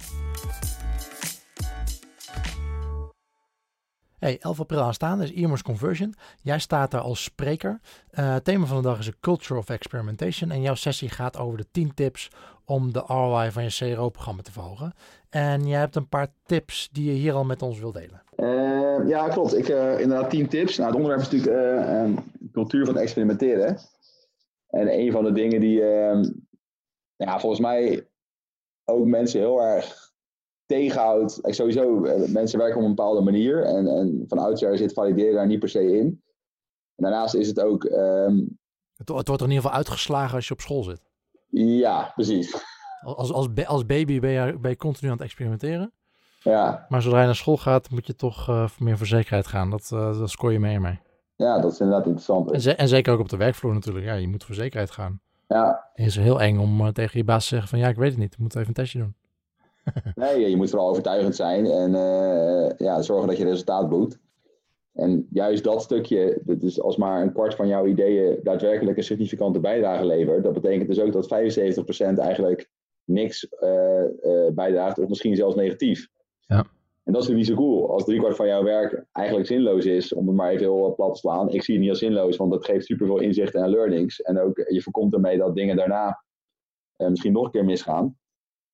Hey, 4.19 4.39
11 4.39 4.61
april 4.61 4.81
aanstaande 4.81 5.25
is 5.25 5.31
Immers 5.31 5.63
Conversion. 5.63 6.15
Jij 6.43 6.59
staat 6.59 6.91
daar 6.91 7.01
als 7.01 7.23
spreker. 7.23 7.81
Het 8.11 8.45
thema 8.45 8.67
van 8.67 8.77
de 8.77 8.83
dag 8.83 8.99
is 8.99 9.07
de 9.07 9.17
Culture 9.21 9.61
of 9.61 9.69
Experimentation. 9.69 10.51
En 10.51 10.61
jouw 10.61 10.75
sessie 10.75 11.09
gaat 11.09 11.37
over 11.37 11.59
de 11.59 11.67
10 11.71 11.95
tips 11.95 12.31
om 12.69 12.93
de 12.93 13.03
ROI 13.07 13.51
van 13.51 13.63
je 13.63 13.95
CRO-programma 13.95 14.43
te 14.43 14.53
verhogen. 14.53 14.93
En 15.31 15.67
jij 15.67 15.79
hebt 15.79 15.97
een 15.97 16.09
paar 16.09 16.29
tips 16.47 16.89
die 16.93 17.05
je 17.05 17.19
hier 17.19 17.33
al 17.33 17.45
met 17.45 17.63
ons 17.63 17.79
wilt 17.79 17.95
delen. 17.95 18.23
Uh, 18.37 19.09
ja, 19.09 19.29
klopt. 19.29 19.57
Ik, 19.57 19.69
uh, 19.69 20.01
inderdaad 20.01 20.31
10 20.31 20.49
tips. 20.49 20.77
Nou, 20.77 20.89
het 20.89 20.97
onderwerp 20.97 21.21
is 21.21 21.31
natuurlijk 21.31 22.21
cultuur 22.53 22.87
van 22.87 22.97
experimenteren. 22.97 23.79
En 24.69 24.99
een 24.99 25.13
van 25.13 25.25
de 25.25 25.33
dingen 25.33 25.61
die 25.61 25.83
ehm, 25.83 26.31
ja, 27.17 27.41
volgens 27.41 27.61
mij 27.61 28.09
ook 28.85 29.07
mensen 29.07 29.41
heel 29.41 29.63
erg 29.63 30.13
tegenhoudt. 30.67 31.39
Sowieso, 31.43 32.05
eh, 32.05 32.29
mensen 32.29 32.59
werken 32.59 32.77
op 32.77 32.83
een 32.83 32.95
bepaalde 32.95 33.21
manier. 33.21 33.65
En, 33.65 33.87
en 33.87 34.25
van 34.27 34.39
oudsher 34.39 34.77
zit 34.77 34.93
valideren 34.93 35.35
daar 35.35 35.47
niet 35.47 35.59
per 35.59 35.69
se 35.69 35.97
in. 35.97 36.23
En 36.95 37.05
daarnaast 37.05 37.35
is 37.35 37.49
het 37.49 37.61
ook. 37.61 37.85
Um... 37.85 38.59
Het, 38.97 39.09
het, 39.09 39.29
wordt 39.29 39.29
er 39.29 39.47
in 39.47 39.55
ieder 39.55 39.63
geval 39.63 39.77
uitgeslagen 39.77 40.35
als 40.35 40.49
je 40.49 40.55
op 40.55 40.61
school 40.61 40.83
zit. 40.83 41.08
Ja, 41.51 42.13
precies. 42.15 42.65
Als, 43.01 43.33
als, 43.33 43.49
als 43.67 43.87
baby 43.87 44.21
ben 44.21 44.31
je, 44.31 44.59
ben 44.59 44.71
je 44.71 44.77
continu 44.77 45.11
aan 45.11 45.17
het 45.17 45.25
experimenteren. 45.25 45.93
Ja. 46.43 46.87
Maar 46.89 47.03
zodra 47.03 47.21
je 47.21 47.27
naar 47.27 47.35
school 47.35 47.57
gaat, 47.57 47.91
moet 47.91 48.07
je 48.07 48.17
toch 48.17 48.49
uh, 48.49 48.69
meer 48.79 48.97
voor 48.97 49.07
zekerheid 49.07 49.47
gaan. 49.47 49.71
Dat, 49.71 49.91
uh, 49.95 50.19
dat 50.19 50.31
scoor 50.31 50.53
je 50.53 50.61
meer 50.61 50.81
mee. 50.81 51.01
Ja, 51.37 51.61
dat 51.61 51.73
is 51.73 51.81
inderdaad 51.81 52.07
interessant. 52.07 52.51
En, 52.51 52.61
ze 52.61 52.75
en, 52.75 52.89
zeker 52.89 53.13
ook 53.13 53.21
op 53.21 53.29
de 53.29 53.37
werkvloer 53.37 53.75
natuurlijk. 53.75 54.05
Ja, 54.05 54.15
je 54.15 54.29
moet 54.29 54.45
voor 54.45 54.55
zekerheid 54.55 54.91
gaan. 54.91 55.21
Ja. 55.49 55.89
Het 55.95 56.07
is 56.07 56.17
heel 56.17 56.41
eng 56.41 56.59
om 56.59 56.93
tegen 56.93 57.19
je 57.19 57.25
baas 57.25 57.43
te 57.43 57.49
zeggen 57.49 57.69
van 57.69 57.79
ja, 57.79 57.89
ik 57.89 57.97
weet 57.97 58.11
het 58.11 58.19
niet. 58.19 58.33
Ik 58.33 58.39
moet 58.39 58.55
even 58.55 58.69
een 58.69 58.75
testje 58.75 58.99
doen. 58.99 59.15
nee, 60.15 60.51
je 60.51 60.57
moet 60.57 60.71
vooral 60.71 60.89
overtuigend 60.89 61.37
zijn 61.37 61.67
en 61.67 61.91
ja, 62.79 63.03
zorgen 63.03 63.29
dat 63.29 63.37
je 63.37 63.45
resultaat 63.45 63.89
boekt. 63.89 64.19
En 64.99 65.27
juist 65.31 65.65
dat 65.65 65.83
stukje, 65.83 66.41
dus 66.45 66.81
als 66.81 66.97
maar 66.97 67.23
een 67.23 67.33
kwart 67.33 67.55
van 67.55 67.69
jouw 67.69 67.87
ideeën 67.87 68.41
daadwerkelijk 68.43 68.97
een 68.97 69.03
significante 69.03 69.61
bijdrage 69.61 70.05
levert, 70.07 70.45
dat 70.45 70.53
betekent 70.53 70.89
dus 70.89 71.01
ook 71.01 71.13
dat 71.13 71.29
75% 72.17 72.19
eigenlijk 72.19 72.69
niks 73.05 73.49
uh, 73.61 74.05
uh, 74.23 74.49
bijdraagt, 74.53 74.99
of 74.99 75.09
misschien 75.09 75.37
zelfs 75.37 75.55
negatief. 75.55 76.09
Ja. 76.41 76.67
En 77.05 77.13
dat 77.13 77.23
is 77.23 77.29
niet 77.29 77.47
zo 77.47 77.55
cool. 77.55 77.91
Als 77.91 78.05
driekwart 78.05 78.37
van 78.37 78.47
jouw 78.47 78.63
werk 78.63 79.05
eigenlijk 79.13 79.47
zinloos 79.47 79.85
is, 79.85 80.15
om 80.15 80.27
het 80.27 80.37
maar 80.37 80.51
even 80.51 80.67
heel 80.67 80.95
plat 80.95 81.13
te 81.13 81.19
slaan. 81.19 81.51
Ik 81.51 81.63
zie 81.63 81.75
het 81.75 81.83
niet 81.83 81.93
als 81.93 81.99
zinloos, 81.99 82.37
want 82.37 82.51
dat 82.53 82.65
geeft 82.65 82.87
superveel 82.87 83.21
inzichten 83.21 83.63
en 83.63 83.71
learnings. 83.71 84.21
En 84.23 84.41
ook 84.41 84.57
je 84.69 84.83
voorkomt 84.83 85.15
ermee 85.15 85.39
dat 85.39 85.55
dingen 85.55 85.77
daarna 85.77 86.25
misschien 86.97 87.33
nog 87.33 87.45
een 87.45 87.51
keer 87.51 87.65
misgaan. 87.65 88.19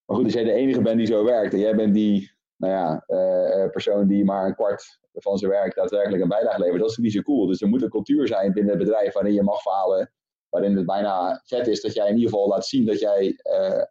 Maar 0.05 0.17
goed, 0.17 0.25
als 0.25 0.35
jij 0.35 0.45
de 0.45 0.53
enige 0.53 0.83
bent 0.83 0.97
die 0.97 1.07
zo 1.07 1.25
werkt 1.25 1.53
en 1.53 1.59
jij 1.59 1.77
bent 1.77 1.95
die 1.95 2.34
nou 2.57 2.73
ja, 2.73 3.05
uh, 3.09 3.71
persoon 3.71 4.07
die 4.07 4.25
maar 4.25 4.47
een 4.47 4.55
kwart 4.55 4.99
van 5.13 5.39
zijn 5.39 5.51
werk 5.51 5.75
daadwerkelijk 5.75 6.23
een 6.23 6.29
bijdrage 6.29 6.61
levert, 6.61 6.81
dat 6.81 6.91
is 6.91 6.97
niet 6.97 7.13
zo 7.13 7.23
cool. 7.23 7.47
Dus 7.47 7.61
er 7.61 7.69
moet 7.69 7.83
een 7.83 7.91
cultuur 7.91 8.27
zijn 8.27 8.53
binnen 8.53 8.75
het 8.75 8.85
bedrijf 8.85 9.13
waarin 9.13 9.33
je 9.33 9.43
mag 9.43 9.61
falen, 9.61 10.13
waarin 10.49 10.77
het 10.77 10.87
bijna 10.87 11.43
vet 11.45 11.67
is 11.67 11.81
dat 11.81 11.95
jij 11.95 12.09
in 12.09 12.15
ieder 12.15 12.31
geval 12.31 12.49
laat 12.49 12.67
zien 12.67 12.87
dat 12.87 13.01
jij 13.01 13.27
uh, 13.27 13.83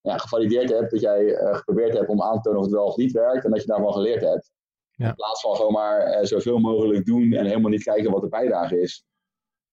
ja, 0.00 0.18
gevalideerd 0.18 0.70
hebt, 0.70 0.90
dat 0.90 1.00
jij 1.00 1.24
uh, 1.24 1.54
geprobeerd 1.54 1.92
hebt 1.98 2.08
om 2.08 2.22
aan 2.22 2.36
te 2.36 2.40
tonen 2.40 2.58
of 2.58 2.64
het 2.64 2.74
wel 2.74 2.86
of 2.86 2.96
niet 2.96 3.12
werkt 3.12 3.44
en 3.44 3.50
dat 3.50 3.60
je 3.60 3.66
daarvan 3.66 3.92
geleerd 3.92 4.20
hebt. 4.20 4.50
Ja. 4.90 5.08
In 5.08 5.14
plaats 5.14 5.40
van 5.40 5.56
gewoon 5.56 5.72
maar 5.72 6.26
zoveel 6.26 6.58
mogelijk 6.58 7.04
doen 7.04 7.32
en 7.32 7.46
helemaal 7.46 7.70
niet 7.70 7.82
kijken 7.82 8.10
wat 8.10 8.22
de 8.22 8.28
bijdrage 8.28 8.80
is. 8.80 9.04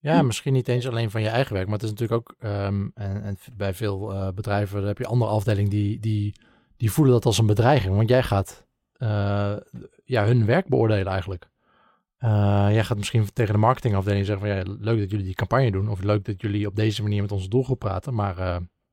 Ja, 0.02 0.22
misschien 0.22 0.54
niet 0.54 0.68
eens 0.68 0.88
alleen 0.88 1.12
van 1.12 1.22
je 1.22 1.28
eigen 1.28 1.54
werk, 1.54 1.66
maar 1.66 1.76
het 1.76 1.84
is 1.84 1.90
natuurlijk 1.90 2.20
ook, 2.20 2.36
um, 2.44 2.92
en, 2.94 3.24
en, 3.24 3.38
bij 3.54 3.74
veel 3.74 4.12
uh, 4.12 4.30
bedrijven 4.32 4.84
heb 4.84 4.98
je 4.98 5.06
andere 5.06 5.32
afdelingen 5.32 5.70
die, 5.70 6.00
die, 6.00 6.36
die 6.80 6.92
voelen 6.92 7.14
dat 7.14 7.26
als 7.26 7.38
een 7.38 7.46
bedreiging. 7.46 7.96
Want 7.96 8.10
jij 8.10 8.24
gaat 8.24 8.66
uh, 8.98 9.56
ja, 10.04 10.26
hun 10.26 10.46
werk 10.46 10.68
beoordelen 10.68 11.12
eigenlijk. 11.12 11.50
Uh, 12.20 12.68
jij 12.72 12.84
gaat 12.84 12.98
misschien 12.98 13.26
tegen 13.34 13.54
de 13.54 13.60
marketingafdeling 13.60 14.26
zeggen 14.26 14.48
van 14.48 14.56
ja, 14.56 14.64
leuk 14.80 15.00
dat 15.00 15.10
jullie 15.12 15.26
die 15.26 15.36
campagne 15.36 15.72
doen. 15.72 15.90
Of 15.90 16.04
leuk 16.04 16.26
dat 16.26 16.42
jullie 16.42 16.68
op 16.68 16.76
deze 16.76 17.02
manier 17.02 17.22
met 17.22 17.32
onze 17.32 17.50
doelgroep 17.50 17.80
praten, 17.80 18.14
maar 18.14 18.36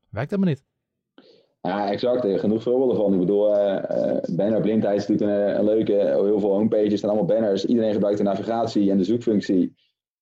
werkt 0.09 0.31
helemaal 0.31 0.53
niet. 0.53 0.63
Ja, 1.61 1.91
exact. 1.91 2.23
Er 2.23 2.39
genoeg 2.39 2.63
voorbeelden 2.63 2.95
van. 2.95 3.13
Ik 3.13 3.19
bedoel, 3.19 3.47
banner 4.35 4.61
blindheid 4.61 5.07
doet 5.07 5.21
een, 5.21 5.63
leuke, 5.63 5.93
heel 5.93 6.39
veel 6.39 6.53
homepages 6.53 6.97
staan 6.97 7.09
allemaal 7.09 7.27
banners. 7.27 7.65
Iedereen 7.65 7.93
gebruikt 7.93 8.17
de 8.17 8.23
navigatie 8.23 8.91
en 8.91 8.97
de 8.97 9.03
zoekfunctie. 9.03 9.75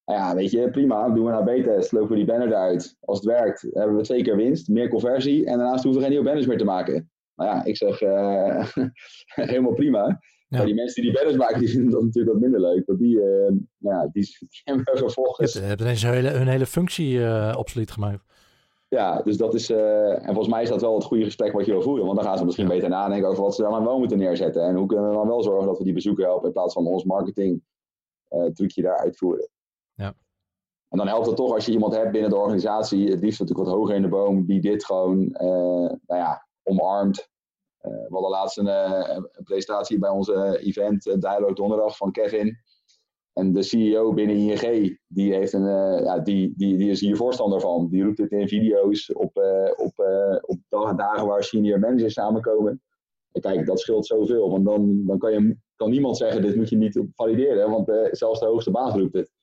Nou 0.05 0.19
ja, 0.19 0.35
weet 0.35 0.51
je, 0.51 0.69
prima. 0.69 1.09
Doen 1.09 1.25
we 1.25 1.31
een 1.31 1.37
AB-test. 1.37 1.91
Lopen 1.91 2.09
we 2.09 2.15
die 2.15 2.25
banner 2.25 2.47
eruit. 2.47 2.97
Als 2.99 3.17
het 3.17 3.27
werkt, 3.27 3.67
hebben 3.73 3.95
we 3.95 4.03
twee 4.03 4.23
keer 4.23 4.35
winst. 4.35 4.67
Meer 4.67 4.89
conversie. 4.89 5.45
En 5.45 5.57
daarnaast 5.57 5.83
hoeven 5.83 6.01
we 6.01 6.07
geen 6.07 6.09
nieuwe 6.09 6.25
banners 6.25 6.47
meer 6.47 6.57
te 6.57 6.63
maken. 6.63 7.09
Nou 7.35 7.49
ja, 7.49 7.63
ik 7.63 7.77
zeg 7.77 8.01
uh, 8.01 8.67
helemaal 9.51 9.73
prima. 9.73 10.07
Ja. 10.47 10.57
Maar 10.57 10.65
die 10.65 10.75
mensen 10.75 11.01
die 11.01 11.11
die 11.11 11.19
banners 11.19 11.37
maken, 11.37 11.59
die 11.59 11.69
vinden 11.69 11.91
dat 11.91 12.03
natuurlijk 12.03 12.33
wat 12.33 12.41
minder 12.41 12.61
leuk. 12.61 12.85
Want 12.85 12.99
die, 12.99 13.15
uh, 13.15 13.51
ja, 13.77 14.09
die, 14.11 14.37
die 14.39 14.61
hebben 14.63 14.97
vervolgens... 14.97 15.51
Ze 15.51 15.61
hebben 15.61 15.85
ineens 15.85 16.03
hun 16.03 16.13
hele, 16.13 16.29
hun 16.29 16.47
hele 16.47 16.65
functie 16.65 17.17
uh, 17.17 17.55
obsolet 17.57 17.91
gemaakt. 17.91 18.23
Ja, 18.87 19.21
dus 19.21 19.37
dat 19.37 19.53
is... 19.53 19.69
en 19.69 20.25
volgens 20.25 20.47
mij 20.47 20.63
is 20.63 20.69
dat 20.69 20.81
wel 20.81 20.95
het 20.95 21.03
goede 21.03 21.23
gesprek 21.23 21.51
wat 21.51 21.65
je 21.65 21.71
wil 21.71 21.81
voeren. 21.81 22.05
Want 22.05 22.17
dan 22.17 22.27
gaan 22.27 22.37
ze 22.37 22.45
misschien 22.45 22.67
ja. 22.67 22.73
beter 22.73 22.89
nadenken 22.89 23.29
over 23.29 23.43
wat 23.43 23.55
ze 23.55 23.61
dan 23.61 23.83
wel 23.83 23.99
moeten 23.99 24.17
neerzetten. 24.17 24.63
En 24.63 24.75
hoe 24.75 24.87
kunnen 24.87 25.09
we 25.09 25.15
dan 25.15 25.27
wel 25.27 25.43
zorgen 25.43 25.67
dat 25.67 25.77
we 25.77 25.83
die 25.83 25.93
bezoeker 25.93 26.25
helpen 26.25 26.47
in 26.47 26.53
plaats 26.53 26.73
van 26.73 26.85
ons 26.85 27.03
marketing 27.03 27.63
trucje 28.53 28.81
daar 28.81 28.97
uitvoeren. 28.97 29.49
Ja. 29.93 30.13
En 30.89 30.97
dan 30.97 31.07
helpt 31.07 31.27
het 31.27 31.35
toch 31.35 31.53
als 31.53 31.65
je 31.65 31.71
iemand 31.71 31.95
hebt 31.95 32.11
binnen 32.11 32.29
de 32.29 32.35
organisatie, 32.35 33.09
het 33.09 33.21
liefst 33.21 33.39
natuurlijk 33.39 33.67
wat 33.67 33.77
hoger 33.77 33.95
in 33.95 34.01
de 34.01 34.07
boom, 34.07 34.45
die 34.45 34.61
dit 34.61 34.85
gewoon 34.85 35.19
uh, 35.21 35.39
nou 36.05 36.19
ja, 36.21 36.44
omarmt. 36.65 37.29
Uh, 37.81 37.91
we 37.91 38.07
hadden 38.09 38.29
laatst 38.29 38.57
een, 38.57 38.67
een, 39.15 39.29
presentatie 39.43 39.99
bij 39.99 40.09
onze 40.09 40.59
event, 40.59 41.05
uh, 41.05 41.13
Dialogue 41.17 41.53
Donderdag 41.53 41.97
van 41.97 42.11
Kevin. 42.11 42.57
En 43.33 43.53
de 43.53 43.63
CEO 43.63 44.13
binnen 44.13 44.35
ING, 44.35 44.99
die, 45.07 45.33
heeft 45.33 45.53
een, 45.53 45.67
ja, 46.03 46.19
die, 46.19 46.53
die, 46.57 46.77
die 46.77 46.89
is 46.89 47.01
hier 47.01 47.15
voorstander 47.15 47.61
van. 47.61 47.87
Die 47.89 48.03
roept 48.03 48.17
het 48.17 48.31
in 48.31 48.47
video's 48.47 49.13
op, 49.13 49.37
op, 49.75 49.93
op 50.41 50.59
dagen 50.97 51.27
waar 51.27 51.43
senior 51.43 51.79
managers 51.79 52.13
samenkomen. 52.13 52.81
En 53.31 53.41
kijk, 53.41 53.65
dat 53.65 53.79
scheelt 53.79 54.05
zoveel. 54.05 54.49
Want 54.49 54.65
dan, 54.65 55.05
dan 55.05 55.17
kan, 55.17 55.31
je, 55.31 55.57
kan 55.75 55.89
niemand 55.89 56.17
zeggen, 56.17 56.41
dit 56.41 56.55
moet 56.55 56.69
je 56.69 56.77
niet 56.77 57.03
valideren. 57.13 57.69
Want 57.69 57.91
zelfs 58.11 58.39
de 58.39 58.45
hoogste 58.45 58.71
baas 58.71 58.93
roept 58.93 59.13
het. 59.13 59.34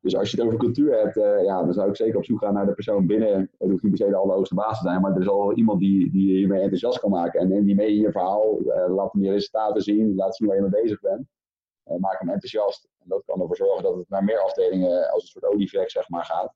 Dus 0.00 0.16
als 0.16 0.30
je 0.30 0.36
het 0.36 0.46
over 0.46 0.58
cultuur 0.58 0.98
hebt, 0.98 1.16
uh, 1.16 1.44
ja, 1.44 1.62
dan 1.62 1.72
zou 1.72 1.88
ik 1.88 1.96
zeker 1.96 2.16
op 2.16 2.24
zoek 2.24 2.38
gaan 2.38 2.54
naar 2.54 2.66
de 2.66 2.74
persoon 2.74 3.06
binnen. 3.06 3.50
Het 3.58 3.70
hoeft 3.70 3.82
niet 3.82 3.92
per 3.96 4.06
se 4.06 4.10
de 4.10 4.16
allerhoogste 4.16 4.54
baas 4.54 4.78
te 4.78 4.88
zijn, 4.88 5.00
maar 5.00 5.12
er 5.12 5.20
is 5.20 5.28
al 5.28 5.54
iemand 5.54 5.80
die, 5.80 6.10
die 6.10 6.36
hiermee 6.36 6.60
enthousiast 6.60 7.00
kan 7.00 7.10
maken. 7.10 7.40
En 7.40 7.48
neem 7.48 7.64
die 7.64 7.74
mee 7.74 7.88
in 7.88 8.00
je 8.00 8.12
verhaal, 8.12 8.60
uh, 8.60 8.94
laat 8.94 9.12
hem 9.12 9.22
je 9.22 9.30
resultaten 9.30 9.82
zien, 9.82 10.14
laat 10.14 10.36
zien 10.36 10.48
waar 10.48 10.56
je 10.56 10.62
mee 10.62 10.82
bezig 10.82 11.00
bent. 11.00 11.26
Uh, 11.86 11.96
maak 11.96 12.18
hem 12.18 12.28
enthousiast. 12.28 12.88
En 12.98 13.08
dat 13.08 13.22
kan 13.24 13.40
ervoor 13.40 13.56
zorgen 13.56 13.82
dat 13.82 13.96
het 13.96 14.08
naar 14.08 14.24
meer 14.24 14.38
afdelingen 14.38 15.10
als 15.10 15.22
een 15.22 15.28
soort 15.28 15.54
olievlek 15.54 15.90
zeg 15.90 16.08
maar, 16.08 16.24
gaat. 16.24 16.54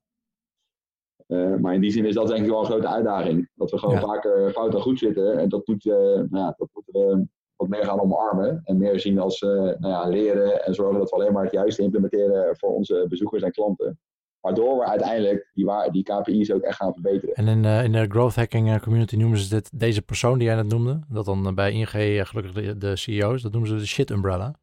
maar 1.60 1.74
in 1.74 1.80
die 1.80 1.90
zin 1.90 2.04
is 2.04 2.14
dat 2.14 2.26
denk 2.26 2.44
ik 2.44 2.50
wel 2.50 2.60
een 2.60 2.66
grote 2.66 2.88
uitdaging. 2.88 3.50
Dat 3.54 3.70
we 3.70 3.78
gewoon 3.78 3.94
ja. 3.94 4.00
vaker 4.00 4.52
fout 4.52 4.72
dan 4.72 4.80
goed 4.80 4.98
zitten. 4.98 5.38
En 5.38 5.48
dat, 5.48 5.66
moet, 5.66 5.84
nou 5.84 6.28
ja, 6.30 6.54
dat 6.56 6.68
moeten 6.72 6.92
we 6.92 7.26
wat 7.56 7.68
meer 7.68 7.84
gaan 7.84 8.00
omarmen. 8.00 8.60
En 8.64 8.78
meer 8.78 9.00
zien 9.00 9.18
als 9.18 9.40
uh, 9.40 9.50
nou 9.50 9.78
ja, 9.78 10.08
leren 10.08 10.64
en 10.64 10.74
zorgen 10.74 10.98
dat 10.98 11.10
we 11.10 11.16
alleen 11.16 11.32
maar 11.32 11.42
het 11.42 11.52
juiste 11.52 11.82
implementeren 11.82 12.56
voor 12.56 12.74
onze 12.74 13.06
bezoekers 13.08 13.42
en 13.42 13.52
klanten. 13.52 13.98
Waardoor 14.40 14.78
we 14.78 14.84
uiteindelijk 14.84 15.50
die, 15.54 15.90
die 15.90 16.02
KPI's 16.02 16.50
ook 16.50 16.62
echt 16.62 16.76
gaan 16.76 16.92
verbeteren. 16.92 17.34
En 17.34 17.46
in, 17.46 17.64
uh, 17.64 17.84
in 17.84 17.92
de 17.92 18.06
growth 18.08 18.34
hacking 18.34 18.80
community 18.80 19.16
noemen 19.16 19.38
ze 19.38 19.48
dit, 19.48 19.78
deze 19.78 20.02
persoon 20.02 20.38
die 20.38 20.46
jij 20.46 20.56
net 20.56 20.68
noemde. 20.68 21.00
Dat 21.08 21.24
dan 21.24 21.54
bij 21.54 21.72
ING 21.72 21.88
gelukkig 22.28 22.52
de, 22.52 22.78
de 22.78 22.96
CEO's, 22.96 23.42
dat 23.42 23.52
noemen 23.52 23.70
ze 23.70 23.76
de 23.76 23.86
shit 23.86 24.10
umbrella. 24.10 24.54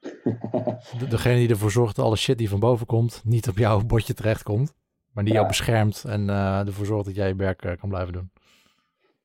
de, 0.98 1.06
degene 1.08 1.36
die 1.36 1.48
ervoor 1.48 1.70
zorgt 1.70 1.96
dat 1.96 2.04
alle 2.04 2.16
shit 2.16 2.38
die 2.38 2.48
van 2.48 2.60
boven 2.60 2.86
komt, 2.86 3.22
niet 3.24 3.48
op 3.48 3.56
jouw 3.56 3.80
bordje 3.80 4.14
terechtkomt. 4.14 4.74
Maar 5.12 5.24
die 5.24 5.32
ja. 5.32 5.38
jou 5.38 5.48
beschermt 5.48 6.04
en 6.04 6.28
uh, 6.28 6.66
ervoor 6.66 6.86
zorgt 6.86 7.04
dat 7.04 7.14
jij 7.14 7.28
je 7.28 7.34
werk 7.34 7.76
kan 7.80 7.88
blijven 7.88 8.12
doen. 8.12 8.30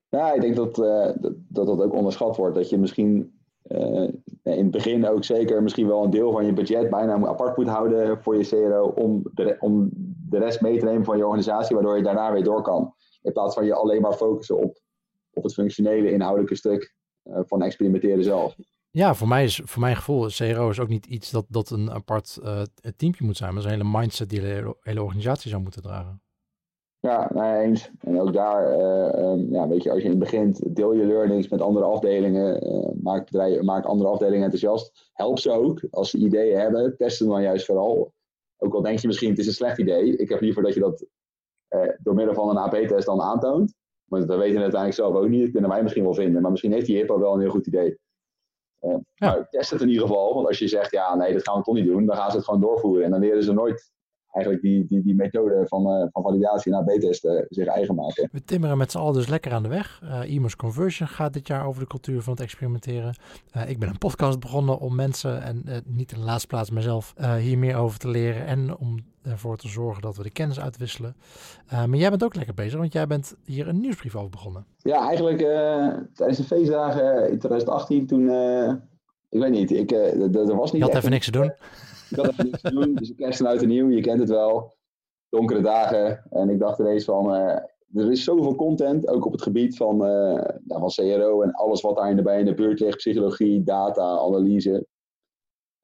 Ja, 0.09 0.33
ik 0.33 0.41
denk 0.41 0.55
dat, 0.55 0.77
uh, 0.77 1.05
dat, 1.19 1.33
dat 1.47 1.65
dat 1.65 1.81
ook 1.81 1.93
onderschat 1.93 2.37
wordt. 2.37 2.55
Dat 2.55 2.69
je 2.69 2.77
misschien 2.77 3.39
uh, 3.67 4.09
in 4.43 4.63
het 4.63 4.71
begin 4.71 5.07
ook 5.07 5.23
zeker 5.23 5.63
misschien 5.63 5.87
wel 5.87 6.03
een 6.03 6.09
deel 6.09 6.31
van 6.31 6.45
je 6.45 6.53
budget 6.53 6.89
bijna 6.89 7.27
apart 7.27 7.57
moet 7.57 7.67
houden 7.67 8.21
voor 8.21 8.37
je 8.37 8.47
CRO 8.47 8.93
om 8.95 9.21
de, 9.33 9.57
om 9.59 9.89
de 10.29 10.37
rest 10.37 10.61
mee 10.61 10.79
te 10.79 10.85
nemen 10.85 11.03
van 11.03 11.17
je 11.17 11.25
organisatie, 11.25 11.75
waardoor 11.75 11.97
je 11.97 12.03
daarna 12.03 12.31
weer 12.31 12.43
door 12.43 12.61
kan. 12.61 12.93
In 13.21 13.33
plaats 13.33 13.55
van 13.55 13.65
je 13.65 13.73
alleen 13.73 14.01
maar 14.01 14.13
focussen 14.13 14.57
op, 14.57 14.79
op 15.33 15.43
het 15.43 15.53
functionele, 15.53 16.11
inhoudelijke 16.11 16.55
stuk 16.55 16.95
uh, 17.23 17.39
van 17.45 17.61
experimenteren 17.61 18.23
zelf. 18.23 18.55
Ja, 18.91 19.13
voor 19.13 19.27
mij 19.27 19.43
is 19.43 19.61
voor 19.63 19.81
mijn 19.81 19.95
gevoel, 19.95 20.27
CRO 20.27 20.69
is 20.69 20.79
ook 20.79 20.87
niet 20.87 21.05
iets 21.05 21.31
dat, 21.31 21.45
dat 21.47 21.69
een 21.69 21.91
apart 21.91 22.39
teampje 22.95 23.25
moet 23.25 23.37
zijn, 23.37 23.53
maar 23.53 23.63
het 23.63 23.71
is 23.71 23.77
een 23.77 23.85
hele 23.85 23.97
mindset 23.97 24.29
die 24.29 24.41
de 24.41 24.75
hele 24.81 25.03
organisatie 25.03 25.49
zou 25.49 25.61
moeten 25.61 25.81
dragen. 25.81 26.21
Ja, 27.01 27.29
nou 27.33 27.59
eens. 27.59 27.91
En 27.99 28.21
ook 28.21 28.33
daar, 28.33 28.79
uh, 28.79 29.31
um, 29.31 29.53
ja, 29.53 29.67
weet 29.67 29.83
je, 29.83 29.89
als 29.91 29.99
je 29.99 30.03
in 30.03 30.09
het 30.09 30.19
begint, 30.19 30.75
deel 30.75 30.93
je 30.93 31.05
learnings 31.05 31.47
met 31.47 31.61
andere 31.61 31.85
afdelingen, 31.85 32.67
uh, 32.67 32.89
maak, 33.01 33.25
bedrijven, 33.25 33.65
maak 33.65 33.85
andere 33.85 34.09
afdelingen 34.09 34.43
enthousiast. 34.43 35.09
Help 35.13 35.39
ze 35.39 35.51
ook, 35.51 35.81
als 35.91 36.09
ze 36.09 36.17
ideeën 36.17 36.59
hebben, 36.59 36.97
testen 36.97 37.27
dan 37.27 37.41
juist 37.41 37.65
vooral. 37.65 38.13
Ook 38.57 38.73
al 38.73 38.81
denk 38.81 38.99
je 38.99 39.07
misschien, 39.07 39.29
het 39.29 39.39
is 39.39 39.47
een 39.47 39.53
slecht 39.53 39.77
idee. 39.77 40.17
Ik 40.17 40.29
heb 40.29 40.41
liever 40.41 40.63
dat 40.63 40.73
je 40.73 40.79
dat 40.79 41.05
uh, 41.69 41.89
door 41.99 42.13
middel 42.13 42.33
van 42.33 42.49
een 42.49 42.57
AP-test 42.57 43.05
dan 43.05 43.21
aantoont. 43.21 43.73
Maar 44.05 44.25
dat 44.25 44.37
weten 44.37 44.55
we 44.55 44.61
uiteindelijk 44.61 45.01
zelf 45.01 45.15
ook 45.15 45.29
niet. 45.29 45.41
Dat 45.41 45.51
kunnen 45.51 45.69
wij 45.69 45.83
misschien 45.83 46.03
wel 46.03 46.13
vinden. 46.13 46.41
Maar 46.41 46.51
misschien 46.51 46.71
heeft 46.71 46.85
die 46.85 46.97
HIPPO 46.97 47.19
wel 47.19 47.33
een 47.33 47.39
heel 47.39 47.49
goed 47.49 47.67
idee. 47.67 47.97
Ja. 48.79 49.01
nou, 49.15 49.45
test 49.49 49.69
het 49.69 49.81
in 49.81 49.87
ieder 49.87 50.07
geval, 50.07 50.33
want 50.33 50.47
als 50.47 50.59
je 50.59 50.67
zegt, 50.67 50.91
ja, 50.91 51.15
nee, 51.15 51.33
dat 51.33 51.47
gaan 51.47 51.57
we 51.57 51.63
toch 51.63 51.75
niet 51.75 51.85
doen, 51.85 52.05
dan 52.05 52.15
gaan 52.15 52.29
ze 52.29 52.35
het 52.35 52.45
gewoon 52.45 52.61
doorvoeren. 52.61 53.03
En 53.03 53.11
dan 53.11 53.19
leren 53.19 53.43
ze 53.43 53.53
nooit 53.53 53.91
eigenlijk 54.31 54.63
die, 54.63 54.85
die, 54.85 55.03
die 55.03 55.15
methode 55.15 55.67
van, 55.67 55.81
uh, 55.81 56.07
van 56.11 56.23
validatie 56.23 56.71
naar 56.71 56.83
B-testen 56.83 57.45
zich 57.49 57.67
eigen 57.67 57.95
maken. 57.95 58.29
We 58.31 58.43
timmeren 58.43 58.77
met 58.77 58.91
z'n 58.91 58.97
allen 58.97 59.13
dus 59.13 59.27
lekker 59.27 59.51
aan 59.51 59.63
de 59.63 59.69
weg. 59.69 60.01
Uh, 60.03 60.45
Conversion 60.57 61.07
gaat 61.07 61.33
dit 61.33 61.47
jaar 61.47 61.65
over 61.65 61.81
de 61.81 61.87
cultuur 61.87 62.21
van 62.21 62.33
het 62.33 62.41
experimenteren. 62.41 63.15
Uh, 63.55 63.69
ik 63.69 63.79
ben 63.79 63.89
een 63.89 63.97
podcast 63.97 64.39
begonnen 64.39 64.79
om 64.79 64.95
mensen, 64.95 65.41
en 65.41 65.63
niet 65.85 66.11
in 66.11 66.19
de 66.19 66.25
laatste 66.25 66.47
plaats 66.47 66.69
mezelf, 66.69 67.13
hier 67.39 67.57
meer 67.57 67.75
over 67.75 67.99
te 67.99 68.09
leren. 68.09 68.45
En 68.45 68.77
om 68.77 68.99
ervoor 69.21 69.57
te 69.57 69.67
zorgen 69.67 70.01
dat 70.01 70.17
we 70.17 70.23
de 70.23 70.29
kennis 70.29 70.59
uitwisselen. 70.59 71.15
maar 71.69 71.95
jij 71.95 72.09
bent 72.09 72.23
ook 72.23 72.35
lekker 72.35 72.53
bezig, 72.53 72.79
want 72.79 72.93
jij 72.93 73.07
bent 73.07 73.35
hier 73.45 73.67
een 73.67 73.79
nieuwsbrief 73.79 74.15
over 74.15 74.29
begonnen. 74.29 74.65
Ja, 74.77 75.07
eigenlijk 75.07 75.39
tijdens 76.13 76.37
de 76.37 76.43
feestdagen 76.43 77.29
in 77.29 77.39
2018 77.39 78.07
toen... 78.07 78.29
ik 79.29 79.39
weet 79.39 79.51
niet, 79.51 79.71
ik, 79.71 79.91
er 79.91 80.55
was 80.55 80.71
niet... 80.71 80.81
Je 80.81 80.87
had 80.87 80.97
even 80.97 81.11
niks 81.11 81.25
te 81.25 81.31
doen. 81.31 81.53
Ik 82.09 82.17
even 82.17 82.45
niks 82.45 82.61
te 82.61 82.71
doen, 82.71 82.93
dus 82.93 83.09
ik 83.09 83.15
kerst 83.15 83.45
uit 83.45 83.61
en 83.61 83.67
nieuw, 83.67 83.89
je 83.89 84.01
kent 84.01 84.19
het 84.19 84.29
wel. 84.29 84.77
Donkere 85.29 85.61
dagen. 85.61 86.23
En 86.29 86.49
ik 86.49 86.59
dacht 86.59 86.79
ineens 86.79 87.05
van, 87.05 87.35
uh, 87.35 87.55
er 87.93 88.11
is 88.11 88.23
zoveel 88.23 88.55
content, 88.55 89.07
ook 89.07 89.25
op 89.25 89.31
het 89.31 89.41
gebied 89.41 89.77
van, 89.77 90.05
uh, 90.05 90.43
van 90.67 90.89
CRO 90.89 91.41
en 91.41 91.51
alles 91.51 91.81
wat 91.81 91.95
daar 91.95 92.09
in 92.09 92.15
de, 92.15 92.21
bij 92.21 92.39
in 92.39 92.45
de 92.45 92.53
buurt 92.53 92.79
ligt. 92.79 92.97
Psychologie, 92.97 93.63
data, 93.63 94.17
analyse. 94.17 94.87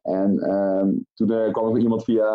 En 0.01 0.53
um, 0.53 1.05
toen 1.13 1.31
uh, 1.31 1.51
kwam 1.51 1.67
ik 1.67 1.73
met 1.73 1.81
iemand 1.81 2.03
via 2.03 2.29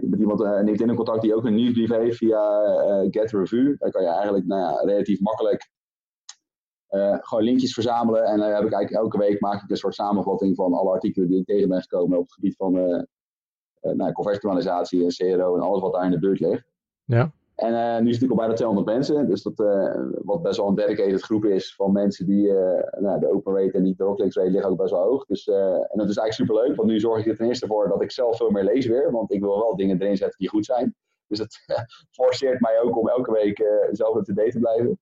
met 0.00 0.20
iemand 0.20 0.40
LinkedIn 0.40 0.88
in 0.88 0.94
contact 0.94 1.22
die 1.22 1.34
ook 1.34 1.44
een 1.44 1.54
nieuwsbrief 1.54 1.90
heeft 1.90 2.16
via 2.16 2.62
Get 3.10 3.30
Review. 3.30 3.78
Daar 3.78 3.90
kan 3.90 4.02
je 4.02 4.08
eigenlijk 4.08 4.46
nou 4.46 4.60
ja, 4.60 4.80
relatief 4.80 5.20
makkelijk 5.20 5.70
uh, 6.90 7.16
gewoon 7.20 7.44
linkjes 7.44 7.74
verzamelen. 7.74 8.24
En 8.24 8.38
dan 8.38 8.48
heb 8.48 8.64
ik 8.64 8.72
eigenlijk 8.72 9.04
elke 9.04 9.18
week 9.18 9.40
maak 9.40 9.62
ik 9.62 9.70
een 9.70 9.76
soort 9.76 9.94
samenvatting 9.94 10.56
van 10.56 10.72
alle 10.72 10.90
artikelen 10.90 11.28
die 11.28 11.38
ik 11.38 11.46
tegen 11.46 11.68
ben 11.68 11.80
gekomen 11.80 12.18
op 12.18 12.24
het 12.24 12.32
gebied 12.32 12.56
van 12.56 12.76
uh, 12.76 12.84
uh, 12.84 13.92
nou, 13.92 14.12
conversieoptimalisatie 14.12 15.04
en 15.04 15.08
CRO 15.08 15.54
en 15.54 15.60
alles 15.60 15.80
wat 15.80 15.92
daar 15.92 16.04
in 16.04 16.10
de 16.10 16.18
buurt 16.18 16.40
ligt. 16.40 16.64
Ja. 17.04 17.32
En 17.54 18.04
nu 18.04 18.12
zit 18.12 18.22
ik 18.22 18.30
al 18.30 18.36
bijna 18.36 18.52
200 18.52 18.88
mensen, 18.88 19.28
dus 19.28 19.42
dat 19.42 19.56
wat 20.24 20.42
best 20.42 20.56
wel 20.56 20.68
een 20.68 20.74
dedicated 20.74 21.22
groep 21.22 21.44
is 21.44 21.74
van 21.74 21.92
mensen 21.92 22.26
die 22.26 22.52
nou, 22.98 23.20
de 23.20 23.32
open 23.32 23.54
rate 23.54 23.72
en 23.72 23.82
die 23.82 23.94
doorklicks 23.96 24.36
rate 24.36 24.50
liggen 24.50 24.70
ook 24.70 24.76
best 24.76 24.90
wel 24.90 25.02
hoog. 25.02 25.24
Dus, 25.24 25.46
en 25.48 25.88
dat 25.92 26.08
is 26.08 26.16
eigenlijk 26.16 26.32
super 26.32 26.54
leuk, 26.54 26.76
want 26.76 26.88
nu 26.88 27.00
zorg 27.00 27.20
ik 27.20 27.26
er 27.26 27.36
ten 27.36 27.46
eerste 27.46 27.66
voor 27.66 27.88
dat 27.88 28.02
ik 28.02 28.10
zelf 28.10 28.36
veel 28.36 28.50
meer 28.50 28.64
lees 28.64 28.86
weer, 28.86 29.10
want 29.10 29.32
ik 29.32 29.40
wil 29.40 29.58
wel 29.58 29.76
dingen 29.76 30.00
erin 30.00 30.16
zetten 30.16 30.38
die 30.38 30.48
goed 30.48 30.64
zijn. 30.64 30.94
Dus 31.26 31.38
het 31.38 31.64
forceert 32.20 32.60
mij 32.60 32.80
ook 32.80 32.98
om 32.98 33.08
elke 33.08 33.32
week 33.32 33.88
zelf 33.90 34.16
up-to-date 34.16 34.50
te 34.50 34.58
blijven. 34.58 34.98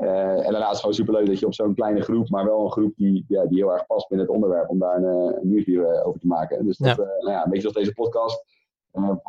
Uh, 0.00 0.46
en 0.46 0.52
daarnaast 0.52 0.72
is 0.72 0.80
gewoon 0.80 0.94
superleuk 0.94 1.26
dat 1.26 1.38
je 1.38 1.46
op 1.46 1.54
zo'n 1.54 1.74
kleine 1.74 2.00
groep, 2.00 2.28
maar 2.28 2.44
wel 2.44 2.64
een 2.64 2.70
groep 2.70 2.96
die, 2.96 3.24
ja, 3.28 3.46
die 3.46 3.58
heel 3.58 3.72
erg 3.72 3.86
past 3.86 4.08
binnen 4.08 4.26
het 4.26 4.34
onderwerp, 4.34 4.68
om 4.68 4.78
daar 4.78 4.96
een, 4.96 5.04
eh, 5.04 5.40
een 5.40 5.48
nieuwsbrief 5.48 5.78
uh, 5.78 6.06
over 6.06 6.20
te 6.20 6.26
maken. 6.26 6.64
Dus 6.64 6.76
dat, 6.76 6.96
ja. 6.96 7.02
nou 7.02 7.30
ja, 7.30 7.44
een 7.44 7.50
beetje 7.50 7.60
zoals 7.60 7.76
deze 7.76 7.92
podcast. 7.92 8.44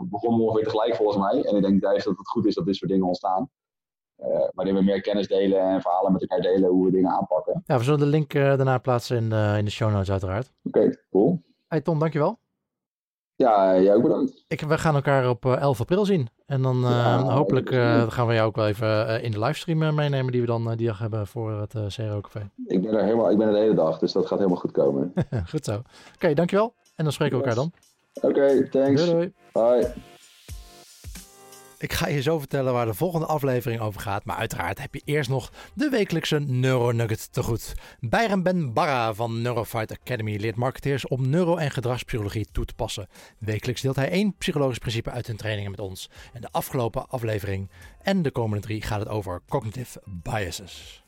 begon 0.10 0.42
ongeveer 0.42 0.64
tegelijk 0.64 0.96
volgens 0.96 1.18
mij. 1.18 1.44
En 1.44 1.56
ik 1.56 1.62
denk 1.62 1.82
juist 1.82 2.06
dat 2.06 2.18
het 2.18 2.28
goed 2.28 2.46
is 2.46 2.56
dat 2.56 2.66
dit 2.66 2.76
soort 2.76 2.92
dingen 2.92 3.08
ontstaan. 3.08 3.50
waarin 4.54 4.76
we 4.76 4.82
meer 4.82 5.02
kennis 5.02 5.28
delen 5.28 5.60
en 5.60 5.82
verhalen 5.82 6.12
met 6.12 6.22
elkaar 6.22 6.42
delen 6.42 6.70
hoe 6.70 6.86
we 6.86 6.92
dingen 6.92 7.12
aanpakken. 7.12 7.64
Ja, 7.66 7.78
we 7.78 7.84
zullen 7.84 8.00
de 8.00 8.06
link 8.06 8.34
daarna 8.34 8.78
plaatsen 8.78 9.18
in 9.18 9.30
de, 9.30 9.56
in 9.58 9.66
de 9.66 9.72
show 9.72 9.92
notes 9.92 10.12
uiteraard. 10.12 10.52
Oké, 10.64 10.98
cool. 11.12 11.42
Hey 11.68 11.82
Tom, 11.82 12.00
dankjewel. 12.00 12.38
Ja, 13.40 13.80
jij 13.80 13.96
ook 13.96 14.02
bedankt. 14.02 14.44
Ik, 14.48 14.62
we 14.62 14.78
gaan 14.78 14.96
elkaar 14.96 15.30
op 15.30 15.46
11 15.46 15.80
april 15.80 16.06
zien. 16.06 16.28
En 16.46 16.62
dan 16.62 16.84
uh, 16.84 17.36
hopelijk 17.36 17.72
uh, 17.72 18.12
gaan 18.12 18.28
we 18.28 18.34
jou 18.34 18.48
ook 18.48 18.56
wel 18.56 18.68
even 18.68 19.22
in 19.22 19.32
de 19.32 19.40
livestream 19.40 19.96
meenemen 19.96 20.32
die 20.32 20.42
we 20.42 20.48
dan 20.48 20.76
die 20.76 20.88
dag 20.88 21.00
hebben 21.00 21.28
voor 21.28 21.52
het 21.52 21.74
uh, 21.74 21.86
CRO 21.88 22.22
Café. 22.22 22.50
Ik 22.68 22.82
ben 22.82 22.94
er 22.94 23.04
helemaal, 23.04 23.32
ik 23.32 23.38
ben 23.38 23.48
er 23.48 23.54
de 23.54 23.60
hele 23.60 23.74
dag, 23.74 24.00
dus 24.00 24.12
dat 24.12 24.26
gaat 24.26 24.38
helemaal 24.38 24.60
goed 24.60 24.72
komen. 24.72 25.14
goed 25.52 25.66
zo. 25.66 25.72
Oké, 25.72 25.84
okay, 26.16 26.34
dankjewel. 26.34 26.74
En 26.96 27.04
dan 27.04 27.14
spreken 27.14 27.38
we 27.38 27.44
elkaar 27.44 27.64
dan. 27.64 27.72
Oké, 28.14 28.28
okay, 28.28 28.64
thanks. 28.64 29.06
Doei, 29.06 29.12
doei. 29.12 29.34
Bye. 29.52 30.09
Ik 31.80 31.94
ga 31.94 32.08
je 32.08 32.22
zo 32.22 32.40
vertellen 32.40 32.74
waar 32.74 32.86
de 32.86 32.94
volgende 32.94 33.26
aflevering 33.26 33.82
over 33.82 34.02
gaat, 34.02 34.26
maar 34.26 34.36
uiteraard 34.36 34.80
heb 34.80 34.94
je 34.94 35.02
eerst 35.06 35.30
nog 35.30 35.52
de 35.74 35.90
wekelijkse 35.90 36.40
Neuronugget 36.40 37.34
te 37.34 37.44
goed. 37.44 37.74
Byron 38.00 38.44
Ben 38.44 38.74
Barra 38.74 39.14
van 39.14 39.42
Neurofight 39.42 39.92
Academy 39.92 40.36
leert 40.36 40.56
marketeers 40.56 41.08
om 41.08 41.30
neuro- 41.30 41.58
en 41.58 41.72
gedragspsychologie 41.72 42.48
toe 42.52 42.66
te 42.66 42.74
passen. 42.74 43.08
Wekelijks 43.38 43.82
deelt 43.82 43.96
hij 43.96 44.10
één 44.10 44.36
psychologisch 44.38 44.78
principe 44.78 45.10
uit 45.10 45.28
hun 45.28 45.38
trainingen 45.38 45.72
met 45.72 45.80
ons. 45.80 46.10
En 46.34 46.42
de 46.42 46.52
afgelopen 46.52 47.10
aflevering 47.10 47.70
en 48.02 48.22
de 48.22 48.32
komende 48.32 48.64
drie 48.66 48.82
gaat 48.82 49.00
het 49.00 49.10
over 49.10 49.42
cognitive 49.48 50.02
biases. 50.06 51.04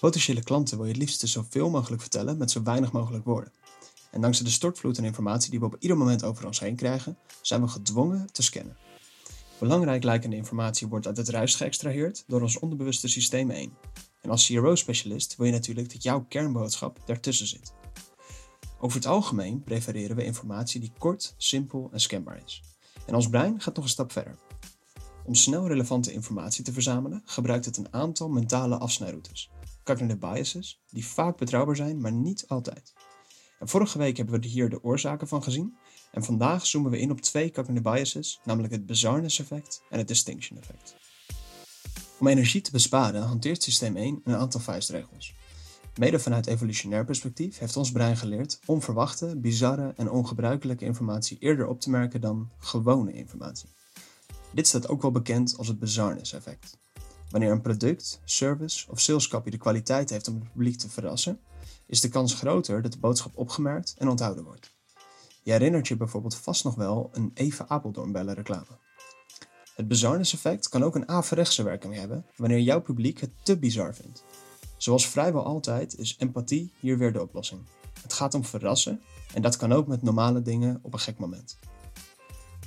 Potentiële 0.00 0.42
klanten 0.42 0.76
wil 0.76 0.86
je 0.86 0.92
het 0.92 1.00
liefst 1.00 1.28
zoveel 1.28 1.70
mogelijk 1.70 2.00
vertellen 2.02 2.38
met 2.38 2.50
zo 2.50 2.62
weinig 2.62 2.92
mogelijk 2.92 3.24
woorden. 3.24 3.52
En 4.10 4.20
dankzij 4.20 4.44
de 4.44 4.50
stortvloed 4.50 4.98
aan 4.98 5.04
informatie 5.04 5.50
die 5.50 5.58
we 5.60 5.64
op 5.64 5.76
ieder 5.78 5.96
moment 5.96 6.24
over 6.24 6.46
ons 6.46 6.60
heen 6.60 6.76
krijgen, 6.76 7.18
zijn 7.42 7.60
we 7.60 7.68
gedwongen 7.68 8.32
te 8.32 8.42
scannen. 8.42 8.76
Belangrijk 9.58 10.02
lijkende 10.02 10.36
informatie 10.36 10.86
wordt 10.86 11.06
uit 11.06 11.16
het 11.16 11.28
ruis 11.28 11.54
geëxtraheerd 11.54 12.24
door 12.26 12.40
ons 12.40 12.58
onderbewuste 12.58 13.08
systeem 13.08 13.50
1. 13.50 13.72
En 14.20 14.30
als 14.30 14.46
CRO-specialist 14.46 15.36
wil 15.36 15.46
je 15.46 15.52
natuurlijk 15.52 15.92
dat 15.92 16.02
jouw 16.02 16.24
kernboodschap 16.28 17.00
daartussen 17.04 17.46
zit. 17.46 17.72
Over 18.78 18.96
het 18.96 19.06
algemeen 19.06 19.62
prefereren 19.62 20.16
we 20.16 20.24
informatie 20.24 20.80
die 20.80 20.92
kort, 20.98 21.34
simpel 21.36 21.88
en 21.92 22.00
scanbaar 22.00 22.42
is. 22.44 22.62
En 23.06 23.14
ons 23.14 23.28
brein 23.28 23.60
gaat 23.60 23.74
nog 23.74 23.84
een 23.84 23.90
stap 23.90 24.12
verder. 24.12 24.38
Om 25.24 25.34
snel 25.34 25.68
relevante 25.68 26.12
informatie 26.12 26.64
te 26.64 26.72
verzamelen, 26.72 27.22
gebruikt 27.24 27.64
het 27.64 27.76
een 27.76 27.92
aantal 27.92 28.28
mentale 28.28 28.78
afsnijroutes, 28.78 29.50
cognitive 29.84 30.18
biases, 30.18 30.80
die 30.90 31.06
vaak 31.06 31.38
betrouwbaar 31.38 31.76
zijn, 31.76 32.00
maar 32.00 32.12
niet 32.12 32.44
altijd 32.48 32.92
vorige 33.60 33.98
week 33.98 34.16
hebben 34.16 34.40
we 34.40 34.46
hier 34.46 34.68
de 34.68 34.82
oorzaken 34.82 35.28
van 35.28 35.42
gezien. 35.42 35.76
En 36.12 36.24
vandaag 36.24 36.66
zoomen 36.66 36.90
we 36.90 36.98
in 36.98 37.10
op 37.10 37.20
twee 37.20 37.50
cognitive 37.50 37.90
biases, 37.90 38.40
namelijk 38.44 38.72
het 38.72 38.86
bizarreness 38.86 39.38
effect 39.38 39.82
en 39.90 39.98
het 39.98 40.08
distinction 40.08 40.58
effect. 40.58 40.96
Om 42.18 42.26
energie 42.26 42.60
te 42.60 42.70
besparen 42.70 43.22
hanteert 43.22 43.62
systeem 43.62 43.96
1 43.96 44.20
een 44.24 44.34
aantal 44.34 44.60
vuistregels. 44.60 45.34
Mede 45.98 46.18
vanuit 46.18 46.46
evolutionair 46.46 47.04
perspectief 47.04 47.58
heeft 47.58 47.76
ons 47.76 47.92
brein 47.92 48.16
geleerd 48.16 48.60
onverwachte, 48.66 49.36
bizarre 49.36 49.92
en 49.96 50.10
ongebruikelijke 50.10 50.84
informatie 50.84 51.36
eerder 51.40 51.66
op 51.66 51.80
te 51.80 51.90
merken 51.90 52.20
dan 52.20 52.50
gewone 52.58 53.12
informatie. 53.12 53.68
Dit 54.52 54.66
staat 54.66 54.88
ook 54.88 55.02
wel 55.02 55.10
bekend 55.10 55.54
als 55.56 55.68
het 55.68 55.78
bizarreness 55.78 56.32
effect. 56.32 56.78
Wanneer 57.30 57.50
een 57.50 57.60
product, 57.60 58.20
service 58.24 58.90
of 58.90 59.00
salescopy 59.00 59.50
de 59.50 59.56
kwaliteit 59.56 60.10
heeft 60.10 60.28
om 60.28 60.34
het 60.34 60.52
publiek 60.52 60.78
te 60.78 60.90
verrassen, 60.90 61.40
is 61.90 62.00
de 62.00 62.08
kans 62.08 62.34
groter 62.34 62.82
dat 62.82 62.92
de 62.92 62.98
boodschap 62.98 63.32
opgemerkt 63.34 63.94
en 63.98 64.08
onthouden 64.08 64.44
wordt. 64.44 64.72
Je 65.42 65.52
herinnert 65.52 65.88
je 65.88 65.96
bijvoorbeeld 65.96 66.34
vast 66.34 66.64
nog 66.64 66.74
wel 66.74 67.10
een 67.12 67.30
Even 67.34 67.68
Apeldoorn 67.68 68.32
reclame. 68.34 68.78
Het 69.76 69.88
bizarness 69.88 70.32
effect 70.32 70.68
kan 70.68 70.82
ook 70.82 70.94
een 70.94 71.08
averechtse 71.08 71.62
werking 71.62 71.94
hebben 71.94 72.26
wanneer 72.36 72.60
jouw 72.60 72.80
publiek 72.80 73.20
het 73.20 73.30
te 73.42 73.58
bizar 73.58 73.94
vindt. 73.94 74.24
Zoals 74.76 75.08
vrijwel 75.08 75.44
altijd 75.44 75.98
is 75.98 76.16
empathie 76.18 76.72
hier 76.80 76.98
weer 76.98 77.12
de 77.12 77.22
oplossing. 77.22 77.60
Het 78.02 78.12
gaat 78.12 78.34
om 78.34 78.44
verrassen 78.44 79.00
en 79.34 79.42
dat 79.42 79.56
kan 79.56 79.72
ook 79.72 79.86
met 79.86 80.02
normale 80.02 80.42
dingen 80.42 80.78
op 80.82 80.92
een 80.92 80.98
gek 80.98 81.18
moment. 81.18 81.58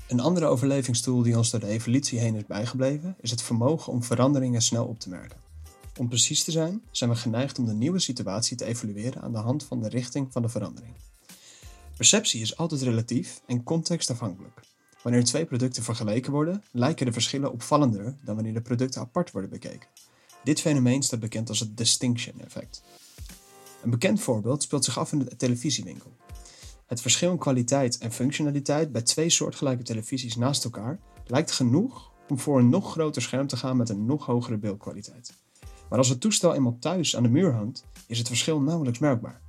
Een 0.08 0.20
andere 0.20 0.46
overlevingstool 0.46 1.22
die 1.22 1.38
ons 1.38 1.50
door 1.50 1.60
de 1.60 1.68
evolutie 1.68 2.20
heen 2.20 2.36
is 2.36 2.46
bijgebleven 2.46 3.16
is 3.22 3.32
het 3.32 3.42
vermogen 3.42 3.94
om 3.94 4.04
veranderingen 4.04 4.62
snel 4.62 4.86
op 4.86 5.00
te 5.00 5.10
merken. 5.10 5.53
Om 5.98 6.08
precies 6.08 6.44
te 6.44 6.52
zijn, 6.52 6.82
zijn 6.92 7.10
we 7.10 7.16
geneigd 7.16 7.60
om 7.60 7.66
de 7.66 7.74
nieuwe 7.74 8.00
situatie 8.00 8.58
te 8.58 8.66
evalueren 8.66 9.22
aan 9.22 9.32
de 9.32 9.38
hand 9.38 9.64
van 9.64 9.82
de 9.82 9.90
richting 9.90 10.32
van 10.32 10.42
de 10.42 10.50
verandering. 10.50 10.94
Perceptie 11.96 12.42
is 12.42 12.58
altijd 12.58 12.82
relatief 12.82 13.42
en 13.46 13.64
contextafhankelijk. 13.64 14.62
Wanneer 15.04 15.24
twee 15.24 15.46
producten 15.46 15.84
vergeleken 15.84 16.32
worden, 16.32 16.64
lijken 16.72 17.06
de 17.06 17.12
verschillen 17.12 17.52
opvallender 17.52 18.18
dan 18.24 18.36
wanneer 18.36 18.54
de 18.54 18.62
producten 18.62 19.02
apart 19.02 19.32
worden 19.32 19.50
bekeken. 19.50 19.88
Dit 20.44 20.62
fenomeen 20.62 21.04
staat 21.04 21.20
bekend 21.20 21.50
als 21.50 21.60
het 21.60 21.78
distinction 21.78 22.42
effect. 22.42 22.84
Een 23.84 23.90
bekend 23.90 24.22
voorbeeld 24.22 24.64
speelt 24.64 24.86
zich 24.86 24.98
af 24.98 25.12
in 25.12 25.20
de 25.20 25.36
televisiewinkel. 25.36 26.12
Het 26.86 27.02
verschil 27.02 27.32
in 27.32 27.38
kwaliteit 27.38 27.98
en 27.98 28.12
functionaliteit 28.12 28.92
bij 28.92 29.02
twee 29.02 29.30
soortgelijke 29.30 29.84
televisies 29.84 30.36
naast 30.36 30.64
elkaar 30.64 31.00
lijkt 31.26 31.52
genoeg 31.52 32.12
om 32.30 32.40
voor 32.40 32.60
een 32.60 32.70
nog 32.70 32.92
groter 32.92 33.22
scherm 33.22 33.48
te 33.48 33.58
gaan 33.58 33.78
met 33.78 33.90
een 33.90 34.06
nog 34.06 34.26
hogere 34.26 34.58
beeldkwaliteit. 34.58 35.34
Maar 35.90 35.98
als 35.98 36.10
het 36.10 36.22
toestel 36.22 36.54
eenmaal 36.54 36.78
thuis 36.80 37.16
aan 37.16 37.24
de 37.24 37.30
muur 37.30 37.54
hangt, 37.54 37.86
is 38.08 38.18
het 38.18 38.28
verschil 38.28 38.62
nauwelijks 38.62 39.00
merkbaar. 39.00 39.42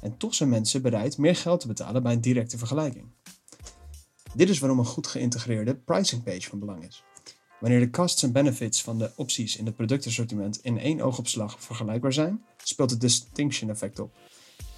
En 0.00 0.16
toch 0.16 0.34
zijn 0.34 0.48
mensen 0.48 0.82
bereid 0.82 1.18
meer 1.18 1.36
geld 1.36 1.60
te 1.60 1.66
betalen 1.66 2.02
bij 2.02 2.12
een 2.12 2.20
directe 2.20 2.58
vergelijking. 2.58 3.06
Dit 4.34 4.48
is 4.48 4.58
waarom 4.58 4.78
een 4.78 4.84
goed 4.84 5.06
geïntegreerde 5.06 5.74
pricing 5.74 6.22
page 6.22 6.48
van 6.48 6.58
belang 6.58 6.86
is. 6.86 7.04
Wanneer 7.60 7.80
de 7.80 7.90
costs 7.90 8.22
en 8.22 8.32
benefits 8.32 8.82
van 8.82 8.98
de 8.98 9.12
opties 9.16 9.56
in 9.56 9.66
het 9.66 9.76
productassortiment 9.76 10.60
in 10.62 10.78
één 10.78 11.00
oogopslag 11.00 11.56
vergelijkbaar 11.62 12.12
zijn, 12.12 12.44
speelt 12.64 12.90
het 12.90 13.00
distinction 13.00 13.70
effect 13.70 13.98
op. 13.98 14.12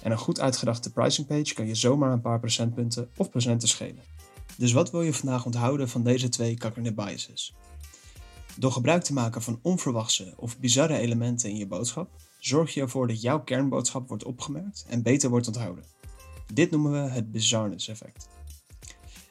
En 0.01 0.11
een 0.11 0.17
goed 0.17 0.39
uitgedachte 0.39 0.91
pricing 0.91 1.27
page 1.27 1.53
kan 1.53 1.67
je 1.67 1.75
zomaar 1.75 2.11
een 2.11 2.21
paar 2.21 2.39
procentpunten 2.39 3.09
of 3.17 3.29
procenten 3.29 3.67
schelen. 3.67 4.03
Dus 4.57 4.71
wat 4.71 4.91
wil 4.91 5.01
je 5.01 5.13
vandaag 5.13 5.45
onthouden 5.45 5.89
van 5.89 6.03
deze 6.03 6.29
twee 6.29 6.57
cognitive 6.57 6.95
biases? 6.95 7.53
Door 8.57 8.71
gebruik 8.71 9.03
te 9.03 9.13
maken 9.13 9.41
van 9.41 9.59
onverwachte 9.61 10.33
of 10.37 10.59
bizarre 10.59 10.97
elementen 10.97 11.49
in 11.49 11.57
je 11.57 11.67
boodschap, 11.67 12.09
zorg 12.39 12.73
je 12.73 12.81
ervoor 12.81 13.07
dat 13.07 13.21
jouw 13.21 13.43
kernboodschap 13.43 14.07
wordt 14.07 14.23
opgemerkt 14.23 14.85
en 14.87 15.03
beter 15.03 15.29
wordt 15.29 15.47
onthouden. 15.47 15.83
Dit 16.53 16.71
noemen 16.71 16.91
we 16.91 17.09
het 17.09 17.31
bizarreness 17.31 17.87
effect. 17.87 18.27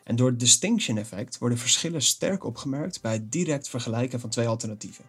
En 0.05 0.17
door 0.17 0.29
het 0.29 0.41
distinction 0.41 0.99
effect 0.99 1.39
worden 1.39 1.59
verschillen 1.59 2.03
sterk 2.03 2.45
opgemerkt 2.45 3.01
bij 3.01 3.13
het 3.13 3.33
direct 3.33 3.69
vergelijken 3.69 4.21
van 4.21 4.31
twee 4.31 4.49
alternatieven. 4.49 5.05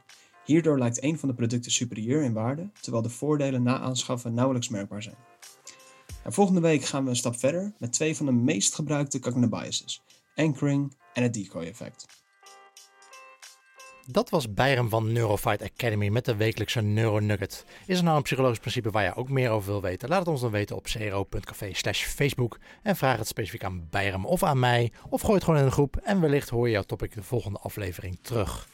Hierdoor 0.46 0.80
lijkt 0.80 1.04
een 1.04 1.20
van 1.20 1.30
de 1.30 1.36
producten 1.36 1.72
superieur 1.72 2.24
in 2.24 2.34
waarde, 2.34 2.70
terwijl 2.82 3.04
de 3.04 3.10
voordelen 3.10 3.64
na 3.64 3.80
aanschaffen 3.80 4.34
nauwelijks 4.34 4.70
merkbaar 4.70 5.04
zijn. 5.04 5.16
En 6.24 6.34
volgende 6.34 6.62
week 6.62 6.84
gaan 6.84 7.04
we 7.04 7.10
een 7.10 7.16
stap 7.16 7.40
verder 7.40 7.74
met 7.78 7.94
twee 7.94 8.16
van 8.16 8.26
de 8.26 8.32
meest 8.32 8.76
gebruikte 8.76 9.20
cognitive 9.20 9.50
biases: 9.56 10.02
anchoring 10.36 10.96
en 11.14 11.24
het 11.24 11.34
decoy 11.34 11.64
effect. 11.64 12.23
Dat 14.08 14.30
was 14.30 14.54
Bijrem 14.54 14.90
van 14.90 15.12
Neurofight 15.12 15.62
Academy 15.62 16.08
met 16.08 16.26
de 16.26 16.36
wekelijkse 16.36 16.82
Neuronugget. 16.82 17.66
Is 17.86 17.98
er 17.98 18.04
nou 18.04 18.18
een 18.18 18.24
psychologisch 18.24 18.60
principe 18.60 18.90
waar 18.90 19.04
je 19.04 19.16
ook 19.16 19.30
meer 19.30 19.50
over 19.50 19.72
wil 19.72 19.82
weten? 19.82 20.10
Laat 20.10 20.20
het 20.20 20.28
ons 20.28 20.42
dan 20.42 20.52
weten 20.52 20.76
op 20.76 20.84
cro.café 20.84 21.74
slash 21.74 22.04
Facebook 22.04 22.60
en 22.82 22.96
vraag 22.96 23.18
het 23.18 23.28
specifiek 23.28 23.64
aan 23.64 23.88
Bijrem 23.90 24.26
of 24.26 24.44
aan 24.44 24.60
mij. 24.60 24.92
Of 25.10 25.22
gooi 25.22 25.34
het 25.34 25.44
gewoon 25.44 25.60
in 25.60 25.66
een 25.66 25.72
groep 25.72 25.98
en 25.98 26.22
wellicht 26.22 26.50
hoor 26.50 26.66
je 26.66 26.74
jouw 26.74 26.82
topic 26.82 27.14
de 27.14 27.24
volgende 27.24 27.60
aflevering 27.60 28.20
terug. 28.22 28.68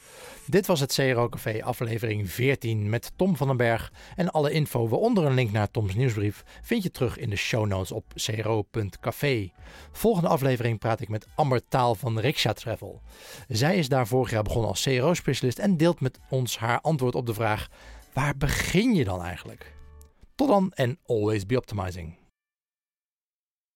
Dit 0.46 0.66
was 0.66 0.80
het 0.80 0.94
CRO 0.94 1.28
Café 1.28 1.62
aflevering 1.62 2.30
14 2.30 2.88
met 2.88 3.12
Tom 3.16 3.36
van 3.36 3.46
den 3.46 3.56
Berg. 3.56 3.92
En 4.16 4.30
alle 4.30 4.50
info, 4.50 4.88
waaronder 4.88 5.24
een 5.24 5.34
link 5.34 5.52
naar 5.52 5.70
Toms 5.70 5.94
nieuwsbrief, 5.94 6.42
vind 6.62 6.82
je 6.82 6.90
terug 6.90 7.18
in 7.18 7.30
de 7.30 7.36
show 7.36 7.66
notes 7.66 7.92
op 7.92 8.04
cro.café. 8.14 9.50
Volgende 9.92 10.28
aflevering 10.28 10.78
praat 10.78 11.00
ik 11.00 11.08
met 11.08 11.26
Amber 11.34 11.68
Taal 11.68 11.94
van 11.94 12.18
Riksha 12.18 12.52
Travel. 12.52 13.00
Zij 13.48 13.76
is 13.76 13.88
daar 13.88 14.06
vorig 14.06 14.30
jaar 14.30 14.42
begonnen 14.42 14.70
als 14.70 14.82
CRO-specialist 14.82 15.58
en 15.58 15.76
deelt 15.76 16.00
met 16.00 16.18
ons 16.28 16.58
haar 16.58 16.80
antwoord 16.80 17.14
op 17.14 17.26
de 17.26 17.34
vraag: 17.34 17.68
waar 18.12 18.36
begin 18.36 18.94
je 18.94 19.04
dan 19.04 19.22
eigenlijk? 19.22 19.74
Tot 20.34 20.48
dan 20.48 20.72
en 20.74 20.98
always 21.06 21.46
be 21.46 21.56
optimizing. 21.56 22.19